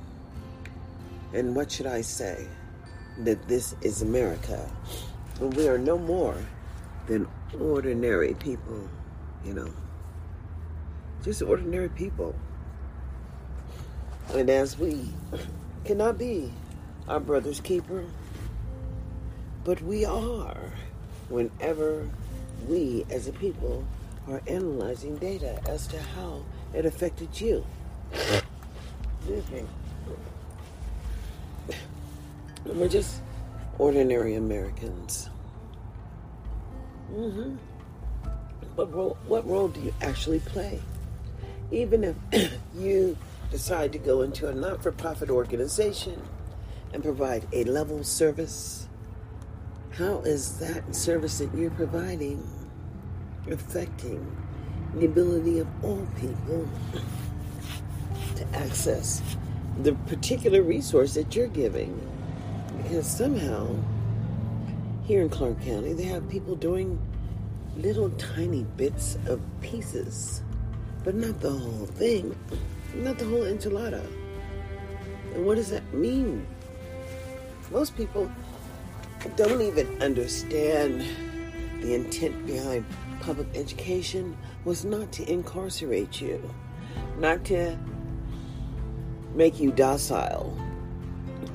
And 1.34 1.56
what 1.56 1.72
should 1.72 1.88
i 1.88 2.02
say? 2.02 2.48
That 3.20 3.48
this 3.48 3.76
is 3.82 4.02
america. 4.02 4.70
And 5.40 5.54
we 5.54 5.68
are 5.68 5.78
no 5.78 5.98
more 5.98 6.38
than 7.08 7.28
ordinary 7.60 8.34
people 8.36 8.88
you 9.46 9.54
know. 9.54 9.72
Just 11.24 11.42
ordinary 11.42 11.90
people 11.90 12.36
and 14.34 14.50
as 14.50 14.78
we 14.78 15.06
cannot 15.86 16.18
be 16.18 16.52
our 17.08 17.20
brother's 17.20 17.60
keeper, 17.60 18.06
but 19.64 19.82
we 19.82 20.06
are 20.06 20.72
whenever 21.30 22.08
we 22.68 23.06
as 23.10 23.28
a 23.28 23.34
people 23.34 23.84
are 24.28 24.42
analyzing 24.48 25.18
data 25.18 25.60
as 25.68 25.88
to 25.88 26.00
how 26.00 26.44
it 26.74 26.86
affected 26.86 27.40
you. 27.42 27.66
We're 32.66 32.88
just 32.88 33.22
ordinary 33.78 34.36
Americans. 34.36 35.30
Mm-hmm. 37.12 37.56
But 38.76 38.86
what 38.86 39.48
role 39.48 39.68
do 39.70 39.82
you 39.82 39.94
actually 40.02 40.40
play? 40.40 40.80
Even 41.72 42.04
if 42.04 42.52
you 42.78 43.18
decide 43.52 43.92
to 43.94 43.98
go 43.98 44.22
into 44.22 44.48
a 44.48 44.54
not 44.54 44.82
for 44.82 44.92
profit 44.92 45.30
organization 45.30 46.22
and 46.94 47.04
provide 47.04 47.48
a 47.52 47.64
level 47.66 48.04
service, 48.04 48.88
how 49.92 50.20
is 50.20 50.60
that 50.60 50.96
service 50.96 51.40
that 51.40 51.54
you're 51.56 51.72
providing 51.72 52.48
affecting 53.50 54.26
the 54.96 55.06
ability 55.06 55.60
of 55.60 55.68
all 55.84 56.08
people 56.20 56.68
to 58.36 58.46
access 58.54 59.22
the 59.82 59.94
particular 60.08 60.62
resource 60.62 61.16
that 61.16 61.36
you're 61.36 61.48
giving? 61.48 62.00
Because 62.84 63.08
somehow, 63.08 63.76
here 65.04 65.22
in 65.22 65.30
Clark 65.30 65.62
County, 65.64 65.94
they 65.94 66.04
have 66.04 66.30
people 66.30 66.56
doing 66.56 67.00
little 67.78 68.10
tiny 68.12 68.64
bits 68.78 69.18
of 69.28 69.42
pieces, 69.62 70.42
but 71.04 71.16
not 71.16 71.40
the 71.40 71.52
whole 71.52 71.86
thing 71.86 72.36
not 72.96 73.18
the 73.18 73.26
whole 73.26 73.42
enchilada. 73.42 74.06
And 75.34 75.46
what 75.46 75.56
does 75.56 75.70
that 75.70 75.94
mean? 75.94 76.46
Most 77.72 77.96
people 77.96 78.32
don't 79.36 79.62
even 79.62 80.02
understand 80.02 81.06
the 81.82 81.94
intent 81.94 82.46
behind 82.46 82.86
public 83.20 83.48
education 83.56 84.36
was 84.66 84.86
not 84.86 85.12
to 85.14 85.32
incarcerate 85.32 86.20
you, 86.22 86.42
not 87.18 87.46
to 87.46 87.78
make 89.36 89.60
you 89.60 89.72
docile. 89.72 90.58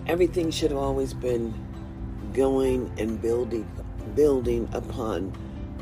Everything 0.07 0.51
should 0.51 0.71
have 0.71 0.81
always 0.81 1.15
been 1.15 1.53
going 2.33 2.91
and 2.99 3.21
building 3.21 3.69
building 4.15 4.69
upon 4.73 5.33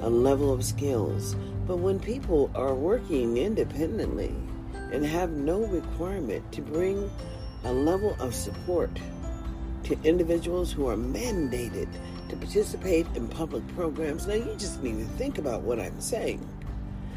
a 0.01 0.09
level 0.09 0.53
of 0.53 0.65
skills. 0.65 1.37
But 1.67 1.79
when 1.79 1.99
people 2.01 2.51
are 2.55 2.75
working 2.75 3.37
independently, 3.37 4.35
and 4.93 5.05
have 5.05 5.31
no 5.31 5.65
requirement 5.67 6.53
to 6.53 6.61
bring 6.61 7.11
a 7.65 7.73
level 7.73 8.17
of 8.21 8.35
support 8.35 8.91
to 9.85 9.99
individuals 10.05 10.71
who 10.71 10.87
are 10.87 10.97
mandated 10.97 11.89
to 12.29 12.37
participate 12.37 13.07
in 13.15 13.27
public 13.27 13.67
programs. 13.75 14.27
Now, 14.27 14.35
you 14.35 14.55
just 14.57 14.83
need 14.83 14.99
to 14.99 15.05
think 15.17 15.39
about 15.39 15.63
what 15.63 15.81
I'm 15.81 16.01
saying 16.01 16.47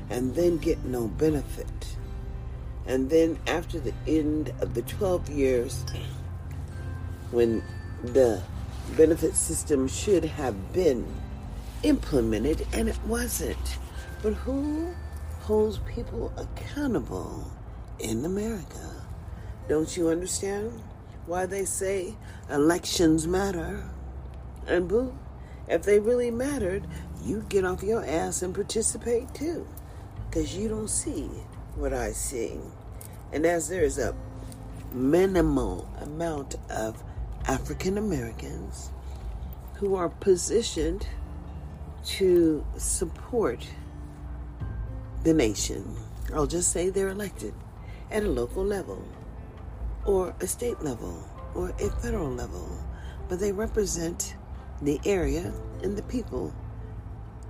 and 0.09 0.33
then 0.33 0.57
get 0.57 0.83
no 0.85 1.07
benefit. 1.07 1.97
And 2.87 3.09
then, 3.09 3.37
after 3.47 3.79
the 3.79 3.93
end 4.07 4.53
of 4.61 4.73
the 4.73 4.83
12 4.83 5.29
years, 5.29 5.83
when 7.31 7.63
the 8.03 8.41
benefit 8.95 9.35
system 9.35 9.87
should 9.87 10.23
have 10.23 10.73
been 10.73 11.05
implemented 11.83 12.67
and 12.73 12.89
it 12.89 12.99
wasn't. 13.05 13.77
But 14.21 14.33
who 14.33 14.93
holds 15.41 15.79
people 15.79 16.33
accountable 16.37 17.51
in 17.99 18.25
America. 18.25 19.03
Don't 19.67 19.95
you 19.97 20.09
understand 20.09 20.81
why 21.25 21.45
they 21.45 21.65
say 21.65 22.15
elections 22.49 23.27
matter? 23.27 23.83
And 24.67 24.87
boo, 24.87 25.17
if 25.67 25.83
they 25.83 25.99
really 25.99 26.31
mattered, 26.31 26.85
you'd 27.23 27.49
get 27.49 27.65
off 27.65 27.81
your 27.81 28.05
ass 28.05 28.41
and 28.41 28.53
participate 28.53 29.33
too. 29.33 29.67
Because 30.29 30.55
you 30.55 30.69
don't 30.69 30.89
see 30.89 31.29
what 31.75 31.93
I 31.93 32.11
see. 32.11 32.59
And 33.33 33.45
as 33.45 33.67
there 33.67 33.83
is 33.83 33.97
a 33.97 34.15
minimal 34.91 35.89
amount 36.01 36.55
of 36.69 37.03
African 37.47 37.97
Americans 37.97 38.91
who 39.75 39.95
are 39.95 40.09
positioned 40.09 41.07
to 42.05 42.65
support 42.77 43.67
the 45.23 45.33
nation, 45.33 45.95
I'll 46.33 46.47
just 46.47 46.71
say 46.71 46.89
they're 46.89 47.09
elected 47.09 47.53
at 48.15 48.23
a 48.23 48.29
local 48.29 48.63
level, 48.63 49.05
or 50.05 50.33
a 50.39 50.47
state 50.47 50.81
level, 50.81 51.21
or 51.53 51.71
a 51.81 51.89
federal 52.01 52.29
level, 52.29 52.65
but 53.27 53.41
they 53.41 53.51
represent 53.51 54.37
the 54.81 55.01
area 55.05 55.51
and 55.83 55.97
the 55.97 56.03
people, 56.03 56.55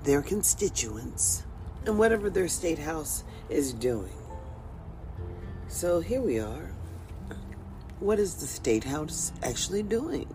their 0.03 0.23
constituents, 0.23 1.45
and 1.85 1.99
whatever 1.99 2.31
their 2.31 2.47
state 2.47 2.79
house 2.79 3.23
is 3.47 3.73
doing. 3.73 4.17
So 5.67 5.99
here 5.99 6.21
we 6.21 6.39
are. 6.39 6.71
What 7.99 8.17
is 8.17 8.33
the 8.33 8.47
state 8.47 8.83
house 8.83 9.33
actually 9.43 9.83
doing? 9.83 10.27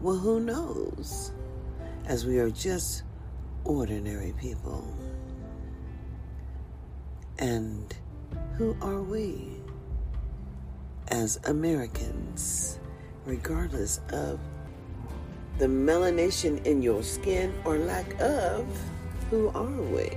Well, 0.00 0.16
who 0.16 0.40
knows? 0.40 1.30
As 2.06 2.26
we 2.26 2.40
are 2.40 2.50
just 2.50 3.04
ordinary 3.62 4.34
people. 4.40 4.96
And 7.38 7.94
who 8.56 8.76
are 8.80 9.02
we 9.02 9.50
as 11.08 11.38
Americans, 11.44 12.78
regardless 13.24 14.00
of 14.12 14.40
the 15.58 15.66
melanation 15.66 16.64
in 16.64 16.82
your 16.82 17.02
skin 17.02 17.54
or 17.64 17.78
lack 17.78 18.20
of? 18.20 18.66
Who 19.30 19.48
are 19.48 19.82
we? 19.82 20.10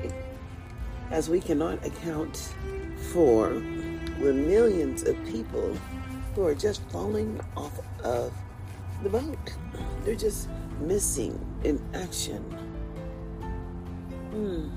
As 1.10 1.30
we 1.30 1.42
cannot 1.42 1.86
account 1.86 2.54
for 3.12 3.50
the 4.20 4.34
millions 4.34 5.04
of 5.04 5.18
people 5.26 5.76
who 6.36 6.46
are 6.46 6.56
just 6.56 6.82
falling 6.90 7.42
off 7.58 7.80
of 8.04 8.32
the 9.04 9.10
boat. 9.10 9.56
They're 10.04 10.16
just 10.16 10.48
missing 10.80 11.40
in 11.64 11.82
action. 11.94 12.42
Hmm. 14.32 14.70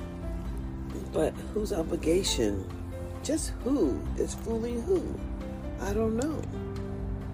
But 1.13 1.33
whose 1.53 1.73
obligation 1.73 2.67
just 3.25 3.53
who 3.65 3.99
is 4.19 4.35
fooling 4.35 4.83
who? 4.83 5.03
I 5.81 5.95
don't 5.95 6.17
know. 6.17 6.43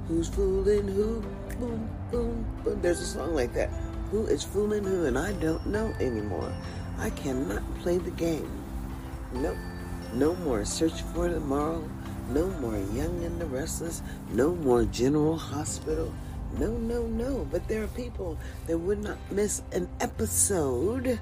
Who's 0.06 0.28
fooling 0.28 0.86
who? 0.86 1.20
Boom, 1.58 1.90
boom, 2.10 2.46
boom. 2.62 2.80
There's 2.80 3.00
a 3.00 3.06
song 3.06 3.34
like 3.34 3.52
that. 3.54 3.70
Who 4.12 4.26
is 4.26 4.44
fooling 4.44 4.84
who? 4.84 5.06
And 5.06 5.18
I 5.18 5.32
don't 5.34 5.66
know 5.66 5.92
anymore. 5.98 6.52
I 6.98 7.10
cannot 7.10 7.62
play 7.80 7.98
the 7.98 8.12
game. 8.12 8.48
Nope. 9.32 9.56
No 10.14 10.34
more 10.36 10.64
search 10.64 11.02
for 11.12 11.28
tomorrow. 11.28 11.82
No 12.30 12.46
more 12.62 12.78
young 12.94 13.24
and 13.24 13.40
the 13.40 13.46
restless. 13.46 14.02
No 14.30 14.54
more 14.54 14.84
general 14.84 15.36
hospital. 15.36 16.14
No, 16.58 16.70
no, 16.70 17.06
no. 17.06 17.48
But 17.50 17.66
there 17.66 17.82
are 17.82 17.88
people 17.88 18.38
that 18.66 18.78
would 18.78 19.02
not 19.02 19.18
miss 19.30 19.62
an 19.72 19.88
episode. 20.00 21.20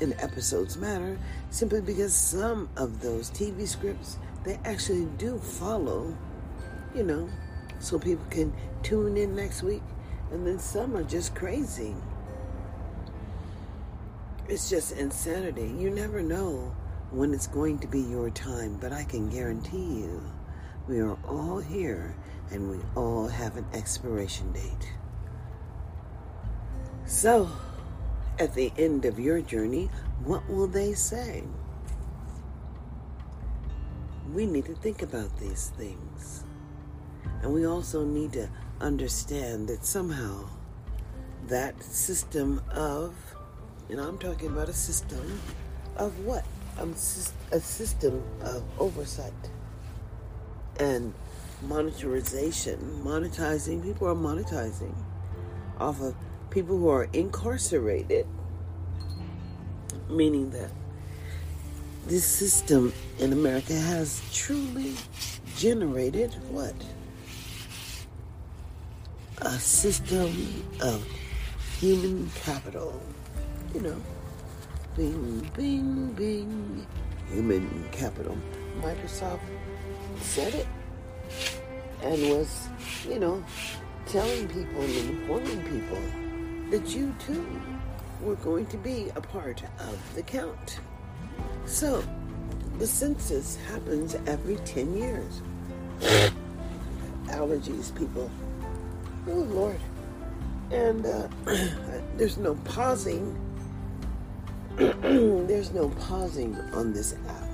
And 0.00 0.14
episodes 0.18 0.76
matter 0.76 1.18
simply 1.50 1.80
because 1.80 2.14
some 2.14 2.68
of 2.76 3.00
those 3.00 3.30
TV 3.30 3.66
scripts 3.66 4.18
they 4.44 4.58
actually 4.64 5.06
do 5.18 5.38
follow, 5.38 6.16
you 6.94 7.02
know, 7.02 7.28
so 7.80 7.98
people 7.98 8.24
can 8.30 8.52
tune 8.82 9.16
in 9.16 9.34
next 9.34 9.62
week. 9.62 9.82
And 10.30 10.46
then 10.46 10.58
some 10.58 10.96
are 10.96 11.02
just 11.02 11.34
crazy. 11.34 11.94
It's 14.48 14.70
just 14.70 14.92
insanity. 14.92 15.74
You 15.78 15.90
never 15.90 16.22
know 16.22 16.74
when 17.10 17.34
it's 17.34 17.46
going 17.46 17.78
to 17.80 17.86
be 17.86 18.00
your 18.00 18.30
time, 18.30 18.78
but 18.80 18.92
I 18.92 19.04
can 19.04 19.28
guarantee 19.28 20.00
you 20.00 20.22
we 20.86 21.00
are 21.00 21.18
all 21.28 21.58
here 21.58 22.14
and 22.50 22.70
we 22.70 22.78
all 22.96 23.28
have 23.28 23.56
an 23.56 23.66
expiration 23.74 24.50
date. 24.52 24.92
So, 27.04 27.50
at 28.38 28.54
the 28.54 28.72
end 28.78 29.04
of 29.04 29.18
your 29.18 29.40
journey, 29.40 29.90
what 30.24 30.48
will 30.48 30.66
they 30.66 30.94
say? 30.94 31.44
We 34.32 34.46
need 34.46 34.66
to 34.66 34.74
think 34.74 35.02
about 35.02 35.36
these 35.38 35.72
things. 35.76 36.44
And 37.42 37.52
we 37.52 37.66
also 37.66 38.04
need 38.04 38.32
to 38.34 38.48
understand 38.80 39.68
that 39.68 39.84
somehow 39.84 40.48
that 41.46 41.82
system 41.82 42.62
of, 42.70 43.14
and 43.88 44.00
I'm 44.00 44.18
talking 44.18 44.48
about 44.48 44.68
a 44.68 44.72
system 44.72 45.40
of 45.96 46.18
what? 46.20 46.44
Um, 46.78 46.92
a 47.50 47.60
system 47.60 48.22
of 48.42 48.62
oversight 48.78 49.32
and 50.78 51.12
monetization, 51.62 52.78
monetizing, 53.04 53.82
people 53.82 54.06
are 54.06 54.14
monetizing 54.14 54.94
off 55.80 56.00
of 56.00 56.14
people 56.50 56.76
who 56.76 56.88
are 56.88 57.08
incarcerated, 57.12 58.26
meaning 60.08 60.50
that 60.50 60.70
this 62.06 62.24
system 62.24 62.92
in 63.18 63.32
America 63.32 63.74
has 63.74 64.22
truly 64.32 64.94
generated 65.56 66.34
what? 66.50 66.74
A 69.42 69.50
system 69.58 70.64
of 70.80 71.06
human 71.78 72.30
capital. 72.42 73.00
You 73.74 73.82
know, 73.82 74.02
bing, 74.96 75.50
bing, 75.54 76.12
bing, 76.12 76.86
human 77.30 77.88
capital. 77.92 78.36
Microsoft 78.80 79.40
said 80.20 80.54
it 80.54 80.66
and 82.02 82.22
was, 82.30 82.68
you 83.06 83.18
know, 83.18 83.44
telling 84.06 84.48
people 84.48 84.80
and 84.80 85.10
informing 85.10 85.62
people 85.64 85.98
that 86.70 86.94
you 86.94 87.14
too 87.18 87.46
were 88.20 88.36
going 88.36 88.66
to 88.66 88.76
be 88.76 89.10
a 89.16 89.20
part 89.20 89.62
of 89.80 90.14
the 90.14 90.22
count. 90.22 90.80
So, 91.64 92.02
the 92.78 92.86
census 92.86 93.56
happens 93.70 94.16
every 94.26 94.56
10 94.56 94.96
years. 94.96 95.42
Allergies, 97.26 97.96
people. 97.96 98.30
Oh, 99.28 99.32
Lord. 99.32 99.80
And 100.70 101.06
uh, 101.06 101.28
there's 102.16 102.38
no 102.38 102.54
pausing. 102.64 103.36
there's 104.76 105.72
no 105.72 105.88
pausing 105.90 106.54
on 106.72 106.92
this 106.92 107.14
app. 107.28 107.48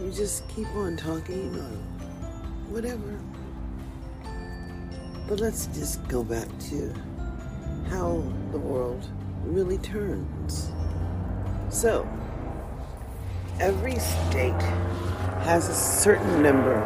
You 0.00 0.10
just 0.10 0.48
keep 0.48 0.68
on 0.76 0.96
talking 0.96 1.54
or 1.56 2.72
whatever. 2.72 3.18
But 5.28 5.40
let's 5.40 5.66
just 5.66 6.06
go 6.08 6.22
back 6.22 6.46
to 6.70 6.94
how 7.90 8.22
the 8.52 8.58
world 8.58 9.08
really 9.44 9.78
turns. 9.78 10.70
So, 11.70 12.08
every 13.60 13.98
state 13.98 14.62
has 15.42 15.68
a 15.68 15.74
certain 15.74 16.42
number 16.42 16.80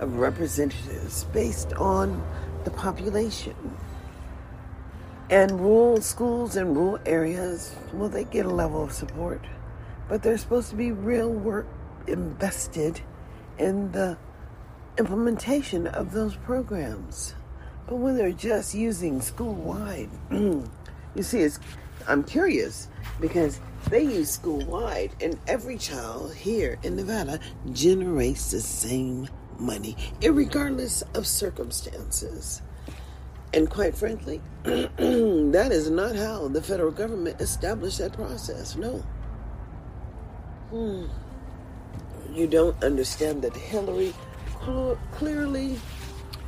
of 0.00 0.16
representatives 0.16 1.24
based 1.32 1.72
on 1.74 2.22
the 2.64 2.70
population. 2.70 3.54
And 5.30 5.60
rural 5.60 6.00
schools 6.00 6.56
in 6.56 6.74
rural 6.74 7.00
areas, 7.06 7.74
well, 7.92 8.08
they 8.08 8.24
get 8.24 8.44
a 8.44 8.50
level 8.50 8.84
of 8.84 8.92
support, 8.92 9.44
but 10.08 10.22
there's 10.22 10.42
supposed 10.42 10.70
to 10.70 10.76
be 10.76 10.92
real 10.92 11.30
work 11.30 11.66
invested 12.06 13.00
in 13.58 13.92
the 13.92 14.18
implementation 14.98 15.86
of 15.86 16.12
those 16.12 16.36
programs. 16.36 17.34
But 17.92 17.98
when 17.98 18.16
they're 18.16 18.32
just 18.32 18.74
using 18.74 19.20
school 19.20 19.52
wide, 19.52 20.08
you 20.30 20.64
see, 21.20 21.40
it's, 21.40 21.60
I'm 22.08 22.24
curious 22.24 22.88
because 23.20 23.60
they 23.90 24.02
use 24.02 24.30
school 24.30 24.64
wide, 24.64 25.10
and 25.20 25.38
every 25.46 25.76
child 25.76 26.34
here 26.34 26.78
in 26.84 26.96
Nevada 26.96 27.38
generates 27.70 28.50
the 28.50 28.62
same 28.62 29.28
money, 29.58 29.94
regardless 30.22 31.02
of 31.14 31.26
circumstances. 31.26 32.62
And 33.52 33.68
quite 33.68 33.94
frankly, 33.94 34.40
that 34.62 35.68
is 35.70 35.90
not 35.90 36.16
how 36.16 36.48
the 36.48 36.62
federal 36.62 36.92
government 36.92 37.42
established 37.42 37.98
that 37.98 38.14
process. 38.14 38.74
No. 38.74 39.04
Hmm. 40.70 41.08
You 42.32 42.46
don't 42.46 42.82
understand 42.82 43.42
that 43.42 43.54
Hillary 43.54 44.14
cl- 44.64 44.98
clearly 45.10 45.78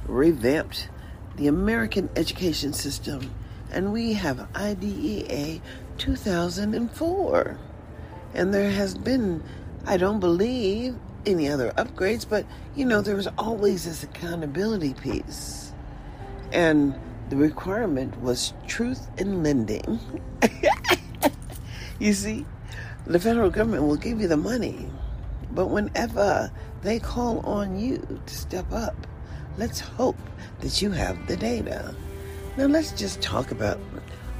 revamped 0.07 0.88
the 1.37 1.49
American 1.49 2.09
education 2.16 2.72
system, 2.72 3.30
and 3.70 3.93
we 3.93 4.12
have 4.14 4.49
IDEA 4.55 5.61
2004. 5.99 7.59
And 8.35 8.55
there 8.55 8.70
has 8.70 8.97
been, 8.97 9.43
I 9.87 9.97
don't 9.97 10.20
believe, 10.20 10.97
any 11.26 11.49
other 11.49 11.72
upgrades, 11.72 12.28
but 12.28 12.45
you 12.74 12.85
know, 12.85 13.01
there 13.01 13.16
was 13.16 13.28
always 13.39 13.85
this 13.85 14.03
accountability 14.03 14.95
piece. 14.95 15.72
And 16.53 16.95
the 17.30 17.37
requirement 17.37 18.20
was 18.20 18.53
truth 18.66 19.09
in 19.18 19.43
lending. 19.43 19.99
you 21.99 22.12
see, 22.12 22.45
the 23.07 23.18
federal 23.18 23.51
government 23.51 23.85
will 23.85 23.97
give 23.97 24.20
you 24.20 24.28
the 24.28 24.37
money, 24.37 24.89
but 25.51 25.66
whenever 25.66 26.51
they 26.82 26.99
call 26.99 27.41
on 27.41 27.78
you 27.78 28.20
to 28.26 28.35
step 28.35 28.70
up, 28.72 29.07
let's 29.57 29.80
hope 29.80 30.16
that 30.61 30.81
you 30.81 30.91
have 30.91 31.27
the 31.27 31.37
data. 31.37 31.95
Now, 32.57 32.67
let's 32.67 32.93
just 32.93 33.21
talk 33.21 33.51
about 33.51 33.79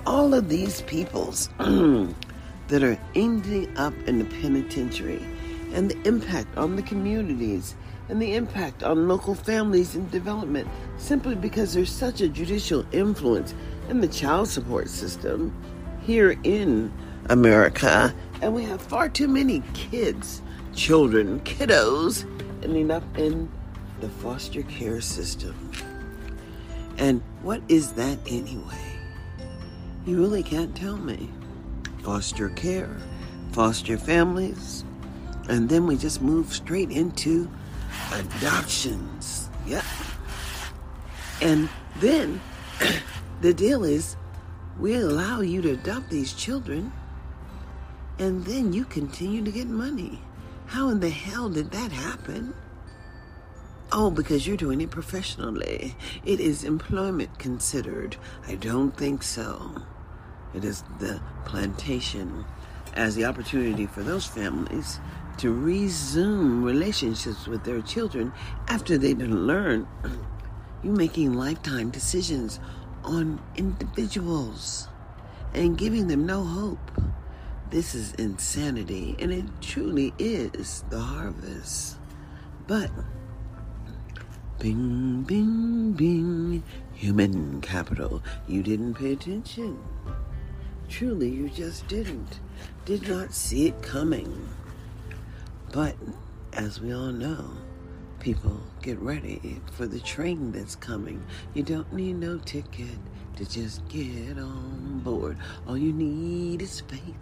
all 0.07 0.35
of 0.35 0.49
these 0.49 0.83
peoples 0.83 1.49
that 1.59 2.83
are 2.83 2.99
ending 3.15 3.77
up 3.77 3.95
in 4.07 4.19
the 4.19 4.25
penitentiary 4.25 5.25
and 5.73 5.91
the 5.91 6.09
impact 6.09 6.57
on 6.57 6.77
the 6.77 6.83
communities 6.83 7.75
and 8.09 8.21
the 8.21 8.35
impact 8.35 8.83
on 8.83 9.09
local 9.09 9.35
families 9.35 9.95
and 9.95 10.11
development 10.11 10.69
simply 10.99 11.35
because 11.35 11.75
there's 11.75 11.91
such 11.91 12.21
a 12.21 12.29
judicial 12.29 12.85
influence 12.93 13.55
in 13.89 14.01
the 14.01 14.09
child 14.09 14.49
support 14.49 14.89
system 14.89 15.55
here 16.03 16.39
in 16.45 16.93
America. 17.31 18.15
And 18.43 18.55
we 18.55 18.63
have 18.65 18.81
far 18.81 19.09
too 19.09 19.29
many 19.29 19.63
kids, 19.73 20.43
children, 20.75 21.41
kiddos 21.41 22.25
ending 22.63 22.91
up 22.91 23.03
in 23.19 23.49
the 24.01 24.09
foster 24.09 24.63
care 24.63 25.01
system. 25.01 25.55
And 26.99 27.23
what 27.43 27.63
is 27.69 27.93
that 27.95 28.19
anyway? 28.27 28.99
You 30.07 30.19
really 30.19 30.43
can't 30.43 30.75
tell 30.77 30.97
me. 30.97 31.31
Foster 32.03 32.51
care, 32.51 32.97
foster 33.53 33.97
families, 33.97 34.85
and 35.49 35.69
then 35.69 35.87
we 35.87 35.97
just 35.97 36.21
move 36.21 36.53
straight 36.53 36.91
into 36.91 37.51
adoptions. 38.13 39.49
Yep. 39.67 39.85
And 41.41 41.69
then 41.97 42.41
the 43.41 43.55
deal 43.55 43.85
is 43.85 44.17
we 44.79 44.97
allow 44.97 45.41
you 45.41 45.63
to 45.63 45.73
adopt 45.73 46.11
these 46.11 46.33
children, 46.33 46.93
and 48.19 48.45
then 48.45 48.73
you 48.73 48.85
continue 48.85 49.43
to 49.43 49.51
get 49.51 49.67
money. 49.67 50.21
How 50.67 50.89
in 50.89 51.01
the 51.01 51.11
hell 51.11 51.49
did 51.49 51.71
that 51.71 51.93
happen? 51.93 52.55
Oh, 53.97 54.11
because 54.11 54.45
you're 54.45 54.57
doing 54.57 54.81
it 54.81 54.91
professionally. 54.91 55.95
It 56.25 56.41
is 56.41 56.65
employment 56.65 57.39
considered. 57.39 58.17
I 58.45 58.57
don't 58.57 58.91
think 58.91 59.23
so. 59.23 59.71
It 60.53 60.65
is 60.65 60.83
the 60.99 61.23
plantation 61.45 62.45
as 62.95 63.15
the 63.15 63.25
opportunity 63.25 63.87
for 63.87 64.03
those 64.03 64.27
families 64.27 64.99
to 65.39 65.53
resume 65.53 66.65
relationships 66.65 67.47
with 67.47 67.63
their 67.63 67.83
children 67.83 68.33
after 68.67 68.99
they've 68.99 69.17
been 69.17 69.47
learned 69.47 69.87
You're 70.83 70.97
making 70.97 71.35
lifetime 71.35 71.91
decisions 71.91 72.59
on 73.05 73.41
individuals 73.55 74.89
and 75.55 75.79
giving 75.79 76.09
them 76.09 76.27
no 76.27 76.43
hope. 76.43 76.91
This 77.71 77.95
is 77.95 78.13
insanity, 78.15 79.15
and 79.21 79.33
it 79.33 79.45
truly 79.61 80.13
is 80.19 80.83
the 80.91 80.99
harvest. 80.99 81.97
But, 82.67 82.91
bing, 84.59 85.23
bing, 85.23 85.93
bing, 85.93 86.63
human 86.95 87.61
capital, 87.61 88.23
you 88.47 88.63
didn't 88.63 88.95
pay 88.95 89.13
attention. 89.13 89.79
Truly, 90.89 91.29
you 91.29 91.49
just 91.49 91.87
didn't. 91.89 92.41
Did 92.85 93.09
not 93.09 93.33
see 93.33 93.69
it 93.69 93.83
coming. 93.83 94.49
But, 95.73 95.97
as 96.53 96.81
we 96.81 96.95
all 96.95 97.13
know, 97.13 97.51
people 98.21 98.61
get 98.83 98.99
ready 99.01 99.61
for 99.73 99.87
the 99.87 100.01
train 100.01 100.53
that's 100.53 100.77
coming. 100.77 101.23
You 101.55 101.63
don't 101.63 101.93
need 101.93 102.17
no 102.17 102.39
ticket 102.39 102.99
to 103.37 103.45
just 103.49 103.87
get 103.89 104.39
on 104.39 105.01
board. 105.05 105.37
All 105.67 105.77
you 105.77 105.93
need 105.93 106.63
is 106.63 106.81
faith 106.81 107.17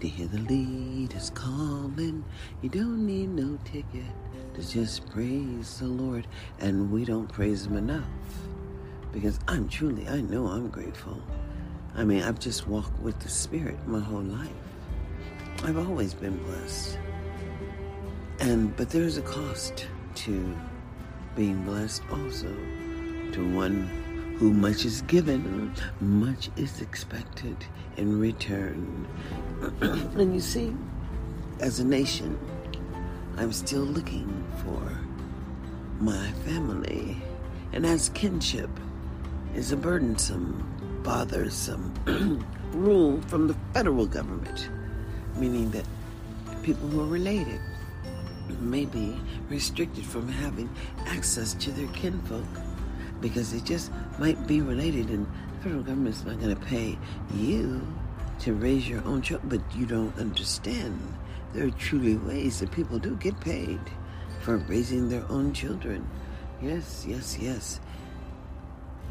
to 0.00 0.08
hear 0.08 0.26
the 0.26 0.38
leaders 0.38 1.30
calling. 1.30 2.24
You 2.62 2.68
don't 2.70 3.06
need 3.06 3.28
no 3.28 3.58
ticket 3.64 4.14
to 4.58 4.68
just 4.68 5.08
praise 5.10 5.78
the 5.78 5.86
Lord. 5.86 6.26
And 6.58 6.90
we 6.90 7.04
don't 7.04 7.28
praise 7.28 7.66
Him 7.66 7.76
enough 7.76 8.04
because 9.12 9.38
I'm 9.46 9.68
truly, 9.68 10.08
I 10.08 10.20
know 10.20 10.46
I'm 10.46 10.68
grateful. 10.68 11.22
I 11.94 12.04
mean, 12.04 12.22
I've 12.22 12.38
just 12.38 12.66
walked 12.66 12.98
with 13.00 13.18
the 13.20 13.28
Spirit 13.28 13.76
my 13.86 14.00
whole 14.00 14.22
life. 14.22 14.50
I've 15.64 15.78
always 15.78 16.14
been 16.14 16.36
blessed. 16.44 16.98
And, 18.40 18.76
but 18.76 18.90
there's 18.90 19.16
a 19.16 19.22
cost 19.22 19.88
to 20.16 20.56
being 21.34 21.62
blessed 21.64 22.02
also. 22.10 22.54
To 23.32 23.54
one 23.54 24.34
who 24.38 24.52
much 24.52 24.84
is 24.84 25.02
given, 25.02 25.74
much 26.00 26.50
is 26.56 26.80
expected 26.80 27.56
in 27.96 28.18
return. 28.18 29.06
and 29.80 30.34
you 30.34 30.40
see, 30.40 30.74
as 31.60 31.80
a 31.80 31.84
nation, 31.84 32.38
I'm 33.36 33.52
still 33.52 33.82
looking 33.82 34.44
for 34.64 34.98
my 36.00 36.30
family. 36.44 37.16
And 37.72 37.84
as 37.84 38.08
kinship 38.10 38.70
is 39.54 39.72
a 39.72 39.76
burdensome, 39.76 41.00
bothersome 41.02 41.94
rule 42.72 43.20
from 43.22 43.48
the 43.48 43.56
federal 43.74 44.06
government, 44.06 44.70
meaning 45.36 45.70
that 45.70 45.84
people 46.62 46.88
who 46.88 47.00
are 47.00 47.06
related 47.06 47.60
may 48.60 48.84
be 48.84 49.16
restricted 49.48 50.04
from 50.04 50.28
having 50.28 50.68
access 51.06 51.54
to 51.54 51.70
their 51.72 51.86
kinfolk 51.88 52.44
because 53.20 53.52
they 53.52 53.60
just 53.60 53.90
might 54.18 54.46
be 54.46 54.60
related 54.60 55.08
and 55.10 55.26
the 55.26 55.62
federal 55.62 55.82
government's 55.82 56.24
not 56.24 56.40
going 56.40 56.54
to 56.54 56.66
pay 56.66 56.98
you 57.34 57.86
to 58.38 58.54
raise 58.54 58.88
your 58.88 59.04
own 59.04 59.20
child 59.20 59.42
but 59.44 59.60
you 59.74 59.86
don't 59.86 60.16
understand 60.18 61.00
there 61.52 61.66
are 61.66 61.70
truly 61.72 62.16
ways 62.16 62.60
that 62.60 62.70
people 62.70 62.98
do 62.98 63.16
get 63.16 63.38
paid 63.40 63.80
for 64.48 64.56
raising 64.56 65.10
their 65.10 65.24
own 65.28 65.52
children 65.52 66.08
yes 66.62 67.04
yes 67.06 67.36
yes 67.38 67.80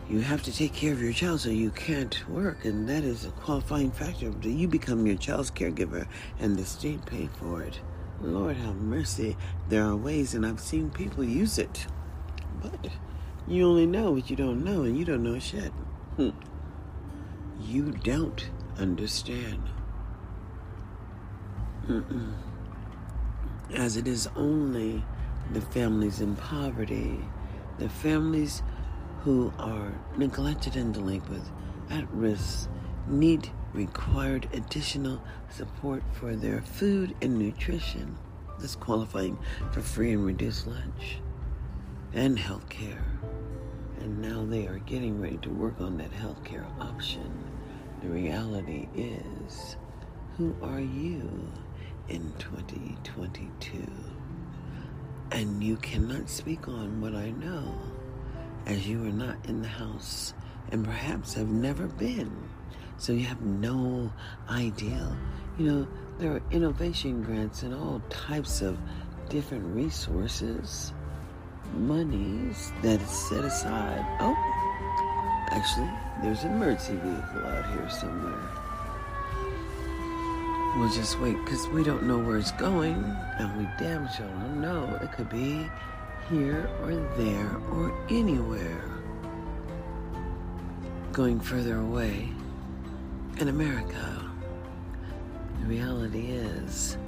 you 0.10 0.20
have 0.20 0.42
to 0.42 0.52
take 0.52 0.74
care 0.74 0.92
of 0.92 1.00
your 1.00 1.14
child 1.14 1.40
so 1.40 1.50
you 1.50 1.70
can't 1.70 2.28
work 2.28 2.66
and 2.66 2.90
that 2.90 3.04
is 3.04 3.24
a 3.24 3.30
qualifying 3.30 3.92
factor 3.92 4.34
you 4.42 4.68
become 4.68 5.06
your 5.06 5.16
child's 5.16 5.52
caregiver 5.52 6.08
and 6.40 6.58
the 6.58 6.66
state 6.66 7.06
pay 7.06 7.30
for 7.40 7.62
it 7.62 7.80
Lord 8.20 8.58
have 8.58 8.78
mercy. 8.78 9.38
There 9.70 9.84
are 9.84 9.96
ways, 9.96 10.34
and 10.34 10.44
I've 10.44 10.60
seen 10.60 10.90
people 10.90 11.24
use 11.24 11.60
it. 11.60 11.86
But 12.62 12.90
you 13.48 13.68
only 13.68 13.86
know 13.86 14.10
what 14.10 14.30
you 14.30 14.36
don't 14.36 14.64
know, 14.64 14.82
and 14.82 14.98
you 14.98 15.06
don't 15.06 15.22
know 15.22 15.38
shit. 15.38 15.72
Hmm. 16.16 16.32
You 17.62 17.92
don't 17.92 18.50
understand. 18.80 19.62
Mm-mm. 21.88 22.34
As 23.76 23.98
it 23.98 24.08
is 24.08 24.28
only 24.36 25.04
the 25.52 25.62
families 25.62 26.22
in 26.22 26.36
poverty, 26.36 27.20
the 27.78 27.90
families 27.90 28.64
who 29.22 29.52
are 29.60 29.94
neglected 30.18 30.76
and 30.76 30.94
delinquent, 30.94 31.44
at 31.90 32.10
risk, 32.12 32.70
need 33.08 33.50
required 33.74 34.50
additional 34.54 35.22
support 35.50 36.04
for 36.12 36.36
their 36.36 36.62
food 36.62 37.16
and 37.22 37.38
nutrition. 37.38 38.18
That's 38.60 38.76
qualifying 38.76 39.38
for 39.72 39.82
free 39.82 40.14
and 40.14 40.26
reduced 40.26 40.68
lunch 40.68 41.20
and 42.14 42.38
health 42.38 42.68
care. 42.70 43.06
And 44.00 44.22
now 44.22 44.46
they 44.46 44.68
are 44.68 44.80
getting 44.80 45.22
ready 45.22 45.38
to 45.38 45.50
work 45.50 45.80
on 45.80 45.98
that 45.98 46.12
health 46.12 46.44
care 46.44 46.66
option. 46.80 47.32
The 48.02 48.10
reality 48.10 48.88
is, 48.96 49.76
who 50.38 50.56
are 50.62 50.80
you 50.80 51.48
in 52.10 52.32
2022? 52.40 54.07
And 55.32 55.64
you 55.64 55.78
cannot 55.78 56.30
speak 56.30 56.68
on 56.68 57.02
what 57.02 57.14
I 57.14 57.32
know 57.32 57.76
as 58.66 58.88
you 58.88 59.04
are 59.04 59.12
not 59.12 59.38
in 59.48 59.62
the 59.62 59.68
house 59.68 60.34
and 60.72 60.84
perhaps 60.84 61.34
have 61.34 61.50
never 61.50 61.88
been 61.88 62.32
so 62.98 63.14
you 63.14 63.26
have 63.26 63.42
no 63.42 64.12
idea. 64.50 65.16
You 65.58 65.66
know, 65.66 65.88
there 66.18 66.32
are 66.34 66.42
innovation 66.52 67.22
grants 67.22 67.64
and 67.64 67.74
all 67.74 68.02
types 68.10 68.62
of 68.62 68.78
different 69.30 69.64
resources, 69.76 70.94
monies 71.76 72.72
that 72.82 73.00
is 73.02 73.10
set 73.10 73.46
aside. 73.46 74.06
Oh, 74.20 74.36
actually, 75.52 75.90
there's 76.24 76.44
an 76.44 76.54
emergency 76.54 76.94
vehicle 76.94 77.46
out 77.46 77.72
here 77.72 77.90
somewhere. 77.90 78.57
We'll 80.78 80.92
just 80.92 81.20
wait 81.20 81.36
because 81.44 81.68
we 81.70 81.84
don't 81.84 82.04
know 82.04 82.20
where 82.20 82.38
it's 82.38 82.52
going, 82.52 83.04
and 83.40 83.58
we 83.58 83.68
damn 83.80 84.08
sure 84.14 84.28
don't 84.28 84.62
know. 84.62 85.00
It 85.02 85.12
could 85.12 85.28
be 85.28 85.68
here 86.30 86.70
or 86.84 86.94
there 87.18 87.58
or 87.72 87.92
anywhere. 88.10 88.84
Going 91.14 91.40
further 91.40 91.80
away 91.80 92.30
in 93.40 93.48
America, 93.48 94.24
the 95.62 95.66
reality 95.66 96.28
is 96.28 97.00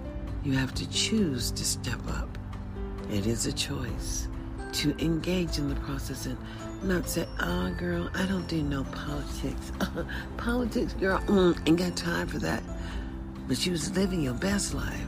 you 0.44 0.54
have 0.54 0.74
to 0.74 0.90
choose 0.90 1.52
to 1.52 1.64
step 1.64 2.00
up. 2.08 2.40
It 3.12 3.28
is 3.28 3.46
a 3.46 3.54
choice 3.54 4.28
to 4.72 4.96
engage 4.98 5.60
in 5.60 5.70
the 5.70 5.76
process 5.76 6.26
and 6.26 6.38
not 6.82 7.08
say, 7.08 7.28
oh, 7.40 7.70
girl, 7.78 8.10
I 8.16 8.26
don't 8.26 8.48
do 8.48 8.64
no 8.64 8.84
politics. 8.86 9.72
politics, 10.38 10.94
girl, 10.94 11.20
mm, 11.28 11.56
ain't 11.68 11.78
got 11.78 11.96
time 11.96 12.28
for 12.28 12.40
that. 12.40 12.64
But 13.50 13.66
you 13.66 13.72
was 13.72 13.98
living 13.98 14.22
your 14.22 14.36
best 14.36 14.76
life. 14.76 15.08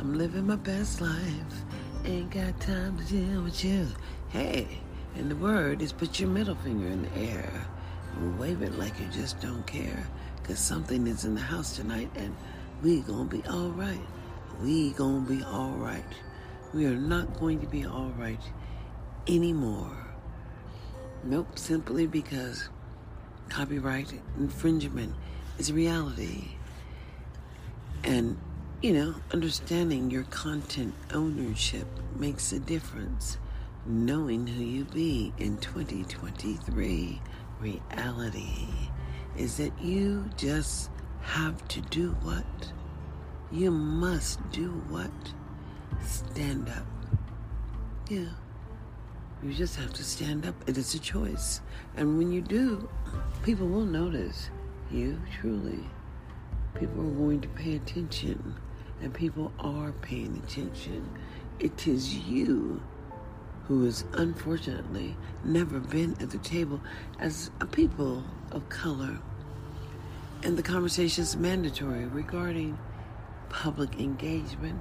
I'm 0.00 0.18
living 0.18 0.48
my 0.48 0.56
best 0.56 1.00
life. 1.00 1.62
Ain't 2.04 2.32
got 2.32 2.58
time 2.60 2.98
to 2.98 3.04
deal 3.04 3.42
with 3.42 3.64
you. 3.64 3.86
Hey, 4.30 4.66
and 5.14 5.30
the 5.30 5.36
word 5.36 5.80
is 5.80 5.92
put 5.92 6.18
your 6.18 6.28
middle 6.28 6.56
finger 6.56 6.88
in 6.88 7.02
the 7.02 7.16
air 7.16 7.48
and 8.16 8.36
wave 8.36 8.62
it 8.62 8.76
like 8.76 8.98
you 8.98 9.06
just 9.12 9.40
don't 9.40 9.64
care 9.64 10.08
because 10.42 10.58
something 10.58 11.06
is 11.06 11.24
in 11.24 11.36
the 11.36 11.40
house 11.40 11.76
tonight 11.76 12.10
and 12.16 12.34
we 12.82 12.98
gonna 13.02 13.26
be 13.26 13.44
all 13.48 13.70
right. 13.70 14.06
We 14.60 14.90
gonna 14.90 15.20
be 15.20 15.44
all 15.44 15.70
right. 15.70 16.02
We 16.74 16.86
are 16.86 16.96
not 16.96 17.38
going 17.38 17.60
to 17.60 17.68
be 17.68 17.86
all 17.86 18.12
right 18.18 18.42
anymore. 19.28 19.96
Nope, 21.22 21.56
simply 21.56 22.08
because 22.08 22.70
copyright 23.48 24.12
infringement 24.36 25.14
is 25.58 25.72
reality. 25.72 26.57
And, 28.04 28.38
you 28.82 28.92
know, 28.92 29.14
understanding 29.32 30.10
your 30.10 30.24
content 30.24 30.94
ownership 31.12 31.86
makes 32.16 32.52
a 32.52 32.58
difference. 32.58 33.38
Knowing 33.86 34.46
who 34.46 34.62
you 34.62 34.84
be 34.84 35.32
in 35.38 35.56
2023 35.58 37.20
reality 37.60 38.68
is 39.36 39.56
that 39.56 39.72
you 39.80 40.28
just 40.36 40.90
have 41.22 41.66
to 41.68 41.80
do 41.82 42.10
what? 42.22 42.72
You 43.50 43.70
must 43.70 44.38
do 44.50 44.70
what? 44.88 45.10
Stand 46.04 46.68
up. 46.68 46.86
Yeah. 48.08 48.28
You 49.42 49.54
just 49.54 49.76
have 49.76 49.92
to 49.94 50.04
stand 50.04 50.46
up. 50.46 50.54
It 50.66 50.76
is 50.76 50.94
a 50.94 50.98
choice. 50.98 51.60
And 51.96 52.18
when 52.18 52.32
you 52.32 52.40
do, 52.40 52.88
people 53.42 53.68
will 53.68 53.84
notice 53.84 54.50
you 54.90 55.20
truly. 55.40 55.84
People 56.78 57.00
are 57.02 57.10
going 57.10 57.40
to 57.40 57.48
pay 57.48 57.76
attention. 57.76 58.54
And 59.00 59.14
people 59.14 59.52
are 59.58 59.92
paying 59.92 60.42
attention. 60.44 61.08
It 61.60 61.86
is 61.86 62.16
you 62.16 62.82
who 63.66 63.84
has 63.84 64.04
unfortunately 64.14 65.16
never 65.44 65.78
been 65.78 66.16
at 66.20 66.30
the 66.30 66.38
table 66.38 66.80
as 67.18 67.50
a 67.60 67.66
people 67.66 68.24
of 68.50 68.68
color. 68.68 69.18
And 70.42 70.56
the 70.56 70.62
conversation 70.62 71.22
is 71.22 71.36
mandatory 71.36 72.06
regarding 72.06 72.78
public 73.50 74.00
engagement 74.00 74.80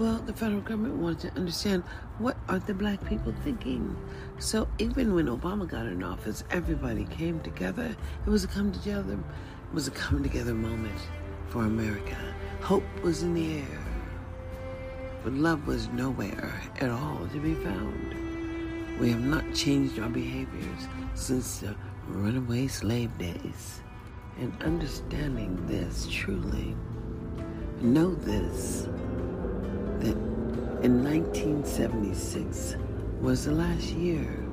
Well, 0.00 0.18
the 0.24 0.32
federal 0.32 0.62
government 0.62 0.94
wanted 0.96 1.30
to 1.30 1.38
understand 1.38 1.82
what 2.18 2.38
are 2.48 2.58
the 2.58 2.72
black 2.72 3.04
people 3.06 3.34
thinking. 3.44 3.94
So 4.38 4.66
even 4.78 5.14
when 5.14 5.26
Obama 5.26 5.68
got 5.68 5.84
in 5.84 6.02
office, 6.02 6.42
everybody 6.50 7.04
came 7.04 7.38
together. 7.40 7.94
It 8.26 8.30
was 8.30 8.42
a 8.42 8.48
come 8.48 8.72
together, 8.72 9.12
it 9.12 9.74
was 9.74 9.88
a 9.88 9.90
come 9.90 10.22
together 10.22 10.54
moment 10.54 10.98
for 11.50 11.64
America. 11.64 12.16
Hope 12.60 12.84
was 13.02 13.24
in 13.24 13.34
the 13.34 13.58
air, 13.58 13.78
but 15.24 15.32
love 15.32 15.66
was 15.66 15.88
nowhere 15.88 16.60
at 16.80 16.90
all 16.90 17.26
to 17.32 17.40
be 17.40 17.54
found. 17.54 18.14
We 19.00 19.10
have 19.10 19.24
not 19.24 19.52
changed 19.52 19.98
our 19.98 20.08
behaviors 20.08 20.86
since 21.14 21.58
the 21.58 21.74
runaway 22.06 22.68
slave 22.68 23.16
days. 23.18 23.80
And 24.38 24.54
understanding 24.62 25.58
this 25.66 26.06
truly, 26.10 26.76
know 27.80 28.14
this 28.14 28.82
that 29.98 30.16
in 30.84 31.04
1976 31.04 32.76
was 33.20 33.44
the 33.44 33.52
last 33.52 33.88
year 33.88 34.46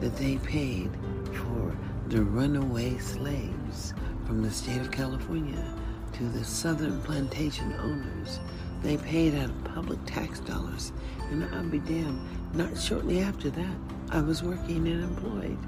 that 0.00 0.16
they 0.16 0.36
paid 0.38 0.90
for 1.32 1.74
the 2.08 2.22
runaway 2.22 2.98
slaves 2.98 3.94
from 4.26 4.42
the 4.42 4.50
state 4.50 4.80
of 4.80 4.90
California 4.90 5.75
to 6.16 6.24
the 6.30 6.44
southern 6.44 7.00
plantation 7.02 7.74
owners. 7.74 8.40
They 8.82 8.96
paid 8.96 9.34
out 9.34 9.50
of 9.50 9.64
public 9.64 9.98
tax 10.06 10.40
dollars. 10.40 10.92
And 11.30 11.44
I'll 11.54 11.68
be 11.68 11.78
damned, 11.80 12.20
not 12.54 12.78
shortly 12.78 13.20
after 13.20 13.50
that, 13.50 13.76
I 14.10 14.20
was 14.20 14.42
working 14.42 14.86
and 14.88 15.04
employed. 15.04 15.58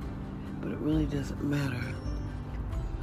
But 0.62 0.72
it 0.72 0.78
really 0.78 1.06
doesn't 1.06 1.44
matter. 1.44 1.82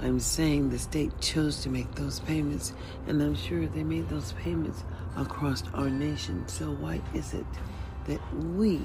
I'm 0.02 0.20
saying 0.20 0.70
the 0.70 0.80
state 0.80 1.20
chose 1.22 1.62
to 1.64 1.70
make 1.70 1.94
those 1.96 2.20
payments, 2.22 2.74
and 3.08 3.22
I'm 3.22 3.36
sure 3.36 3.66
they 3.68 3.84
made 3.84 4.10
those 4.10 4.34
payments 4.34 4.84
across 5.16 5.64
our 5.74 5.90
nation. 5.90 6.48
So 6.48 6.72
why 6.72 7.02
is 7.14 7.34
it 7.34 7.46
that 8.08 8.22
we 8.34 8.80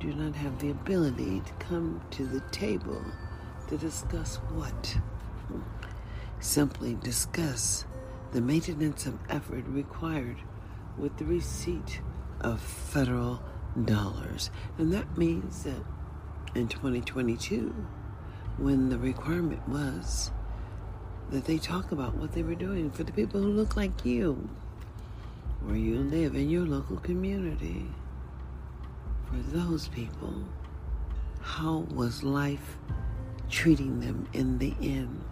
do 0.00 0.14
not 0.14 0.34
have 0.36 0.58
the 0.58 0.70
ability 0.70 1.40
to 1.40 1.52
come 1.54 2.00
to 2.12 2.26
the 2.26 2.40
table 2.50 3.04
to 3.68 3.76
discuss 3.76 4.36
what? 4.54 4.96
Simply 6.44 6.94
discuss 7.02 7.86
the 8.32 8.40
maintenance 8.42 9.06
of 9.06 9.18
effort 9.30 9.64
required 9.66 10.36
with 10.98 11.16
the 11.16 11.24
receipt 11.24 12.02
of 12.42 12.60
federal 12.60 13.42
dollars. 13.86 14.50
And 14.76 14.92
that 14.92 15.16
means 15.16 15.62
that 15.62 15.82
in 16.54 16.68
2022, 16.68 17.74
when 18.58 18.90
the 18.90 18.98
requirement 18.98 19.66
was 19.66 20.32
that 21.30 21.46
they 21.46 21.56
talk 21.56 21.92
about 21.92 22.14
what 22.16 22.32
they 22.32 22.42
were 22.42 22.54
doing 22.54 22.90
for 22.90 23.04
the 23.04 23.12
people 23.12 23.40
who 23.40 23.48
look 23.48 23.74
like 23.74 24.04
you, 24.04 24.46
where 25.62 25.76
you 25.76 25.96
live 25.96 26.36
in 26.36 26.50
your 26.50 26.66
local 26.66 26.98
community. 26.98 27.86
For 29.30 29.38
those 29.56 29.88
people, 29.88 30.44
how 31.40 31.86
was 31.94 32.22
life 32.22 32.76
treating 33.48 34.00
them 34.00 34.28
in 34.34 34.58
the 34.58 34.74
end? 34.82 35.24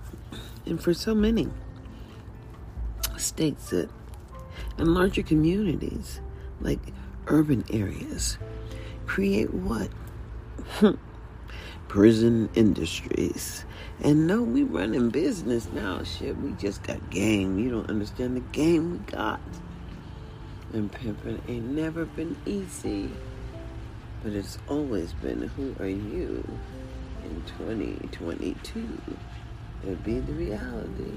And 0.66 0.82
for 0.82 0.94
so 0.94 1.14
many 1.14 1.48
states 3.16 3.70
that 3.70 3.88
and 4.78 4.94
larger 4.94 5.22
communities, 5.22 6.20
like 6.60 6.80
urban 7.26 7.64
areas, 7.70 8.38
create 9.06 9.52
what? 9.52 9.88
Prison 11.88 12.48
industries. 12.54 13.64
And 14.02 14.26
no, 14.26 14.42
we 14.42 14.62
running 14.62 15.10
business 15.10 15.68
now. 15.72 16.02
Shit, 16.02 16.36
we 16.38 16.52
just 16.52 16.82
got 16.82 17.10
game. 17.10 17.58
You 17.58 17.70
don't 17.70 17.90
understand 17.90 18.36
the 18.36 18.40
game 18.40 18.92
we 18.92 18.98
got. 19.12 19.40
And 20.72 20.90
pimping 20.90 21.42
ain't 21.48 21.66
never 21.66 22.06
been 22.06 22.36
easy. 22.46 23.10
But 24.22 24.32
it's 24.32 24.58
always 24.68 25.12
been 25.14 25.42
who 25.48 25.74
are 25.80 25.88
you 25.88 26.48
in 27.24 27.42
2022? 27.58 28.98
It'll 29.82 29.96
be 29.96 30.20
the 30.20 30.32
reality. 30.32 31.12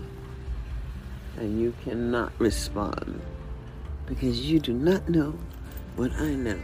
And 1.38 1.60
you 1.60 1.74
cannot 1.84 2.32
respond 2.40 3.22
because 4.06 4.50
you 4.50 4.60
do 4.60 4.74
not 4.74 5.08
know 5.10 5.34
what 5.96 6.12
I 6.14 6.34
know. 6.34 6.60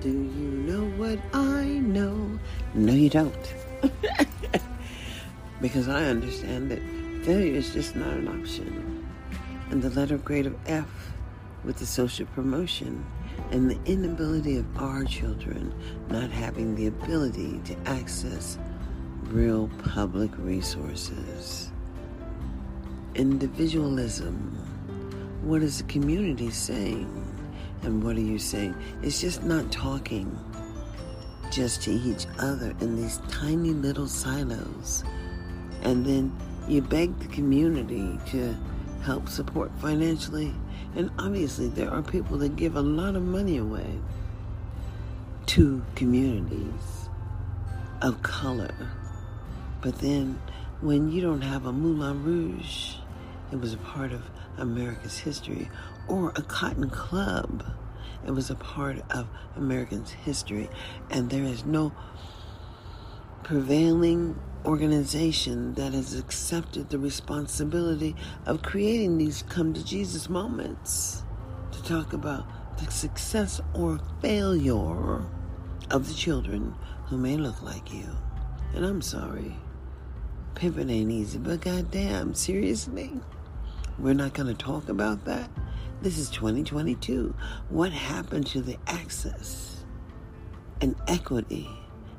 Do 0.00 0.10
you 0.10 0.50
know 0.50 0.84
what 0.96 1.18
I 1.32 1.64
know? 1.64 2.38
No, 2.74 2.92
you 2.92 3.10
don't. 3.10 3.54
because 5.60 5.88
I 5.88 6.04
understand 6.04 6.70
that 6.70 6.80
failure 7.24 7.54
is 7.54 7.72
just 7.72 7.96
not 7.96 8.14
an 8.14 8.28
option. 8.28 9.06
And 9.70 9.82
the 9.82 9.90
letter 9.90 10.18
grade 10.18 10.46
of 10.46 10.56
F 10.66 10.88
with 11.64 11.76
the 11.76 11.86
social 11.86 12.26
promotion 12.26 13.04
and 13.50 13.70
the 13.70 13.78
inability 13.84 14.56
of 14.56 14.66
our 14.78 15.04
children 15.04 15.74
not 16.08 16.30
having 16.30 16.74
the 16.74 16.86
ability 16.86 17.60
to 17.64 17.76
access 17.86 18.58
real 19.30 19.70
public 19.78 20.30
resources. 20.38 21.70
Individualism. 23.14 24.56
What 25.42 25.62
is 25.62 25.78
the 25.78 25.84
community 25.84 26.50
saying? 26.50 27.08
And 27.82 28.02
what 28.02 28.16
are 28.16 28.20
you 28.20 28.38
saying? 28.38 28.74
It's 29.02 29.20
just 29.20 29.44
not 29.44 29.70
talking 29.70 30.36
just 31.52 31.82
to 31.82 31.92
each 31.92 32.26
other 32.38 32.74
in 32.80 32.96
these 32.96 33.18
tiny 33.28 33.70
little 33.70 34.08
silos. 34.08 35.04
And 35.82 36.04
then 36.04 36.36
you 36.68 36.82
beg 36.82 37.18
the 37.20 37.28
community 37.28 38.18
to 38.32 38.56
help 39.02 39.28
support 39.28 39.70
financially. 39.78 40.52
And 40.96 41.10
obviously, 41.18 41.68
there 41.68 41.90
are 41.90 42.02
people 42.02 42.36
that 42.38 42.56
give 42.56 42.74
a 42.74 42.82
lot 42.82 43.14
of 43.14 43.22
money 43.22 43.58
away 43.58 43.98
to 45.46 45.84
communities 45.94 47.08
of 48.02 48.22
color. 48.22 48.74
But 49.82 49.98
then, 50.00 50.40
when 50.80 51.10
you 51.10 51.22
don't 51.22 51.42
have 51.42 51.66
a 51.66 51.72
Moulin 51.72 52.22
Rouge, 52.22 52.96
it 53.50 53.60
was 53.60 53.72
a 53.72 53.78
part 53.78 54.12
of 54.12 54.22
America's 54.58 55.18
history, 55.18 55.70
or 56.06 56.30
a 56.30 56.42
Cotton 56.42 56.90
Club, 56.90 57.64
it 58.26 58.32
was 58.32 58.50
a 58.50 58.54
part 58.54 58.98
of 59.10 59.26
Americans' 59.56 60.10
history, 60.10 60.68
and 61.10 61.30
there 61.30 61.44
is 61.44 61.64
no 61.64 61.92
prevailing 63.42 64.38
organization 64.66 65.74
that 65.74 65.94
has 65.94 66.14
accepted 66.18 66.90
the 66.90 66.98
responsibility 66.98 68.14
of 68.44 68.62
creating 68.62 69.16
these 69.16 69.42
come 69.48 69.72
to 69.72 69.84
Jesus 69.84 70.28
moments 70.28 71.24
to 71.72 71.82
talk 71.82 72.12
about 72.12 72.46
the 72.78 72.90
success 72.90 73.60
or 73.74 73.98
failure 74.20 75.22
of 75.90 76.08
the 76.08 76.14
children 76.14 76.74
who 77.06 77.16
may 77.16 77.36
look 77.36 77.62
like 77.62 77.92
you. 77.92 78.06
And 78.74 78.84
I'm 78.84 79.02
sorry, 79.02 79.56
pimping 80.60 80.90
ain't 80.90 81.10
easy, 81.10 81.38
but 81.38 81.62
goddamn, 81.62 82.34
seriously? 82.34 83.10
We're 83.98 84.12
not 84.12 84.34
to 84.34 84.52
talk 84.52 84.90
about 84.90 85.24
that? 85.24 85.48
This 86.02 86.18
is 86.18 86.28
2022. 86.28 87.34
What 87.70 87.92
happened 87.92 88.46
to 88.48 88.60
the 88.60 88.76
access 88.86 89.82
and 90.82 90.94
equity 91.08 91.66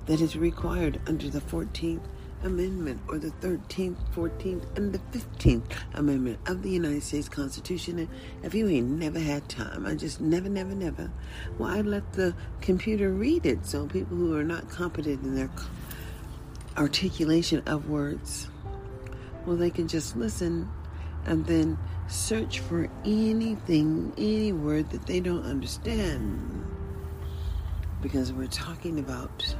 that 0.08 0.22
is 0.22 0.36
required 0.36 1.00
under 1.06 1.30
the 1.30 1.40
14th 1.40 2.02
Amendment 2.44 3.00
or 3.08 3.20
the 3.20 3.30
13th, 3.30 3.98
14th, 4.16 4.76
and 4.76 4.92
the 4.92 5.00
15th 5.16 5.74
Amendment 5.94 6.40
of 6.48 6.64
the 6.64 6.72
United 6.72 7.04
States 7.04 7.30
Constitution. 7.30 8.00
And 8.00 8.10
if 8.42 8.56
you 8.56 8.68
ain't 8.68 8.90
never 8.90 9.20
had 9.20 9.48
time, 9.50 9.86
I 9.86 9.94
just 9.94 10.20
never, 10.20 10.50
never, 10.50 10.74
never, 10.74 11.12
well, 11.60 11.70
I 11.70 11.82
let 11.82 12.14
the 12.14 12.34
computer 12.60 13.12
read 13.12 13.46
it 13.46 13.68
so 13.68 13.86
people 13.86 14.18
who 14.18 14.36
are 14.36 14.44
not 14.44 14.68
competent 14.68 15.24
in 15.24 15.36
their 15.36 15.52
articulation 16.78 17.62
of 17.66 17.90
words, 17.90 18.50
well, 19.46 19.56
they 19.56 19.70
can 19.70 19.88
just 19.88 20.16
listen 20.16 20.70
and 21.26 21.46
then 21.46 21.78
search 22.08 22.60
for 22.60 22.90
anything, 23.06 24.14
any 24.18 24.52
word 24.52 24.90
that 24.92 25.06
they 25.06 25.20
don't 25.20 25.46
understand. 25.46 26.66
Because 28.02 28.34
we're 28.34 28.48
talking 28.48 29.00
about 29.00 29.56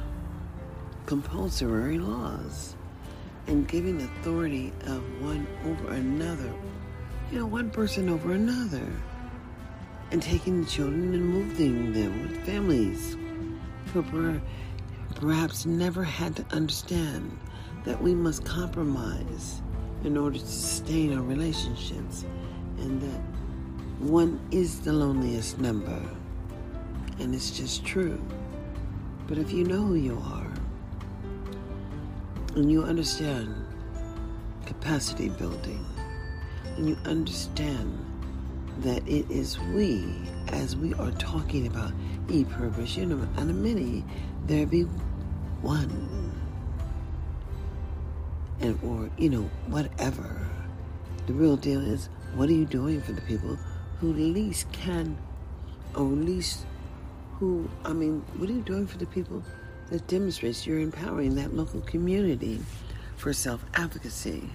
compulsory 1.06 1.98
laws 1.98 2.76
and 3.46 3.66
giving 3.68 4.00
authority 4.00 4.72
of 4.86 5.02
one 5.22 5.46
over 5.64 5.92
another, 5.92 6.52
you 7.30 7.38
know, 7.38 7.46
one 7.46 7.70
person 7.70 8.08
over 8.08 8.32
another, 8.32 8.86
and 10.10 10.22
taking 10.22 10.62
the 10.62 10.70
children 10.70 11.14
and 11.14 11.24
moving 11.24 11.92
them 11.92 12.22
with 12.22 12.44
families 12.44 13.16
who 13.92 14.02
perhaps 15.22 15.64
never 15.64 16.02
had 16.02 16.34
to 16.34 16.44
understand 16.50 17.38
that 17.84 18.02
we 18.02 18.12
must 18.12 18.44
compromise 18.44 19.62
in 20.02 20.16
order 20.16 20.36
to 20.36 20.44
sustain 20.44 21.16
our 21.16 21.22
relationships 21.22 22.24
and 22.78 23.00
that 23.00 23.20
one 24.00 24.40
is 24.50 24.80
the 24.80 24.92
loneliest 24.92 25.60
number 25.60 26.02
and 27.20 27.36
it's 27.36 27.52
just 27.52 27.84
true. 27.84 28.20
But 29.28 29.38
if 29.38 29.52
you 29.52 29.62
know 29.62 29.82
who 29.82 29.94
you 29.94 30.20
are, 30.26 30.52
and 32.56 32.70
you 32.70 32.82
understand 32.82 33.54
capacity 34.66 35.28
building, 35.28 35.86
and 36.76 36.88
you 36.88 36.98
understand 37.04 37.96
that 38.80 39.06
it 39.06 39.30
is 39.30 39.58
we, 39.72 40.04
as 40.48 40.76
we 40.76 40.94
are 40.94 41.12
talking 41.12 41.68
about 41.68 41.92
e 42.28 42.44
pluribus, 42.44 42.96
you 42.96 43.06
know, 43.06 43.28
and 43.36 43.62
many, 43.62 44.04
there 44.46 44.66
be 44.66 44.86
one. 45.62 46.32
And, 48.60 48.78
or, 48.82 49.10
you 49.16 49.30
know, 49.30 49.50
whatever. 49.66 50.48
The 51.26 51.32
real 51.32 51.56
deal 51.56 51.80
is, 51.80 52.08
what 52.34 52.48
are 52.48 52.52
you 52.52 52.66
doing 52.66 53.00
for 53.00 53.12
the 53.12 53.20
people 53.22 53.56
who 54.00 54.12
least 54.12 54.70
can, 54.72 55.16
or 55.94 56.02
least 56.02 56.66
who, 57.38 57.68
I 57.84 57.92
mean, 57.92 58.24
what 58.36 58.50
are 58.50 58.52
you 58.52 58.62
doing 58.62 58.86
for 58.86 58.98
the 58.98 59.06
people 59.06 59.42
that 59.90 60.06
demonstrates 60.06 60.66
you're 60.66 60.80
empowering 60.80 61.34
that 61.36 61.54
local 61.54 61.80
community 61.82 62.60
for 63.16 63.32
self 63.32 63.64
advocacy? 63.74 64.50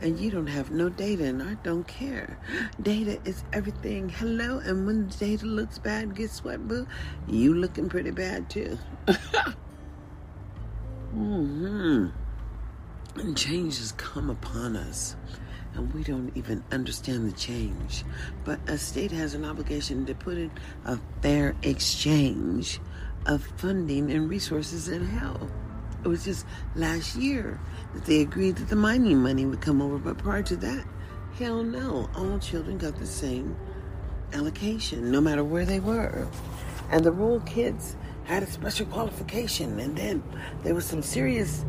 and 0.00 0.18
you 0.18 0.32
don't 0.32 0.48
have 0.48 0.72
no 0.72 0.88
data, 0.88 1.24
and 1.24 1.40
I 1.40 1.54
don't 1.62 1.86
care. 1.86 2.36
Data 2.82 3.20
is 3.24 3.44
everything. 3.52 4.08
Hello, 4.08 4.58
and 4.58 4.84
when 4.84 5.08
the 5.08 5.14
data 5.14 5.46
looks 5.46 5.78
bad, 5.78 6.16
guess 6.16 6.42
what, 6.42 6.66
boo? 6.66 6.88
You 7.28 7.54
looking 7.54 7.88
pretty 7.88 8.10
bad 8.10 8.50
too. 8.50 8.76
hmm 11.12 12.06
And 13.16 13.36
change 13.36 13.78
has 13.78 13.92
come 13.92 14.30
upon 14.30 14.76
us, 14.76 15.14
and 15.74 15.92
we 15.92 16.02
don't 16.02 16.34
even 16.34 16.64
understand 16.72 17.30
the 17.30 17.36
change. 17.36 18.04
But 18.44 18.58
a 18.66 18.78
state 18.78 19.10
has 19.12 19.34
an 19.34 19.44
obligation 19.44 20.06
to 20.06 20.14
put 20.14 20.38
in 20.38 20.50
a 20.86 20.98
fair 21.20 21.54
exchange 21.62 22.80
of 23.26 23.44
funding 23.58 24.10
and 24.10 24.28
resources 24.28 24.88
and 24.88 25.06
help. 25.06 25.50
It 26.02 26.08
was 26.08 26.24
just 26.24 26.46
last 26.74 27.14
year 27.14 27.60
that 27.94 28.06
they 28.06 28.22
agreed 28.22 28.56
that 28.56 28.68
the 28.68 28.76
mining 28.76 29.18
money 29.18 29.44
would 29.44 29.60
come 29.60 29.82
over, 29.82 29.98
but 29.98 30.18
prior 30.18 30.42
to 30.44 30.56
that, 30.56 30.84
hell 31.38 31.62
no. 31.62 32.08
All 32.16 32.38
children 32.38 32.78
got 32.78 32.98
the 32.98 33.06
same 33.06 33.54
allocation, 34.32 35.10
no 35.12 35.20
matter 35.20 35.44
where 35.44 35.66
they 35.66 35.78
were. 35.78 36.26
And 36.90 37.04
the 37.04 37.12
rural 37.12 37.40
kids 37.40 37.96
had 38.24 38.42
a 38.42 38.46
special 38.46 38.86
qualification, 38.86 39.78
and 39.80 39.96
then 39.96 40.22
there 40.62 40.74
was 40.74 40.84
some 40.84 41.02
serious 41.02 41.64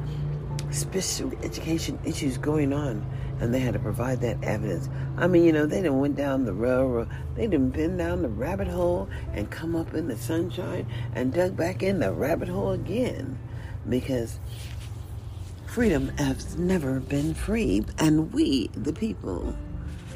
special 0.71 1.31
education 1.43 1.99
issues 2.05 2.37
going 2.37 2.73
on, 2.73 3.05
and 3.39 3.53
they 3.53 3.59
had 3.59 3.73
to 3.73 3.79
provide 3.79 4.21
that 4.21 4.43
evidence. 4.43 4.89
I 5.17 5.27
mean, 5.27 5.43
you 5.43 5.51
know, 5.51 5.65
they 5.65 5.81
didn't 5.81 5.99
went 5.99 6.15
down 6.15 6.45
the 6.45 6.53
railroad, 6.53 7.09
they 7.35 7.47
didn't 7.47 7.69
been 7.69 7.97
down 7.97 8.21
the 8.21 8.29
rabbit 8.29 8.67
hole 8.67 9.09
and 9.33 9.49
come 9.49 9.75
up 9.75 9.93
in 9.93 10.07
the 10.07 10.17
sunshine 10.17 10.87
and 11.13 11.33
dug 11.33 11.55
back 11.55 11.83
in 11.83 11.99
the 11.99 12.11
rabbit 12.11 12.47
hole 12.47 12.71
again 12.71 13.37
because 13.89 14.39
freedom 15.65 16.09
has 16.17 16.55
never 16.57 16.99
been 16.99 17.33
free. 17.33 17.83
And 17.97 18.31
we, 18.31 18.67
the 18.69 18.93
people, 18.93 19.55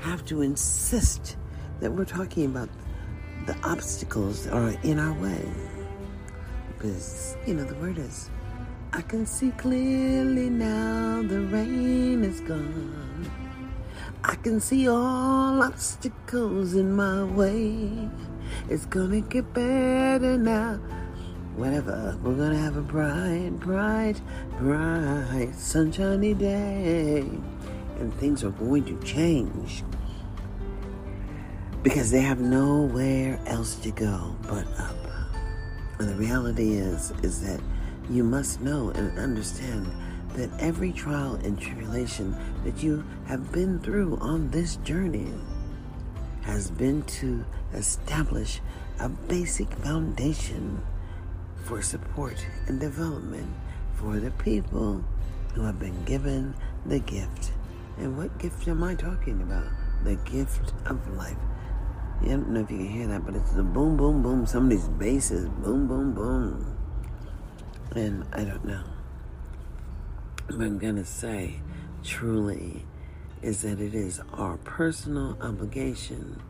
have 0.01 0.25
to 0.25 0.41
insist 0.41 1.35
that 1.79 1.91
we're 1.91 2.05
talking 2.05 2.45
about 2.45 2.69
the 3.45 3.57
obstacles 3.63 4.45
that 4.45 4.53
are 4.53 4.75
in 4.83 4.99
our 4.99 5.13
way. 5.21 5.43
Because, 6.77 7.35
you 7.45 7.53
know, 7.55 7.63
the 7.63 7.75
word 7.75 7.97
is, 7.97 8.29
I 8.93 9.01
can 9.01 9.25
see 9.25 9.51
clearly 9.51 10.49
now 10.49 11.23
the 11.23 11.41
rain 11.41 12.23
is 12.23 12.39
gone. 12.41 13.31
I 14.23 14.35
can 14.35 14.59
see 14.59 14.87
all 14.87 15.61
obstacles 15.63 16.75
in 16.75 16.95
my 16.95 17.23
way. 17.23 18.09
It's 18.69 18.85
gonna 18.85 19.21
get 19.21 19.53
better 19.53 20.37
now 20.37 20.79
whatever. 21.57 22.15
We're 22.23 22.35
gonna 22.35 22.57
have 22.57 22.77
a 22.77 22.81
bright, 22.81 23.59
bright, 23.59 24.21
bright, 24.59 25.53
sunshiny 25.55 26.35
day. 26.35 27.25
And 27.99 28.13
things 28.19 28.43
are 28.43 28.51
going 28.51 28.85
to 28.85 28.99
change. 29.03 29.83
Because 31.81 32.11
they 32.11 32.21
have 32.21 32.39
nowhere 32.39 33.39
else 33.47 33.75
to 33.77 33.91
go 33.91 34.35
but 34.43 34.67
up. 34.79 35.06
And 35.99 36.09
the 36.09 36.15
reality 36.15 36.73
is, 36.73 37.11
is 37.23 37.41
that 37.41 37.59
you 38.09 38.23
must 38.23 38.61
know 38.61 38.91
and 38.91 39.17
understand 39.17 39.91
that 40.35 40.49
every 40.59 40.91
trial 40.91 41.35
and 41.43 41.59
tribulation 41.59 42.35
that 42.63 42.83
you 42.83 43.03
have 43.25 43.51
been 43.51 43.79
through 43.79 44.17
on 44.21 44.51
this 44.51 44.75
journey 44.77 45.33
has 46.43 46.69
been 46.71 47.01
to 47.03 47.43
establish 47.73 48.61
a 48.99 49.09
basic 49.09 49.71
foundation 49.73 50.81
for 51.65 51.81
support 51.81 52.45
and 52.67 52.79
development 52.79 53.47
for 53.95 54.19
the 54.19 54.31
people 54.31 55.03
who 55.53 55.63
have 55.63 55.79
been 55.79 56.03
given 56.05 56.53
the 56.85 56.99
gift. 56.99 57.51
And 57.97 58.15
what 58.15 58.37
gift 58.37 58.67
am 58.67 58.83
I 58.83 58.95
talking 58.95 59.41
about? 59.41 59.67
The 60.03 60.15
gift 60.15 60.71
of 60.85 61.15
life. 61.17 61.35
Yeah, 62.21 62.33
I 62.33 62.35
don't 62.37 62.49
know 62.49 62.61
if 62.61 62.71
you 62.71 62.77
can 62.77 62.87
hear 62.87 63.07
that, 63.07 63.25
but 63.25 63.35
it's 63.35 63.51
the 63.51 63.63
boom, 63.63 63.97
boom, 63.97 64.23
boom. 64.23 64.45
Somebody's 64.45 64.87
bass 64.87 65.31
is 65.31 65.47
boom, 65.49 65.87
boom, 65.87 66.13
boom. 66.13 66.77
And 67.95 68.25
I 68.33 68.43
don't 68.43 68.65
know. 68.65 68.83
What 70.49 70.61
I'm 70.61 70.77
going 70.79 70.95
to 70.95 71.05
say 71.05 71.61
truly 72.03 72.85
is 73.41 73.61
that 73.61 73.79
it 73.79 73.93
is 73.93 74.21
our 74.33 74.57
personal 74.57 75.37
obligation 75.41 76.41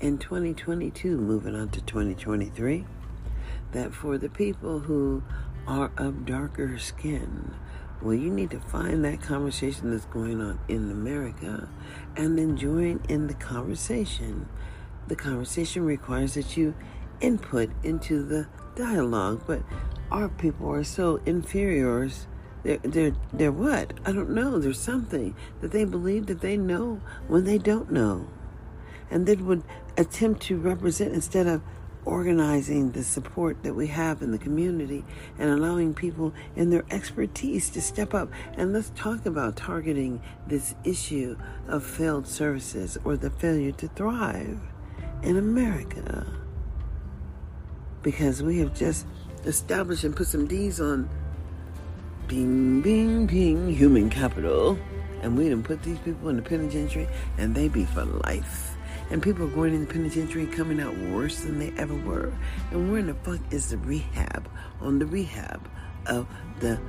in 0.00 0.16
2022, 0.16 1.18
moving 1.18 1.54
on 1.54 1.68
to 1.70 1.80
2023 1.82 2.86
that 3.72 3.94
for 3.94 4.16
the 4.16 4.30
people 4.30 4.80
who 4.80 5.22
are 5.66 5.90
of 5.98 6.24
darker 6.24 6.78
skin, 6.78 7.54
well, 8.00 8.14
you 8.14 8.30
need 8.30 8.50
to 8.50 8.60
find 8.60 9.04
that 9.04 9.20
conversation 9.20 9.90
that's 9.90 10.06
going 10.06 10.40
on 10.40 10.58
in 10.68 10.90
America 10.90 11.68
and 12.16 12.38
then 12.38 12.56
join 12.56 13.00
in 13.08 13.26
the 13.26 13.34
conversation. 13.34 14.48
The 15.10 15.16
conversation 15.16 15.84
requires 15.84 16.34
that 16.34 16.56
you 16.56 16.72
input 17.20 17.70
into 17.82 18.22
the 18.22 18.46
dialogue, 18.76 19.42
but 19.44 19.60
our 20.08 20.28
people 20.28 20.70
are 20.70 20.84
so 20.84 21.20
inferior. 21.26 22.08
They're, 22.62 22.78
they're, 22.78 23.16
they're 23.32 23.50
what? 23.50 23.92
I 24.06 24.12
don't 24.12 24.30
know. 24.30 24.60
There's 24.60 24.78
something 24.78 25.34
that 25.62 25.72
they 25.72 25.84
believe 25.84 26.26
that 26.26 26.42
they 26.42 26.56
know 26.56 27.00
when 27.26 27.42
they 27.42 27.58
don't 27.58 27.90
know. 27.90 28.28
And 29.10 29.26
then 29.26 29.46
would 29.46 29.64
attempt 29.96 30.42
to 30.42 30.56
represent 30.56 31.12
instead 31.12 31.48
of 31.48 31.60
organizing 32.04 32.92
the 32.92 33.02
support 33.02 33.64
that 33.64 33.74
we 33.74 33.88
have 33.88 34.22
in 34.22 34.30
the 34.30 34.38
community 34.38 35.04
and 35.40 35.50
allowing 35.50 35.92
people 35.92 36.32
in 36.54 36.70
their 36.70 36.84
expertise 36.88 37.68
to 37.70 37.82
step 37.82 38.14
up. 38.14 38.30
And 38.56 38.72
let's 38.72 38.92
talk 38.94 39.26
about 39.26 39.56
targeting 39.56 40.22
this 40.46 40.76
issue 40.84 41.36
of 41.66 41.84
failed 41.84 42.28
services 42.28 42.96
or 43.02 43.16
the 43.16 43.30
failure 43.30 43.72
to 43.72 43.88
thrive 43.88 44.60
in 45.22 45.36
America. 45.36 46.26
Because 48.02 48.42
we 48.42 48.58
have 48.58 48.74
just 48.74 49.06
established 49.44 50.04
and 50.04 50.16
put 50.16 50.26
some 50.26 50.46
D's 50.46 50.80
on 50.80 51.08
bing, 52.28 52.80
bing, 52.80 53.26
bing, 53.26 53.72
human 53.72 54.10
capital. 54.10 54.78
And 55.22 55.36
we 55.36 55.44
didn't 55.44 55.64
put 55.64 55.82
these 55.82 55.98
people 55.98 56.30
in 56.30 56.36
the 56.36 56.42
penitentiary 56.42 57.08
and 57.36 57.54
they 57.54 57.68
be 57.68 57.84
for 57.84 58.04
life 58.04 58.70
and 59.10 59.20
people 59.20 59.44
are 59.44 59.50
going 59.50 59.74
in 59.74 59.80
the 59.80 59.92
penitentiary 59.92 60.46
coming 60.46 60.80
out 60.80 60.96
worse 60.96 61.40
than 61.40 61.58
they 61.58 61.72
ever 61.76 61.94
were. 61.94 62.32
And 62.70 62.90
where 62.90 63.00
in 63.00 63.08
the 63.08 63.14
fuck 63.14 63.40
is 63.50 63.70
the 63.70 63.78
rehab 63.78 64.48
on 64.80 64.98
the 64.98 65.06
rehab 65.06 65.68
of 66.06 66.28
the 66.60 66.80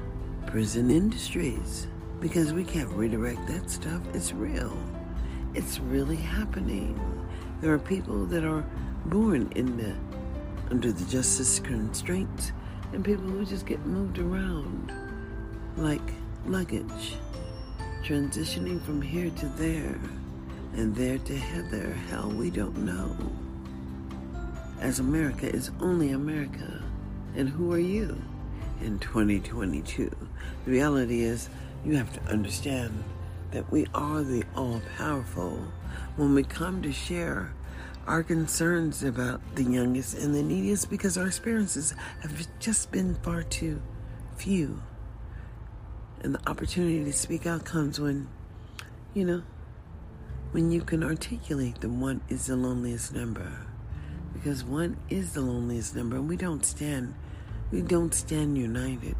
prison 0.46 0.92
industries? 0.92 1.88
Because 2.20 2.54
we 2.54 2.64
can't 2.64 2.90
redirect 2.90 3.48
that 3.48 3.70
stuff. 3.70 4.02
It's 4.14 4.34
real. 4.34 4.78
It's 5.56 5.80
really 5.80 6.16
happening. 6.16 7.00
There 7.62 7.74
are 7.74 7.80
people 7.80 8.26
that 8.26 8.44
are 8.44 8.66
born 9.06 9.52
in 9.56 9.78
the 9.78 9.96
under 10.72 10.92
the 10.92 11.06
justice 11.06 11.60
constraints 11.60 12.54
and 12.94 13.06
people 13.06 13.26
who 13.26 13.46
just 13.46 13.66
get 13.66 13.86
moved 13.86 14.18
around 14.20 14.92
like 15.78 16.02
luggage, 16.46 17.16
transitioning 18.04 18.82
from 18.84 19.02
here 19.02 19.30
to 19.30 19.46
there 19.48 20.00
and 20.76 20.96
there 20.96 21.18
to 21.20 21.38
Heather, 21.38 21.92
hell, 22.10 22.30
we 22.30 22.50
don't 22.50 22.78
know. 22.78 23.16
As 24.80 25.00
America 25.00 25.48
is 25.48 25.72
only 25.80 26.12
America. 26.12 26.82
And 27.36 27.48
who 27.48 27.72
are 27.72 27.80
you 27.80 28.22
in 28.82 29.00
2022? 29.00 30.10
The 30.66 30.72
reality 30.72 31.22
is, 31.22 31.50
you 31.86 31.96
have 31.96 32.12
to 32.14 32.32
understand 32.32 33.04
that 33.52 33.70
we 33.72 33.86
are 33.94 34.24
the 34.24 34.44
all 34.56 34.82
powerful 34.98 35.62
when 36.22 36.36
we 36.36 36.44
come 36.44 36.84
to 36.84 36.92
share 36.92 37.52
our 38.06 38.22
concerns 38.22 39.02
about 39.02 39.42
the 39.56 39.64
youngest 39.64 40.16
and 40.20 40.36
the 40.36 40.44
neediest 40.44 40.88
because 40.88 41.18
our 41.18 41.26
experiences 41.26 41.96
have 42.22 42.48
just 42.60 42.92
been 42.92 43.16
far 43.24 43.42
too 43.42 43.82
few. 44.36 44.80
And 46.22 46.36
the 46.36 46.50
opportunity 46.50 47.04
to 47.04 47.12
speak 47.12 47.48
out 47.48 47.66
comes 47.66 48.00
when, 48.00 48.28
you 49.16 49.26
know, 49.26 49.42
when 50.52 50.72
you 50.72 50.82
can 50.82 51.04
articulate 51.04 51.82
that 51.82 51.90
one 51.90 52.22
is 52.30 52.46
the 52.46 52.56
loneliest 52.56 53.16
number. 53.16 53.52
Because 54.32 54.64
one 54.64 54.98
is 55.10 55.34
the 55.34 55.42
loneliest 55.42 55.96
number, 55.96 56.18
and 56.18 56.30
we 56.30 56.38
don't 56.38 56.64
stand, 56.64 57.16
we 57.72 57.82
don't 57.82 58.14
stand 58.14 58.60
united. 58.60 59.18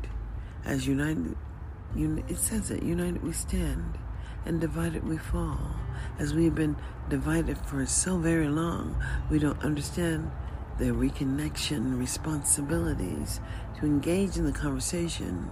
As 0.66 0.86
united, 0.86 1.36
it 1.96 2.38
says 2.38 2.70
it, 2.70 2.84
united 2.84 3.24
we 3.24 3.34
stand. 3.34 3.98
and 4.46 4.60
divided 4.60 5.04
we 5.08 5.18
fall. 5.18 5.81
As 6.20 6.34
we've 6.34 6.56
been 6.56 6.76
divided 7.10 7.58
for 7.58 7.86
so 7.86 8.18
very 8.18 8.48
long, 8.48 8.96
we 9.30 9.40
don't 9.40 9.62
understand 9.64 10.32
the 10.78 10.86
reconnection 10.86 12.00
responsibilities 12.00 13.40
to 13.80 13.86
engage 13.86 14.38
in 14.38 14.46
the 14.46 14.52
conversation 14.52 15.50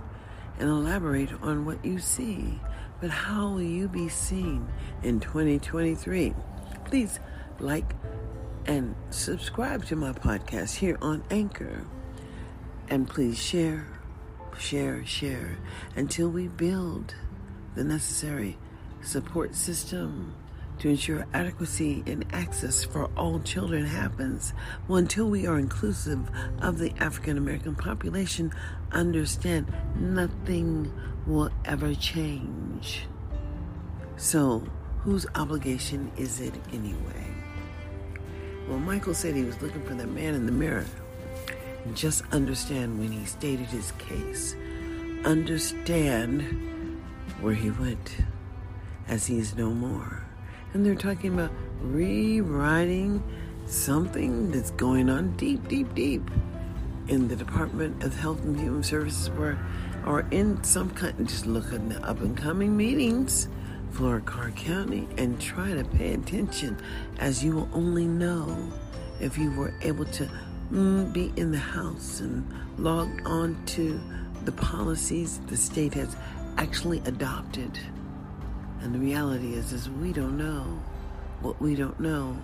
and 0.60 0.70
elaborate 0.70 1.32
on 1.42 1.66
what 1.66 1.84
you 1.84 2.00
see. 2.00 2.60
But 3.02 3.10
how 3.10 3.50
will 3.50 3.62
you 3.62 3.88
be 3.88 4.10
seen 4.10 4.68
in 5.04 5.20
2023? 5.20 6.34
Please 6.86 7.20
like 7.60 7.96
and 8.66 8.96
subscribe 9.10 9.86
to 9.86 9.96
my 9.96 10.12
podcast 10.12 10.76
here 10.76 10.98
on 11.02 11.24
Anchor. 11.32 11.86
And 12.90 13.08
please 13.08 13.42
share, 13.42 13.88
share, 14.58 15.06
share 15.06 15.58
until 15.96 16.30
we 16.30 16.48
build 16.48 17.16
the 17.76 17.84
necessary 17.84 18.58
support 19.02 19.56
system 19.56 20.36
to 20.80 20.90
ensure 20.90 21.28
adequacy 21.34 22.04
and 22.08 22.26
access 22.32 22.84
for 22.84 23.10
all 23.18 23.40
children 23.42 23.86
happens. 23.86 24.54
Well, 24.88 24.98
until 24.98 25.30
we 25.30 25.46
are 25.46 25.60
inclusive 25.60 26.30
of 26.62 26.78
the 26.80 26.94
African 27.00 27.38
American 27.38 27.76
population, 27.76 28.54
understand 28.92 29.72
nothing 30.00 30.92
will 31.28 31.50
ever 31.66 31.94
change. 31.96 33.08
So, 34.16 34.64
whose 35.02 35.26
obligation 35.36 36.12
is 36.18 36.40
it 36.40 36.54
anyway? 36.74 37.28
Well, 38.68 38.80
Michael 38.80 39.14
said 39.14 39.36
he 39.36 39.44
was 39.44 39.62
looking 39.62 39.84
for 39.84 39.96
the 39.96 40.08
man 40.08 40.34
in 40.34 40.46
the 40.46 40.52
mirror. 40.52 40.86
Just 41.94 42.24
understand 42.32 43.00
when 43.00 43.12
he 43.12 43.26
stated 43.26 43.68
his 43.68 43.92
case. 43.94 44.56
Understand 45.26 47.02
where 47.42 47.54
he 47.54 47.72
went 47.72 48.18
as 49.10 49.26
he 49.26 49.40
is 49.40 49.56
no 49.56 49.72
more. 49.72 50.24
And 50.74 50.86
they're 50.86 50.96
talking 50.96 51.34
about 51.34 51.52
rewriting 51.82 53.24
something 53.66 54.52
that's 54.52 54.72
going 54.72 55.10
on 55.10 55.36
deep, 55.36 55.68
deep, 55.68 55.94
deep 55.96 56.30
in 57.08 57.28
the 57.28 57.36
Department 57.36 58.04
of 58.04 58.18
Health 58.18 58.44
and 58.44 58.58
Human 58.58 58.84
Services 58.84 59.30
where 59.32 59.60
or 60.06 60.26
in 60.32 60.64
some 60.64 60.90
kind 60.92 61.28
just 61.28 61.46
look 61.46 61.74
at 61.74 61.90
the 61.90 62.02
up 62.08 62.22
and 62.22 62.38
coming 62.38 62.78
meetings 62.78 63.48
Florida 63.92 64.26
Clark 64.26 64.56
County 64.56 65.08
and 65.18 65.42
try 65.42 65.74
to 65.74 65.84
pay 65.84 66.14
attention 66.14 66.78
as 67.18 67.44
you 67.44 67.54
will 67.54 67.70
only 67.74 68.06
know 68.06 68.72
if 69.20 69.38
you 69.38 69.52
were 69.52 69.74
able 69.82 70.06
to 70.06 70.30
mm, 70.72 71.12
be 71.12 71.34
in 71.36 71.52
the 71.52 71.58
house 71.58 72.20
and 72.20 72.48
log 72.78 73.10
on 73.26 73.62
to 73.66 74.00
the 74.46 74.52
policies 74.52 75.40
the 75.48 75.58
state 75.58 75.94
has 75.94 76.16
actually 76.58 77.00
adopted. 77.06 77.78
And 78.82 78.94
the 78.94 79.00
reality 79.00 79.54
is, 79.54 79.74
is 79.74 79.90
we 79.90 80.14
don't 80.14 80.38
know 80.38 80.80
what 81.42 81.62
we 81.62 81.76
don't 81.76 82.00
know. 82.00 82.38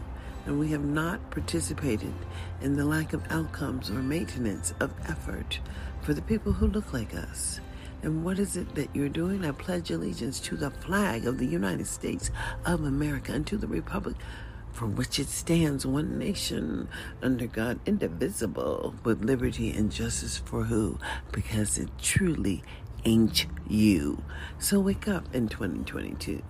And 0.45 0.59
we 0.59 0.69
have 0.69 0.83
not 0.83 1.31
participated 1.31 2.13
in 2.61 2.75
the 2.75 2.85
lack 2.85 3.13
of 3.13 3.23
outcomes 3.31 3.89
or 3.89 3.95
maintenance 3.95 4.73
of 4.79 4.93
effort 5.09 5.59
for 6.01 6.13
the 6.13 6.21
people 6.21 6.51
who 6.51 6.67
look 6.67 6.93
like 6.93 7.15
us. 7.15 7.59
And 8.03 8.23
what 8.23 8.37
is 8.37 8.55
it 8.55 8.75
that 8.75 8.95
you're 8.95 9.09
doing? 9.09 9.43
I 9.43 9.51
pledge 9.51 9.89
allegiance 9.89 10.39
to 10.41 10.55
the 10.55 10.69
flag 10.69 11.25
of 11.25 11.39
the 11.39 11.47
United 11.47 11.87
States 11.87 12.29
of 12.65 12.83
America 12.83 13.33
and 13.33 13.47
to 13.47 13.57
the 13.57 13.67
Republic 13.67 14.15
for 14.75 14.87
which 14.87 15.19
it 15.19 15.29
stands, 15.29 15.85
one 15.85 16.19
nation 16.19 16.89
under 17.23 17.47
God, 17.47 17.79
indivisible, 17.85 18.93
with 19.05 19.23
liberty 19.23 19.71
and 19.71 19.89
justice 19.89 20.37
for 20.37 20.65
who? 20.65 20.99
Because 21.31 21.77
it 21.77 21.89
truly 21.97 22.61
ain't 23.05 23.45
you. 23.67 24.21
So 24.59 24.79
wake 24.79 25.07
up 25.07 25.33
in 25.33 25.47
2022. 25.47 26.41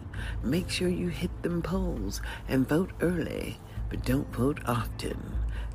Make 0.44 0.70
sure 0.70 0.90
you 0.90 1.10
hit 1.10 1.44
them 1.44 1.62
polls 1.62 2.22
and 2.48 2.68
vote 2.68 2.92
early, 3.02 3.60
but 3.90 4.06
don't 4.06 4.34
vote 4.34 4.60
often. 4.66 5.20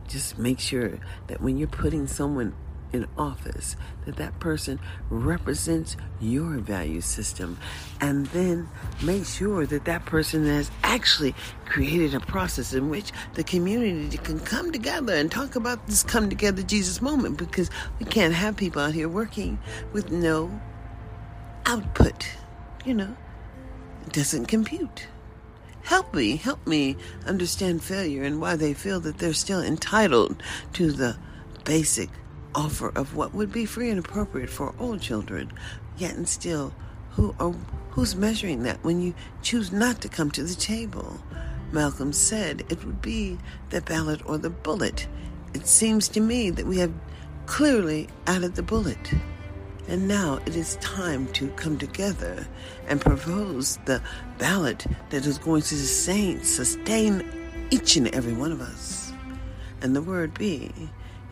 Just 0.09 0.39
make 0.39 0.59
sure 0.59 0.99
that 1.29 1.41
when 1.41 1.57
you're 1.57 1.69
putting 1.69 2.07
someone 2.07 2.55
in 2.93 3.07
office, 3.17 3.77
that 4.05 4.17
that 4.17 4.39
person 4.41 4.81
represents 5.11 5.97
your 6.21 6.59
value 6.59 7.01
system. 7.01 7.59
And 8.01 8.27
then 8.27 8.69
make 9.03 9.25
sure 9.27 9.67
that 9.67 9.85
that 9.85 10.05
person 10.07 10.47
has 10.47 10.71
actually 10.83 11.35
created 11.67 12.15
a 12.15 12.21
process 12.21 12.75
in 12.75 12.91
which 12.91 13.13
the 13.35 13.45
community 13.45 14.19
can 14.19 14.41
come 14.41 14.73
together 14.73 15.15
and 15.15 15.31
talk 15.31 15.55
about 15.55 15.87
this 15.87 16.03
come 16.03 16.29
together 16.29 16.63
Jesus 16.63 17.01
moment 17.01 17.39
because 17.39 17.71
we 17.99 18.07
can't 18.07 18.35
have 18.35 18.57
people 18.57 18.83
out 18.83 18.95
here 18.95 19.09
working 19.09 19.59
with 19.93 20.11
no 20.11 20.51
output. 21.67 22.29
You 22.85 22.95
know, 22.95 23.17
it 24.07 24.13
doesn't 24.13 24.47
compute. 24.47 25.07
Help 25.83 26.15
me, 26.15 26.37
help 26.37 26.67
me 26.67 26.97
understand 27.27 27.83
failure 27.83 28.23
and 28.23 28.41
why 28.41 28.57
they 28.57 28.75
feel 28.75 29.01
that 29.01 29.19
they're 29.19 29.33
still 29.33 29.63
entitled 29.63 30.43
to 30.75 30.93
the 30.93 31.17
basic 31.65 32.11
offer 32.55 32.91
of 32.97 33.17
what 33.17 33.35
would 33.35 33.53
be 33.53 33.65
free 33.65 33.91
and 33.91 33.99
appropriate 33.99 34.51
for 34.51 34.75
all 34.79 34.99
children, 34.99 35.53
yet 35.97 36.15
and 36.15 36.29
still, 36.29 36.73
who 37.11 37.35
are 37.39 37.55
who's 37.91 38.15
measuring 38.15 38.63
that 38.63 38.83
when 38.85 39.01
you 39.01 39.15
choose 39.43 39.73
not 39.73 40.01
to 40.01 40.09
come 40.09 40.31
to 40.31 40.45
the 40.45 40.55
table? 40.55 41.21
Malcolm 41.73 42.13
said 42.13 42.65
it 42.69 42.85
would 42.85 43.03
be 43.03 43.39
the 43.71 43.81
ballot 43.83 44.21
or 44.27 44.39
the 44.39 44.51
bullet. 44.51 45.07
It 45.55 45.67
seems 45.67 46.09
to 46.11 46.21
me 46.21 46.51
that 46.51 46.67
we 46.67 46.79
have 46.79 46.93
clearly 47.47 48.09
added 48.27 48.55
the 48.55 48.63
bullet. 48.63 49.13
And 49.91 50.07
now 50.07 50.39
it 50.47 50.55
is 50.55 50.77
time 50.77 51.27
to 51.33 51.49
come 51.49 51.77
together 51.77 52.47
and 52.87 53.01
propose 53.01 53.77
the 53.87 54.01
ballot 54.39 54.87
that 55.09 55.27
is 55.27 55.37
going 55.37 55.63
to 55.63 55.77
sustain, 55.77 56.45
sustain 56.45 57.29
each 57.73 57.97
and 57.97 58.07
every 58.15 58.33
one 58.33 58.53
of 58.53 58.61
us. 58.61 59.13
And 59.83 59.97
the 59.97 60.01
word 60.01 60.33
be 60.35 60.71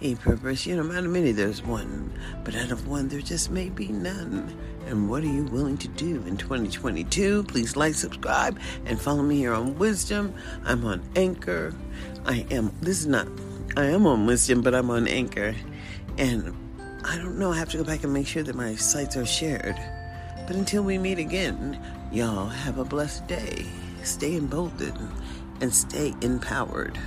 a 0.02 0.16
purpose. 0.16 0.66
You 0.66 0.74
know, 0.74 0.92
out 0.92 1.04
of 1.04 1.10
many 1.10 1.30
there's 1.30 1.62
one, 1.62 2.12
but 2.42 2.56
out 2.56 2.72
of 2.72 2.88
one 2.88 3.06
there 3.06 3.20
just 3.20 3.52
may 3.52 3.68
be 3.68 3.88
none. 3.88 4.52
And 4.86 5.08
what 5.08 5.22
are 5.22 5.26
you 5.26 5.44
willing 5.44 5.78
to 5.78 5.88
do 5.88 6.24
in 6.26 6.36
2022? 6.36 7.44
Please 7.44 7.76
like, 7.76 7.94
subscribe, 7.94 8.58
and 8.86 9.00
follow 9.00 9.22
me 9.22 9.36
here 9.36 9.54
on 9.54 9.78
Wisdom. 9.78 10.34
I'm 10.64 10.84
on 10.84 11.08
Anchor. 11.14 11.72
I 12.26 12.44
am, 12.50 12.72
this 12.80 12.98
is 12.98 13.06
not, 13.06 13.28
I 13.76 13.84
am 13.84 14.04
on 14.04 14.26
Wisdom, 14.26 14.62
but 14.62 14.74
I'm 14.74 14.90
on 14.90 15.06
Anchor. 15.06 15.54
And 16.16 16.67
I 17.04 17.16
don't 17.16 17.38
know, 17.38 17.52
I 17.52 17.56
have 17.56 17.68
to 17.70 17.76
go 17.76 17.84
back 17.84 18.04
and 18.04 18.12
make 18.12 18.26
sure 18.26 18.42
that 18.42 18.54
my 18.54 18.74
sites 18.74 19.16
are 19.16 19.24
shared. 19.24 19.76
But 20.46 20.56
until 20.56 20.82
we 20.82 20.98
meet 20.98 21.18
again, 21.18 21.80
y'all 22.10 22.46
have 22.46 22.78
a 22.78 22.84
blessed 22.84 23.26
day. 23.28 23.66
Stay 24.02 24.36
emboldened 24.36 25.10
and 25.60 25.72
stay 25.72 26.14
empowered. 26.22 26.98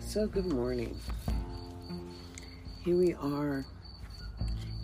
So, 0.00 0.26
good 0.26 0.46
morning. 0.46 0.98
Here 2.84 2.96
we 2.96 3.14
are 3.14 3.64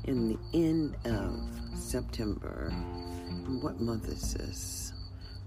in 0.04 0.28
the 0.28 0.38
end 0.52 0.96
of 1.04 1.40
September. 1.78 2.70
What 3.60 3.80
month 3.80 4.08
is 4.08 4.34
this? 4.34 4.81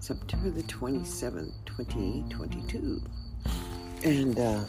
September 0.06 0.50
the 0.50 0.62
27th, 0.62 1.52
2022. 1.64 3.02
And 4.04 4.38
uh, 4.38 4.64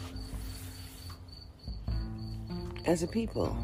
as 2.86 3.04
a 3.04 3.06
people, 3.06 3.56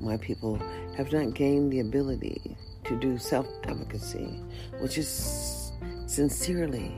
my 0.00 0.16
people 0.16 0.60
have 0.96 1.12
not 1.12 1.32
gained 1.32 1.72
the 1.72 1.78
ability 1.78 2.56
to 2.82 2.98
do 2.98 3.18
self 3.18 3.46
advocacy, 3.62 4.42
which 4.80 4.98
is 4.98 5.70
sincerely 6.08 6.92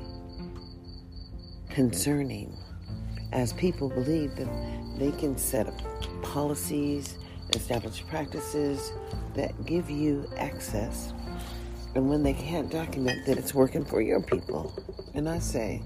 concerning 1.68 2.56
as 3.32 3.52
people 3.52 3.90
believe 3.90 4.34
that 4.36 4.48
they 4.98 5.10
can 5.12 5.36
set 5.36 5.66
up 5.66 5.78
policies, 6.22 7.18
establish 7.54 8.06
practices 8.06 8.90
that 9.34 9.66
give 9.66 9.90
you 9.90 10.26
access, 10.38 11.12
and 11.94 12.08
when 12.08 12.22
they 12.22 12.32
can't 12.32 12.70
document 12.70 13.26
that 13.26 13.38
it's 13.38 13.54
working 13.54 13.84
for 13.84 14.00
your 14.00 14.22
people. 14.22 14.72
And 15.14 15.28
I 15.28 15.38
say, 15.38 15.82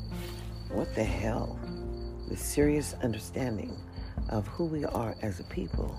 what 0.71 0.95
the 0.95 1.05
hell? 1.05 1.59
The 2.29 2.37
serious 2.37 2.95
understanding 3.03 3.77
of 4.29 4.47
who 4.49 4.65
we 4.67 4.85
are 4.85 5.17
as 5.23 5.41
a 5.41 5.45
people 5.45 5.99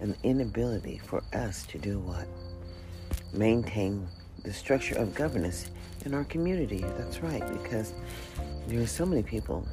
and 0.00 0.14
the 0.14 0.28
inability 0.28 0.98
for 0.98 1.22
us 1.32 1.66
to 1.66 1.78
do 1.78 1.98
what? 1.98 2.26
Maintain 3.32 4.06
the 4.44 4.52
structure 4.52 4.96
of 4.96 5.14
governance 5.14 5.70
in 6.04 6.14
our 6.14 6.24
community. 6.24 6.84
That's 6.98 7.20
right, 7.20 7.46
because 7.62 7.94
there 8.66 8.80
are 8.80 8.86
so 8.86 9.06
many 9.06 9.22
people 9.22 9.66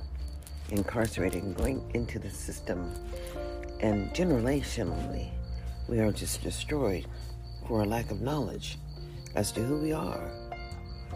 incarcerated 0.69 1.43
and 1.43 1.55
going 1.55 1.83
into 1.93 2.19
the 2.19 2.29
system. 2.29 2.91
And 3.81 4.11
generationally, 4.13 5.29
we 5.87 5.99
are 5.99 6.11
just 6.11 6.41
destroyed 6.41 7.05
for 7.67 7.81
a 7.81 7.85
lack 7.85 8.11
of 8.11 8.21
knowledge 8.21 8.77
as 9.35 9.51
to 9.53 9.61
who 9.61 9.77
we 9.77 9.93
are 9.93 10.31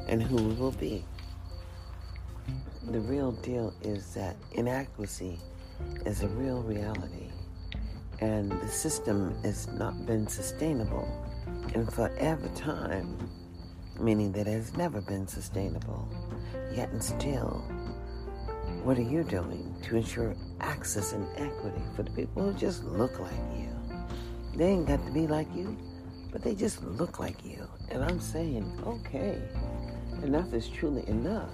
and 0.08 0.22
who 0.22 0.36
we 0.36 0.54
will 0.54 0.72
be. 0.72 1.04
The 2.90 3.00
real 3.00 3.32
deal 3.32 3.74
is 3.82 4.14
that 4.14 4.36
inadequacy 4.54 5.40
is 6.06 6.22
a 6.24 6.28
real 6.28 6.62
reality. 6.62 7.32
And 8.22 8.52
the 8.52 8.68
system 8.68 9.36
has 9.44 9.68
not 9.68 10.06
been 10.06 10.28
sustainable 10.28 11.08
in 11.74 11.86
forever 11.88 12.48
time, 12.56 13.30
meaning 14.00 14.32
that 14.34 14.48
it 14.48 14.54
has 14.54 14.78
never 14.78 15.02
been 15.02 15.28
sustainable. 15.28 16.08
Yet 16.74 16.90
and 16.90 17.04
still, 17.04 17.64
what 18.84 18.98
are 18.98 19.02
you 19.02 19.24
doing 19.24 19.76
to 19.84 19.98
ensure 19.98 20.36
access 20.62 21.14
and 21.14 21.28
equity 21.38 21.82
for 21.96 22.04
the 22.04 22.12
people 22.12 22.44
who 22.44 22.54
just 22.54 22.84
look 22.84 23.20
like 23.20 23.34
you? 23.58 23.70
They 24.56 24.68
ain't 24.68 24.88
got 24.88 25.04
to 25.06 25.12
be 25.12 25.28
like 25.28 25.48
you, 25.56 25.76
but 26.36 26.44
they 26.44 26.54
just 26.54 26.84
look 26.84 27.18
like 27.18 27.46
you. 27.46 27.66
And 27.90 28.04
I'm 28.04 28.20
saying, 28.20 28.70
okay, 28.86 29.42
enough 30.22 30.54
is 30.54 30.68
truly 30.68 31.08
enough. 31.08 31.54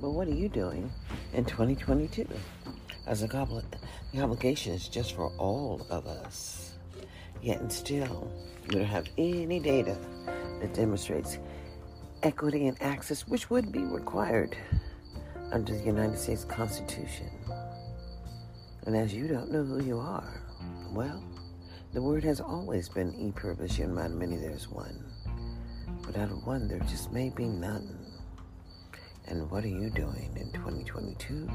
But 0.00 0.12
what 0.12 0.26
are 0.26 0.34
you 0.34 0.48
doing 0.48 0.90
in 1.34 1.44
2022? 1.44 2.26
As 3.06 3.22
a 3.22 3.28
goblet, 3.28 3.66
the 4.14 4.22
obligation 4.22 4.72
is 4.72 4.88
just 4.88 5.14
for 5.14 5.30
all 5.36 5.86
of 5.90 6.06
us. 6.06 6.76
Yet 7.42 7.60
and 7.60 7.70
still, 7.70 8.32
you 8.64 8.78
don't 8.78 8.86
have 8.86 9.04
any 9.18 9.60
data 9.60 9.98
that 10.62 10.72
demonstrates 10.72 11.36
equity 12.22 12.68
and 12.68 12.80
access, 12.80 13.28
which 13.28 13.50
would 13.50 13.70
be 13.70 13.84
required 13.84 14.56
under 15.52 15.76
the 15.76 15.84
United 15.84 16.18
States 16.18 16.44
Constitution. 16.44 17.28
And 18.86 18.96
as 18.96 19.12
you 19.12 19.28
don't 19.28 19.52
know 19.52 19.62
who 19.62 19.84
you 19.84 19.98
are, 19.98 20.40
well, 20.90 21.22
the 21.92 22.00
word 22.00 22.22
has 22.22 22.40
always 22.40 22.88
been 22.88 23.12
e 23.14 23.32
pluribus 23.32 23.78
unum, 23.78 23.98
out 23.98 24.10
many 24.12 24.36
there's 24.36 24.68
one. 24.68 25.04
But 26.06 26.16
out 26.16 26.30
of 26.30 26.46
one, 26.46 26.68
there 26.68 26.78
just 26.80 27.12
may 27.12 27.30
be 27.30 27.46
none. 27.46 27.98
And 29.26 29.50
what 29.50 29.64
are 29.64 29.68
you 29.68 29.90
doing 29.90 30.30
in 30.36 30.52
2022? 30.52 31.48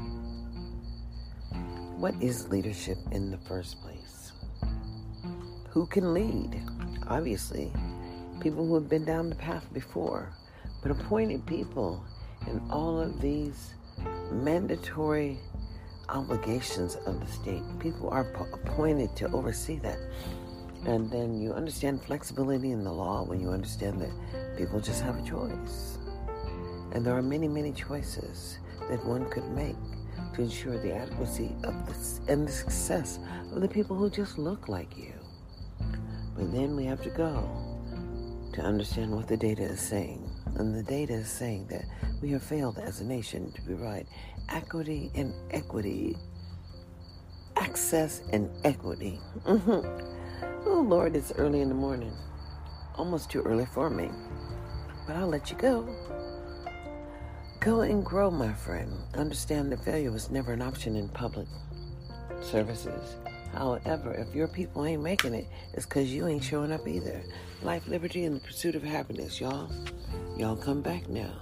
What 1.96 2.14
is 2.20 2.48
leadership 2.48 2.98
in 3.12 3.30
the 3.30 3.38
first 3.38 3.80
place? 3.80 4.32
Who 5.70 5.86
can 5.86 6.12
lead? 6.12 6.60
Obviously, 7.08 7.72
people 8.40 8.66
who 8.66 8.74
have 8.74 8.90
been 8.90 9.06
down 9.06 9.30
the 9.30 9.36
path 9.36 9.72
before, 9.72 10.32
but 10.82 10.90
appointed 10.90 11.46
people 11.46 12.04
in 12.46 12.60
all 12.70 13.00
of 13.00 13.22
these 13.22 13.74
mandatory 14.30 15.38
obligations 16.08 16.96
of 17.06 17.20
the 17.20 17.26
state. 17.26 17.62
People 17.80 18.08
are 18.10 18.26
appointed 18.52 19.14
to 19.16 19.30
oversee 19.32 19.78
that. 19.80 19.98
And 20.84 21.10
then 21.10 21.40
you 21.40 21.52
understand 21.52 22.02
flexibility 22.02 22.70
in 22.70 22.84
the 22.84 22.92
law 22.92 23.24
when 23.24 23.40
you 23.40 23.50
understand 23.50 24.00
that 24.00 24.56
people 24.56 24.80
just 24.80 25.02
have 25.02 25.18
a 25.18 25.22
choice. 25.22 25.98
And 26.92 27.04
there 27.04 27.16
are 27.16 27.22
many, 27.22 27.48
many 27.48 27.72
choices 27.72 28.58
that 28.88 29.04
one 29.04 29.28
could 29.30 29.48
make 29.50 29.76
to 30.34 30.42
ensure 30.42 30.78
the 30.78 30.94
adequacy 30.94 31.54
of 31.64 31.86
this 31.86 32.20
and 32.28 32.46
the 32.46 32.52
success 32.52 33.18
of 33.52 33.60
the 33.60 33.68
people 33.68 33.96
who 33.96 34.08
just 34.08 34.38
look 34.38 34.68
like 34.68 34.96
you. 34.96 35.12
But 36.36 36.52
then 36.52 36.76
we 36.76 36.84
have 36.84 37.02
to 37.02 37.10
go 37.10 37.48
to 38.52 38.62
understand 38.62 39.10
what 39.10 39.26
the 39.26 39.36
data 39.36 39.62
is 39.62 39.80
saying. 39.80 40.30
And 40.58 40.74
the 40.74 40.82
data 40.82 41.12
is 41.12 41.30
saying 41.30 41.66
that 41.68 41.84
we 42.22 42.30
have 42.30 42.42
failed 42.42 42.78
as 42.78 43.00
a 43.00 43.04
nation 43.04 43.52
to 43.52 43.62
provide 43.62 44.06
equity 44.48 45.10
and 45.14 45.34
equity, 45.50 46.16
access 47.56 48.22
and 48.32 48.50
equity. 48.64 49.20
Mm-hmm. 49.44 50.66
Oh, 50.66 50.80
Lord, 50.80 51.14
it's 51.14 51.32
early 51.32 51.60
in 51.60 51.68
the 51.68 51.74
morning. 51.74 52.12
Almost 52.96 53.30
too 53.30 53.42
early 53.42 53.66
for 53.66 53.90
me. 53.90 54.10
But 55.06 55.16
I'll 55.16 55.28
let 55.28 55.50
you 55.50 55.56
go. 55.56 55.86
Go 57.60 57.80
and 57.80 58.04
grow, 58.04 58.30
my 58.30 58.52
friend. 58.52 58.90
Understand 59.14 59.72
that 59.72 59.84
failure 59.84 60.10
was 60.10 60.30
never 60.30 60.52
an 60.52 60.62
option 60.62 60.96
in 60.96 61.08
public 61.10 61.48
services. 62.40 63.16
However, 63.52 64.12
if 64.14 64.34
your 64.34 64.48
people 64.48 64.84
ain't 64.84 65.02
making 65.02 65.34
it, 65.34 65.46
it's 65.74 65.86
because 65.86 66.12
you 66.12 66.26
ain't 66.26 66.44
showing 66.44 66.72
up 66.72 66.86
either. 66.88 67.22
Life, 67.66 67.88
liberty, 67.88 68.24
and 68.24 68.36
the 68.36 68.40
pursuit 68.40 68.76
of 68.76 68.84
happiness, 68.84 69.40
y'all. 69.40 69.68
Y'all 70.38 70.54
come 70.54 70.82
back 70.82 71.08
now. 71.08 71.32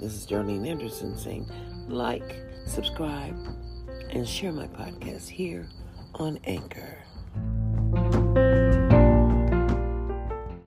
This 0.00 0.14
is 0.14 0.24
Darlene 0.24 0.68
Anderson 0.68 1.18
saying 1.18 1.50
like, 1.88 2.36
subscribe, 2.64 3.36
and 4.10 4.26
share 4.26 4.52
my 4.52 4.68
podcast 4.68 5.28
here 5.28 5.68
on 6.14 6.38
Anchor. 6.44 6.98